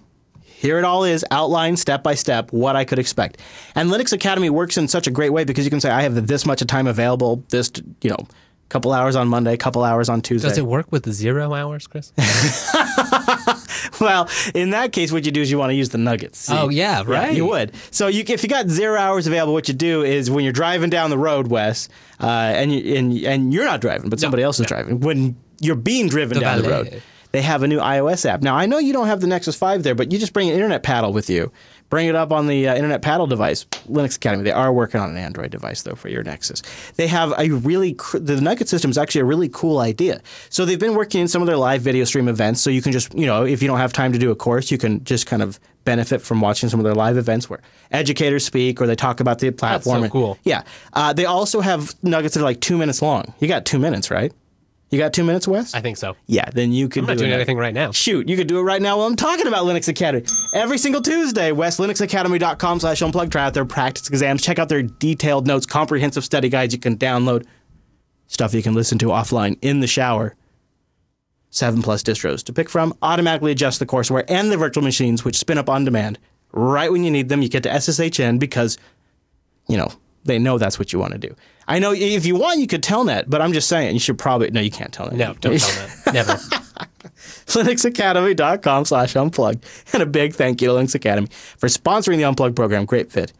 [0.61, 3.41] here it all is, outlined step by step, what I could expect.
[3.75, 6.27] And Linux Academy works in such a great way because you can say, I have
[6.27, 8.27] this much of time available, this, you know,
[8.69, 10.49] couple hours on Monday, couple hours on Tuesday.
[10.49, 12.13] Does it work with zero hours, Chris?
[14.01, 16.39] Well, in that case, what you do is you want to use the nuggets.
[16.39, 16.55] See?
[16.57, 17.35] Oh, yeah, right.
[17.35, 17.73] you would.
[17.91, 20.91] So you, if you got zero hours available, what you do is when you're driving
[20.91, 21.89] down the road, Wes,
[22.21, 25.01] uh, and you and and you're not driving, but somebody else is driving.
[25.01, 27.03] When you're being driven The down the road,
[27.33, 28.43] they have a new iOS app.
[28.43, 30.55] Now I know you don't have the Nexus Five there, but you just bring an
[30.55, 31.53] internet paddle with you.
[31.91, 34.43] Bring it up on the uh, Internet Paddle device, Linux Academy.
[34.45, 36.63] They are working on an Android device though for your Nexus.
[36.97, 40.23] They have a really cr- the Nugget system is actually a really cool idea.
[40.49, 42.61] So they've been working in some of their live video stream events.
[42.63, 44.71] So you can just you know if you don't have time to do a course,
[44.71, 47.61] you can just kind of benefit from watching some of their live events where
[47.91, 50.01] educators speak or they talk about the platform.
[50.01, 50.39] That's so And- cool.
[50.45, 50.63] Yeah,
[50.93, 53.35] uh, they also have nuggets that are like two minutes long.
[53.41, 54.33] You got two minutes, right?
[54.91, 55.73] You got two minutes, Wes?
[55.73, 56.17] I think so.
[56.27, 57.05] Yeah, then you could.
[57.05, 57.93] I'm not do doing anything right now.
[57.93, 60.27] Shoot, you could do it right now while I'm talking about Linux Academy.
[60.53, 63.31] Every single Tuesday, westlinuxacademy.com slash unplug.
[63.31, 64.43] Try out their practice exams.
[64.43, 67.47] Check out their detailed notes, comprehensive study guides you can download.
[68.27, 70.35] Stuff you can listen to offline in the shower.
[71.51, 72.93] Seven plus distros to pick from.
[73.01, 76.19] Automatically adjust the courseware and the virtual machines, which spin up on demand
[76.53, 77.43] right when you need them.
[77.43, 78.77] You get to SSHN because,
[79.69, 79.93] you know,
[80.25, 81.35] they know that's what you want to do.
[81.67, 84.51] I know if you want, you could telnet, but I'm just saying you should probably.
[84.51, 85.13] No, you can't telnet.
[85.13, 86.15] No, don't tell that.
[86.15, 86.35] Never.
[87.47, 89.63] linuxacademy.com slash unplug.
[89.93, 92.85] And a big thank you to Linux Academy for sponsoring the Unplugged program.
[92.85, 93.33] Great fit.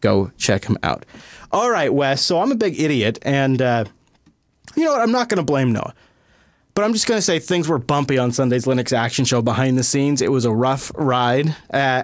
[0.00, 1.06] Go check them out.
[1.50, 2.22] All right, Wes.
[2.22, 3.84] So I'm a big idiot, and uh,
[4.74, 5.00] you know what?
[5.00, 5.94] I'm not going to blame Noah.
[6.74, 9.76] But I'm just going to say things were bumpy on Sunday's Linux Action Show behind
[9.78, 10.22] the scenes.
[10.22, 11.54] It was a rough ride, uh,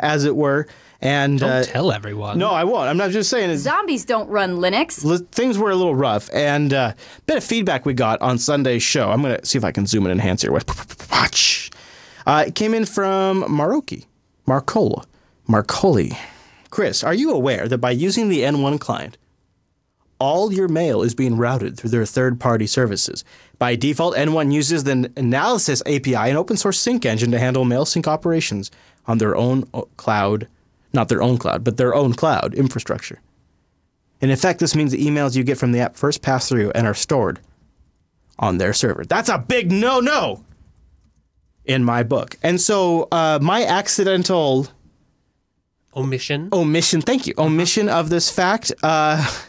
[0.02, 0.66] as it were.
[1.00, 2.38] And Don't uh, tell everyone.
[2.38, 2.88] no, I won't.
[2.88, 3.50] I'm not just saying.
[3.50, 5.04] It's, Zombies don't run Linux.
[5.04, 8.36] li- things were a little rough, and uh, a bit of feedback we got on
[8.36, 9.08] Sunday's show.
[9.10, 10.50] I'm going to see if I can zoom in and enhance here.
[10.52, 11.70] Watch.
[12.26, 14.06] Uh, it came in from Maroki,
[14.46, 15.04] Marcola,
[15.48, 16.18] Marcoli.
[16.70, 19.16] Chris, are you aware that by using the N1 client,
[20.18, 23.24] all your mail is being routed through their third-party services?
[23.58, 28.06] By default, N1 uses the Analysis API, an open-source sync engine, to handle mail sync
[28.06, 28.70] operations
[29.06, 30.48] on their own uh, cloud,
[30.92, 33.20] not their own cloud, but their own cloud infrastructure.
[34.20, 36.86] In effect, this means the emails you get from the app first pass through and
[36.86, 37.40] are stored
[38.38, 39.04] on their server.
[39.04, 40.44] That's a big no no
[41.64, 42.36] in my book.
[42.42, 44.68] And so, uh, my accidental
[45.96, 46.48] Omission.
[46.52, 49.24] omission, thank you, omission of this fact uh,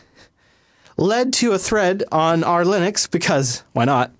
[0.99, 4.11] led to a thread on our Linux because why not?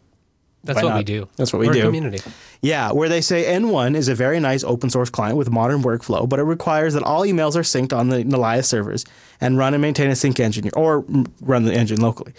[0.64, 0.98] That's why what not?
[0.98, 1.28] we do.
[1.38, 1.82] That's what we We're do.
[1.84, 2.20] community.
[2.62, 6.28] Yeah, where they say N1 is a very nice open source client with modern workflow,
[6.28, 9.06] but it requires that all emails are synced on the Nylas servers
[9.40, 11.06] and run and maintain a sync engine or
[11.42, 12.34] run the engine locally.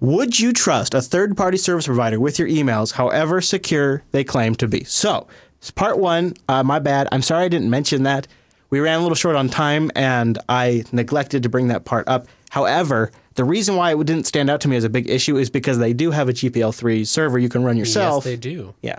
[0.00, 4.56] Would you trust a third party service provider with your emails, however secure they claim
[4.56, 4.82] to be?
[4.84, 5.28] So,
[5.58, 6.34] it's part one.
[6.48, 7.08] Uh, my bad.
[7.12, 8.26] I'm sorry I didn't mention that.
[8.70, 12.26] We ran a little short on time and I neglected to bring that part up.
[12.50, 15.50] However, the reason why it didn't stand out to me as a big issue is
[15.50, 18.24] because they do have a GPL3 server you can run yourself.
[18.24, 18.74] Yes, they do.
[18.82, 18.98] Yeah.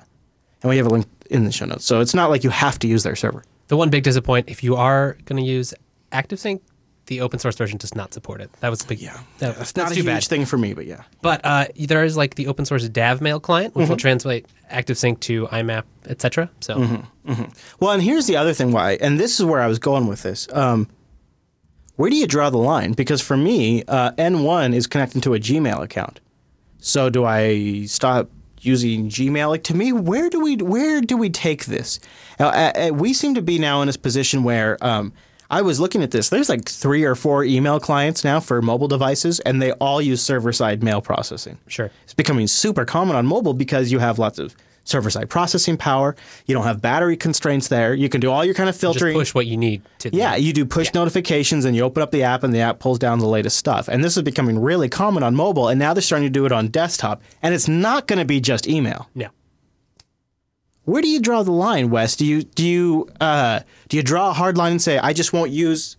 [0.61, 1.85] And we have a link in the show notes.
[1.85, 3.43] So it's not like you have to use their server.
[3.67, 5.73] The one big disappointment, if you are going to use
[6.11, 6.61] ActiveSync,
[7.07, 8.51] the open source version does not support it.
[8.61, 8.99] That was a big.
[8.99, 10.23] Yeah, that, It's that's not a huge bad.
[10.23, 11.03] thing for me, but yeah.
[11.21, 13.91] But uh, there is like the open source DavMail client, which Mm-hmm.
[13.91, 16.49] will translate ActiveSync to IMAP, etc.
[16.61, 17.43] So Mm-hmm.
[17.79, 20.23] Well, and here's the other thing why, and this is where I was going with
[20.23, 20.47] this.
[20.51, 20.89] Um,
[21.95, 22.93] where do you draw the line?
[22.93, 26.19] Because for me, uh, N1 is connecting to a Gmail account.
[26.79, 28.29] So do I stop
[28.61, 29.49] using Gmail?
[29.49, 31.99] Like to me, where do we where do we take this?
[32.39, 35.13] Now, uh, uh, we seem to be now in this position where um,
[35.49, 36.29] I was looking at this.
[36.29, 40.21] There's like three or four email clients now for mobile devices, and they all use
[40.21, 41.57] server side mail processing.
[41.67, 41.91] Sure.
[42.03, 44.55] It's becoming super common on mobile because you have lots of
[44.85, 46.15] server side processing power.
[46.45, 47.93] You don't have battery constraints there.
[47.93, 49.13] You can do all your kind of filtering.
[49.13, 50.15] just push what you need to.
[50.15, 52.99] Yeah, you do push notifications and you open up the app and the app pulls
[52.99, 53.89] down the latest stuff.
[53.89, 56.51] And this is becoming really common on mobile and now they're starting to do it
[56.51, 59.09] on desktop and it's not going to be just email.
[59.13, 59.27] No.
[60.85, 62.15] Where do you draw the line, Wes?
[62.15, 65.33] Do you do you uh, do you draw a hard line and say I just
[65.33, 65.97] won't use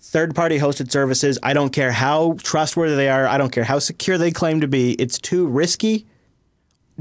[0.00, 1.38] third-party hosted services.
[1.42, 3.26] I don't care how trustworthy they are.
[3.26, 4.92] I don't care how secure they claim to be.
[4.92, 6.06] It's too risky.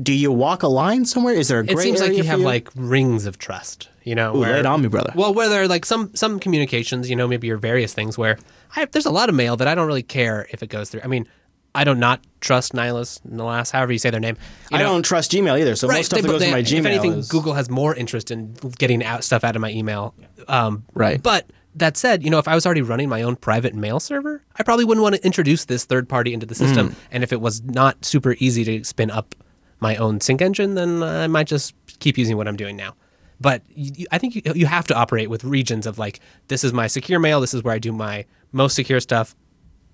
[0.01, 1.33] Do you walk a line somewhere?
[1.33, 1.73] Is there a gray area?
[1.73, 3.89] It gray seems like area you for have like rings of trust.
[4.03, 5.11] You know, Ooh, lay it on me, brother.
[5.15, 8.37] Well, where there are like some some communications, you know, maybe your various things where
[8.75, 10.89] I have, there's a lot of mail that I don't really care if it goes
[10.89, 11.01] through.
[11.03, 11.27] I mean,
[11.75, 14.37] I do not not trust Nihilus, Nylas, however you say their name.
[14.71, 15.75] You I know, don't trust Gmail either.
[15.75, 17.93] So most stuff that but goes to my Gmail If anything, is Google has more
[17.95, 20.15] interest in getting out stuff out of my email.
[20.47, 21.21] Um, Right.
[21.21, 24.41] But that said, you know, if I was already running my own private mail server,
[24.55, 26.89] I probably wouldn't want to introduce this third party into the system.
[26.89, 26.95] Mm.
[27.11, 29.35] And if it was not super easy to spin up
[29.79, 32.95] my own sync engine, then I might just keep using what I'm doing now.
[33.39, 36.73] But you, I think you, you have to operate with regions of like, this is
[36.73, 37.39] my secure mail.
[37.39, 39.35] This is where I do my most secure stuff.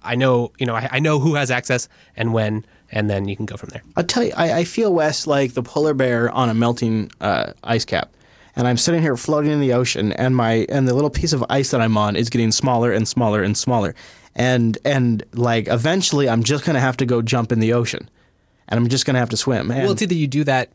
[0.01, 3.35] I know, you know, I, I know who has access and when, and then you
[3.35, 3.81] can go from there.
[3.95, 7.53] I'll tell you, I, I feel Wes like the polar bear on a melting uh,
[7.63, 8.13] ice cap,
[8.55, 11.43] and I'm sitting here floating in the ocean, and my and the little piece of
[11.49, 13.95] ice that I'm on is getting smaller and smaller and smaller,
[14.35, 18.09] and and like eventually I'm just gonna have to go jump in the ocean,
[18.69, 19.71] and I'm just gonna have to swim.
[19.71, 20.69] And Well, it's either you do that.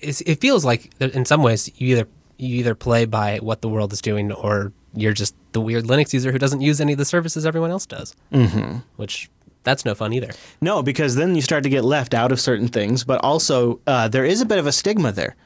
[0.00, 2.08] It's, it feels like in some ways you either
[2.38, 6.12] you either play by what the world is doing or you're just the weird Linux
[6.12, 8.16] user who doesn't use any of the services everyone else does.
[8.32, 8.78] Mm-hmm.
[8.96, 9.30] Which
[9.62, 10.30] that's no fun either.
[10.60, 14.08] No, because then you start to get left out of certain things, but also uh,
[14.08, 15.36] there is a bit of a stigma there.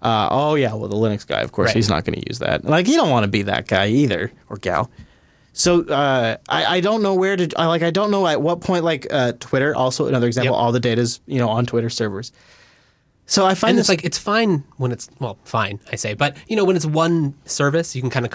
[0.00, 1.76] Uh, oh yeah, well the Linux guy, of course, Right.
[1.76, 2.64] he's not going to use that.
[2.64, 4.90] Like you don't want to be that guy either or gal.
[5.58, 8.60] So uh, I, I don't know where to I, like I don't know at what
[8.60, 10.60] point like uh, Twitter also another example Yep.
[10.60, 12.30] all the data's you know on Twitter servers.
[13.24, 16.12] So I find And this it's like it's fine when it's well, fine I say,
[16.12, 18.32] but you know when it's one service, you can kind of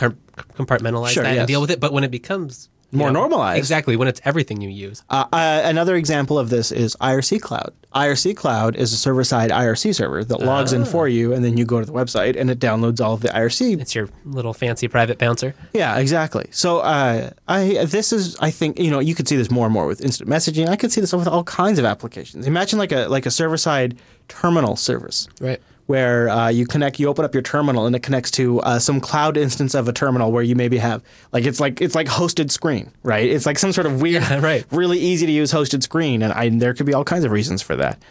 [0.58, 1.40] compartmentalize Sure, that yes.
[1.42, 1.80] and deal with it.
[1.80, 3.58] But when it becomes you More know, normalized.
[3.58, 5.04] exactly when it's everything you use.
[5.10, 7.74] Uh, uh, another example of this is IRC Cloud.
[7.96, 11.66] IRC Cloud is a server-side IRC server that logs in for you, and then you
[11.66, 13.80] go to the website and it downloads all of the IRC.
[13.82, 15.56] It's your little fancy private bouncer.
[15.74, 16.48] Yeah, exactly.
[16.52, 19.74] So uh, I this is I think you know you could see this more and
[19.74, 20.68] more with instant messaging.
[20.68, 22.46] I could see this with all kinds of applications.
[22.48, 23.98] Imagine like a like a server-side
[24.28, 25.62] terminal service Right.
[25.92, 29.02] Where uh, you connect, you open up your terminal, and it connects to uh, some
[29.02, 31.04] cloud instance of a terminal where you maybe have
[31.34, 33.30] like it's like it's like hosted screen, right?
[33.30, 34.66] It's like some sort of weird, Yeah, right.
[34.72, 37.62] really easy to use hosted screen, and I, there could be all kinds of reasons
[37.62, 38.02] for that.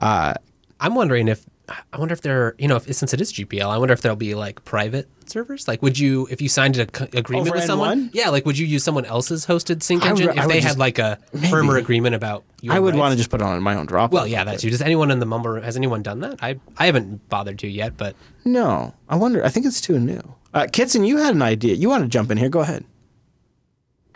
[0.00, 1.46] I'm wondering if
[1.92, 4.16] I wonder if there, you know, if since it is GPL, I wonder if there'll
[4.16, 5.66] be like private servers.
[5.68, 8.14] Like, would you, if you signed an agreement Over with someone, N1?
[8.14, 10.54] yeah, like, would you use someone else's hosted sync I would- engine I if would
[10.54, 11.18] they just- had like a
[11.50, 12.44] firmer agreement about?
[12.60, 13.00] Your I would rights?
[13.00, 14.12] want to just put it on my own drop.
[14.12, 14.70] Well, yeah, that's you.
[14.70, 16.38] Does anyone in the mumble room has anyone done that?
[16.42, 19.44] I I haven't bothered to yet, but No, I wonder.
[19.44, 20.20] I think it's too new.
[20.54, 21.74] Uh, Kitson, you had an idea.
[21.74, 22.48] You want to jump in here?
[22.50, 22.84] Go ahead.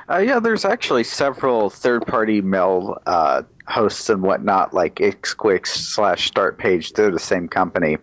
[0.08, 6.58] Uh, yeah, there's actually several third-party mail uh, hosts and whatnot, like Ixquick slash Start
[6.58, 6.92] Page.
[6.92, 7.98] They're the same company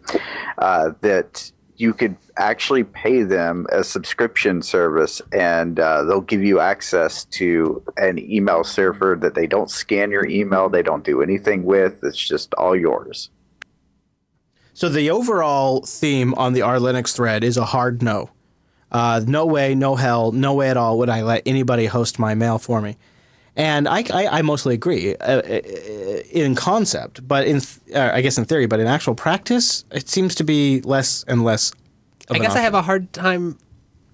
[0.57, 6.60] uh, that you could actually pay them a subscription service, and uh, they'll give you
[6.60, 11.64] access to an email server that they don't scan your email, they don't do anything
[11.64, 12.03] with.
[12.03, 13.30] It's just all yours.
[14.73, 18.30] So the overall theme on the R Linux thread is a hard no.
[18.91, 22.35] Uh, no way, no hell, no way at all would I let anybody host my
[22.35, 22.98] mail for me.
[23.55, 25.59] And I, I, I mostly agree uh, uh,
[26.31, 30.09] in concept, but in th- uh, I guess in theory, but in actual practice, it
[30.09, 31.71] seems to be less and less.
[32.31, 33.59] I guess I have a hard time.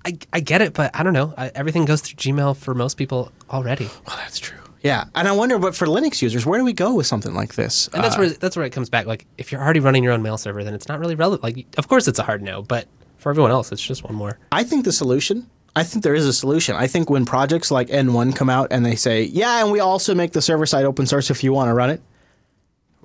[0.06, 1.34] I, I get it, but I don't know.
[1.38, 4.58] I, everything goes through Gmail for most people already, Well, that's true.
[4.82, 7.56] Yeah, and I wonder, but for Linux users, where do we go with something like
[7.56, 7.90] this?
[7.94, 9.06] and that's Uh, where that's where it comes back.
[9.08, 11.44] Like, if you're already running your own mail server, then it's not really relevant.
[11.44, 12.88] Like, of course, it's a hard no, but
[13.18, 14.40] for everyone else, it's just one more.
[14.54, 15.50] I think the solution.
[15.76, 16.76] I think there is a solution.
[16.76, 20.16] I think when projects like N1 come out and they say, "Yeah, and we also
[20.16, 22.02] make the server side open source if you want to run it,"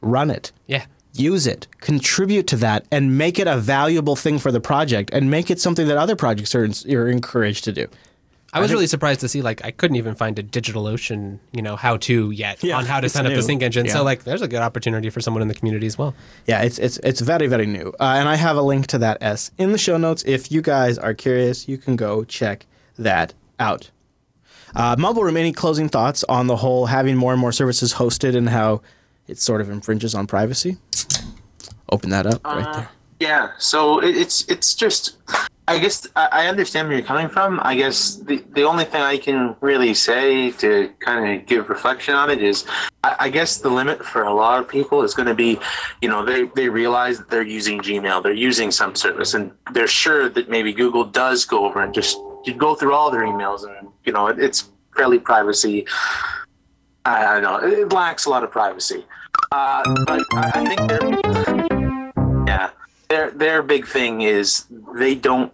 [0.01, 4.51] run it, Yeah, use it, contribute to that, and make it a valuable thing for
[4.51, 7.87] the project, and make it something that other projects are, are encouraged to do.
[8.55, 11.77] I was really surprised to see like I couldn't even find a DigitalOcean, you know,
[11.77, 13.37] how to yet Yeah, on how to it's set up new.
[13.37, 13.87] the sync engine.
[13.87, 13.93] Yeah.
[13.95, 16.15] So like, there's a good opportunity for someone in the community as well.
[16.47, 19.19] Yeah, it's it's it's very very new, uh, and I have a link to that
[19.21, 20.23] s in the show notes.
[20.27, 22.67] If you guys are curious, you can go check
[22.99, 23.91] that out.
[24.77, 28.37] Uh, Mumble Room, any closing thoughts on the whole having more and more services hosted
[28.37, 28.83] and how
[29.29, 30.79] it sort of infringes on privacy?
[31.91, 32.89] Open that up right there.
[33.21, 35.17] Yeah, so it, it's it's just,
[35.67, 37.59] I guess I, understand where you're coming from.
[37.63, 42.15] I guess the the only thing I can really say to kind of give reflection
[42.15, 42.67] on it is,
[43.03, 45.59] I, guess the limit for a lot of people is going to be,
[46.03, 49.87] you know, they they realize that they're using Gmail, they're using some service, and they're
[49.87, 52.19] sure that maybe Google does go over and just
[52.59, 55.87] go through all their emails, and you know, it, it's fairly privacy.
[57.07, 59.07] I, I don't know it lacks a lot of privacy,
[59.51, 61.24] uh, but I, I think they're yeah
[63.09, 64.67] their their big thing is
[64.97, 65.53] they don't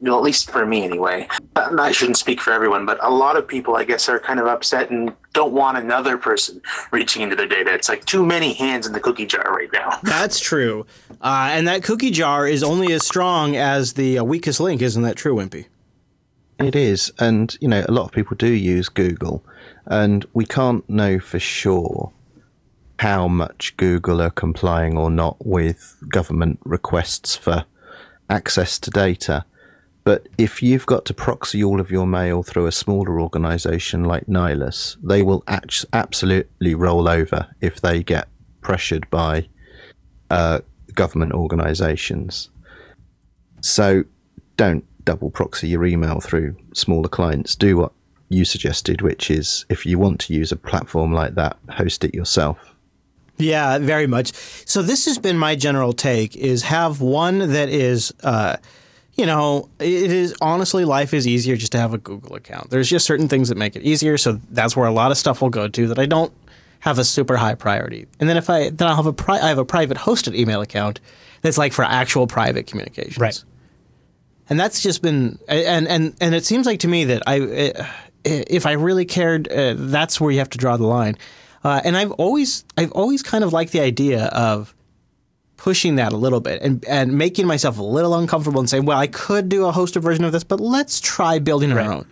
[0.00, 3.48] well, at least for me anyway i shouldn't speak for everyone but a lot of
[3.48, 6.60] people i guess are kind of upset and don't want another person
[6.92, 9.90] reaching into their data it's like too many hands in the cookie jar right now
[10.02, 10.86] That's true,
[11.20, 14.82] uh, and that cookie jar is only as strong as the uh, weakest link.
[14.82, 15.66] Isn't that true, Wimpy?
[16.58, 19.44] It is, and you know, a lot of people do use Google,
[19.86, 22.12] and we can't know for sure
[22.98, 27.64] how much Google are complying or not with government requests for
[28.30, 29.44] access to data.
[30.04, 34.26] But if you've got to proxy all of your mail through a smaller organization like
[34.26, 35.42] Nihilus, they will
[35.92, 38.28] absolutely roll over if they get
[38.60, 39.48] pressured by
[40.30, 40.60] uh,
[40.94, 42.50] government organizations.
[43.60, 44.04] So
[44.56, 47.56] don't double proxy your email through smaller clients.
[47.56, 47.92] Do what
[48.28, 52.14] you suggested, which is if you want to use a platform like that, host it
[52.14, 52.75] yourself.
[53.38, 54.32] Yeah, very much.
[54.64, 58.56] So this has been my general take: is have one that is, uh,
[59.14, 62.70] you know, it is honestly life is easier just to have a Google account.
[62.70, 65.42] There's just certain things that make it easier, so that's where a lot of stuff
[65.42, 66.32] will go to that I don't
[66.80, 68.06] have a super high priority.
[68.20, 70.60] And then if I then I'll have a pri- I have a private hosted email
[70.60, 71.00] account
[71.42, 73.18] that's like for actual private communications.
[73.18, 73.42] Right.
[74.48, 77.72] and that's just been and and and it seems like to me that I
[78.24, 81.16] if I really cared, uh, that's where you have to draw the line.
[81.66, 84.72] Uh, and I've always I've always kind of liked the idea of
[85.56, 88.98] pushing that a little bit and and making myself a little uncomfortable and saying, well,
[88.98, 92.06] I could do a hosted version of this, but let's try building our own.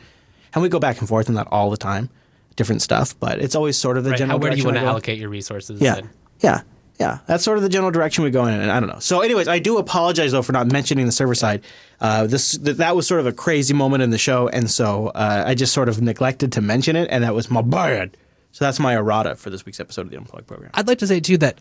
[0.54, 2.10] And we go back and forth on that all the time,
[2.56, 3.14] different stuff.
[3.20, 4.18] But it's always sort of the Right.
[4.18, 4.38] general.
[4.38, 5.80] How, where do you want to allocate your resources?
[5.80, 5.96] Yeah.
[5.98, 6.08] and-
[6.40, 6.60] Yeah.
[6.98, 7.18] Yeah.
[7.26, 8.54] That's sort of the general direction we go in.
[8.54, 9.00] And I don't know.
[9.00, 11.62] So, anyways, I do apologize, though, for not mentioning the server side.
[12.00, 14.46] Uh, this th- That was sort of a crazy moment in the show.
[14.48, 17.08] And so uh, I just sort of neglected to mention it.
[17.10, 18.16] And that was my bad.
[18.54, 20.70] So that's my errata for this week's episode of the Unplugged program.
[20.74, 21.58] I'd like to say too that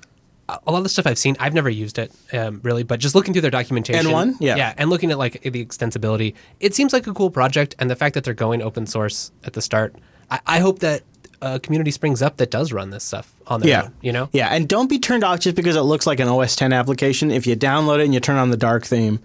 [0.47, 3.15] a lot of the stuff I've seen, I've never used it um, really, but just
[3.15, 4.35] looking through their documentation, N1?
[4.39, 4.57] Yeah.
[4.57, 7.95] yeah, and looking at like the extensibility, it seems like a cool project, and the
[7.95, 9.95] fact that they're going open source at the start,
[10.29, 11.01] I, I hope that
[11.41, 13.81] a community springs up that does run this stuff on their Yeah.
[13.85, 13.93] own.
[14.01, 14.49] You know, Yeah.
[14.49, 17.31] And don't be turned off just because it looks like an OS 10 application.
[17.31, 19.19] If you download it and you turn on the dark theme,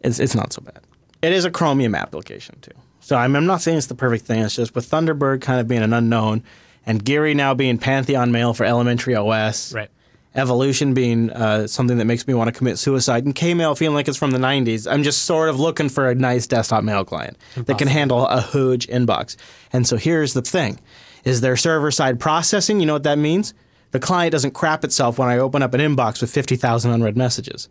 [0.00, 0.78] it's, it's not so bad.
[1.22, 2.70] It is a Chromium application, too.
[3.00, 4.38] So I'm, I'm not saying it's the perfect thing.
[4.44, 6.44] It's just with Thunderbird kind of being an unknown
[6.90, 9.72] and Geary now being Pantheon Mail for elementary OS.
[9.72, 9.88] right?
[10.34, 14.08] Evolution being uh, something that makes me want to commit suicide, and KMail feeling like
[14.08, 14.90] it's from the 90s.
[14.90, 18.40] I'm just sort of looking for a nice desktop mail client that can handle a
[18.40, 19.36] huge inbox.
[19.72, 20.80] And so here's the thing
[21.24, 22.80] is there server side processing?
[22.80, 23.54] You know what that means?
[23.92, 27.68] The client doesn't crap itself when I open up an inbox with 50,000 unread messages.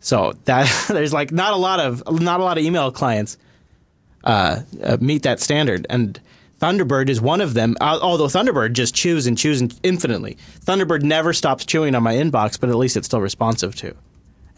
[0.00, 3.38] So that there's like not a lot of not a lot of email clients
[4.24, 6.20] uh, uh, meet that standard, and
[6.64, 7.76] Thunderbird is one of them.
[7.82, 12.70] Although Thunderbird just chews and chews infinitely, Thunderbird never stops chewing on my inbox, but
[12.70, 13.94] at least it's still responsive to.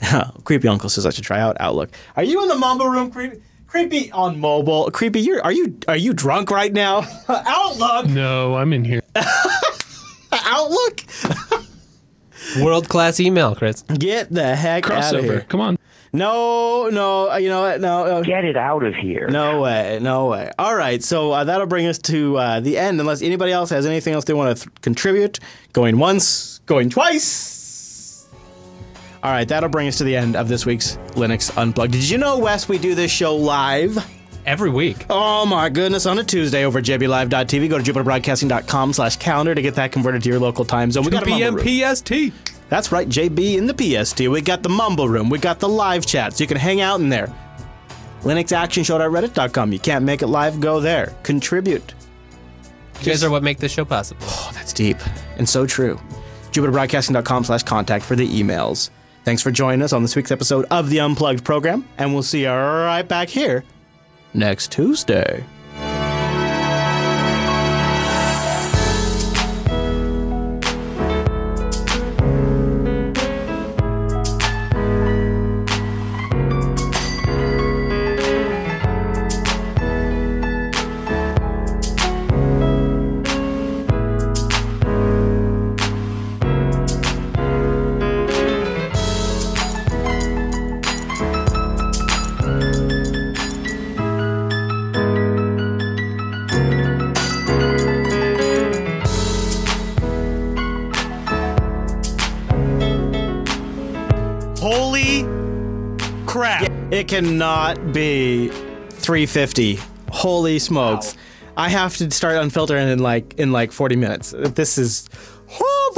[0.44, 1.90] Creepy Uncle says I should try out Outlook.
[2.14, 3.42] Are you in the mumble room, Creepy?
[3.66, 4.88] Creepy on mobile.
[4.92, 7.04] Creepy, you're are you are you drunk right now?
[7.28, 9.02] Outlook, No, I'm in here.
[10.32, 11.00] Outlook.
[12.60, 13.82] World class email, Chris.
[13.82, 15.40] Get the heck out of here.
[15.40, 15.48] Crossover.
[15.48, 15.78] Come on.
[16.12, 17.80] No, no, uh, you know what?
[17.80, 19.28] No, uh, Get it out of here.
[19.28, 20.50] No way, no way.
[20.58, 23.86] All right, so uh, that'll bring us to uh, the end, unless anybody else has
[23.86, 25.40] anything else they want to th- contribute.
[25.72, 28.26] Going once, going twice.
[29.22, 31.92] All right, that'll bring us to the end of this week's Linux Unplugged.
[31.92, 33.98] Did you know, Wes, we do this show live?
[34.46, 35.06] Every week.
[35.10, 37.68] Oh my goodness, on a Tuesday over at jblive.tv.
[37.68, 41.02] Go to jupiterbroadcasting.com slash calendar to get that converted to your local time zone.
[41.02, 41.64] We got a mumble.
[41.64, 42.12] PST.
[42.68, 43.74] That's right, JB in the
[44.04, 44.20] PST.
[44.20, 45.30] We got the mumble room.
[45.30, 47.32] We got the live chat, so you can hang out in there.
[48.22, 49.72] LinuxActionShow.reddit.com.
[49.72, 51.14] You can't make it live, go there.
[51.22, 51.94] Contribute.
[53.00, 54.22] You guys are what make this show possible.
[54.24, 54.96] Oh, that's deep
[55.36, 56.00] and so true.
[56.52, 58.90] JupiterBroadcasting.com slash contact for the emails.
[59.24, 62.42] Thanks for joining us on this week's episode of the Unplugged program, and we'll see
[62.42, 63.64] you right back here
[64.32, 65.44] next Tuesday.
[107.16, 109.78] Cannot be 350.
[110.10, 111.16] Holy smokes.
[111.56, 114.34] I have to start unfiltering in like in like 40 minutes.
[114.36, 115.08] This is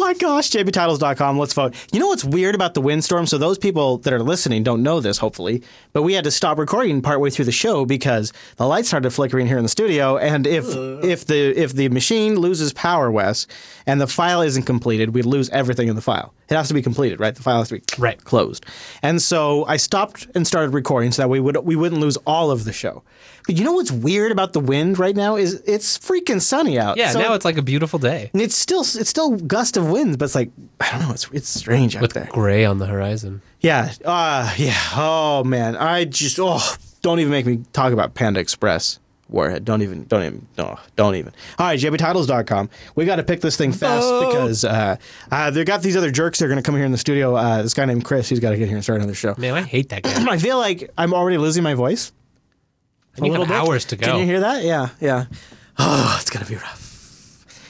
[0.09, 1.39] my gosh, jbtitles.com.
[1.39, 1.75] Let's vote.
[1.93, 3.27] You know what's weird about the windstorm?
[3.27, 5.63] So those people that are listening don't know this, hopefully,
[5.93, 9.47] but we had to stop recording partway through the show because the lights started flickering
[9.47, 10.17] here in the studio.
[10.17, 10.65] And if
[11.05, 13.47] if the if the machine loses power, Wes,
[13.87, 16.33] and the file isn't completed, we lose everything in the file.
[16.49, 17.35] It has to be completed, right?
[17.35, 18.23] The file has to be Right.
[18.25, 18.65] closed.
[19.03, 22.51] And so I stopped and started recording so that we would we wouldn't lose all
[22.51, 23.03] of the show.
[23.49, 26.99] But you know what's weird about the wind right now is it's freaking sunny out.
[26.99, 29.89] Yeah, So- now it's like a beautiful day and it's still it's still gust of
[29.89, 30.51] winds, but it's like
[30.83, 31.13] I don't know.
[31.15, 32.29] It's it's strange out with there.
[32.31, 33.41] gray on the horizon.
[33.61, 33.91] Yeah.
[34.05, 34.77] Uh yeah.
[34.95, 35.77] Oh man.
[35.77, 36.61] I just oh
[37.01, 39.01] don't even make me talk about Panda Express.
[39.31, 39.65] Warhead.
[39.65, 41.33] Don't even don't even no, don't even.
[41.59, 42.69] All right, jbtitles.com.
[42.97, 44.97] We got to pick this thing fast because uh,
[45.31, 47.35] uh, they got these other jerks that are going to come here in the studio.
[47.37, 49.35] Uh, this guy named Chris, he's got to get here and start another show.
[49.37, 50.25] Man, I hate that guy.
[50.31, 52.11] I feel like I'm already losing my voice.
[53.19, 53.69] And you a have little bit.
[53.69, 54.07] hours to go.
[54.07, 54.63] Can you hear that?
[54.65, 55.27] Yeah, yeah.
[55.79, 56.87] Oh, it's gonna be rough.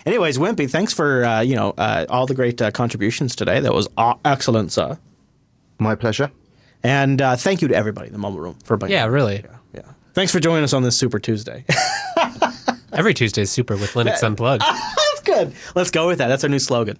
[0.06, 3.60] Anyways, Wimpy, thanks for uh, you know uh, all the great uh, contributions today.
[3.60, 3.88] That was
[4.24, 4.98] excellent, sir.
[5.78, 6.30] My pleasure.
[6.82, 9.42] And uh, thank you to everybody in the mumble room for being Yeah, really.
[9.44, 9.82] Yeah, yeah.
[10.14, 11.64] Thanks for joining us on this Super Tuesday.
[12.92, 14.62] Every Tuesday is super with Linux Unplugged.
[14.62, 15.52] That's good.
[15.74, 16.28] Let's go with that.
[16.28, 16.98] That's our new slogan.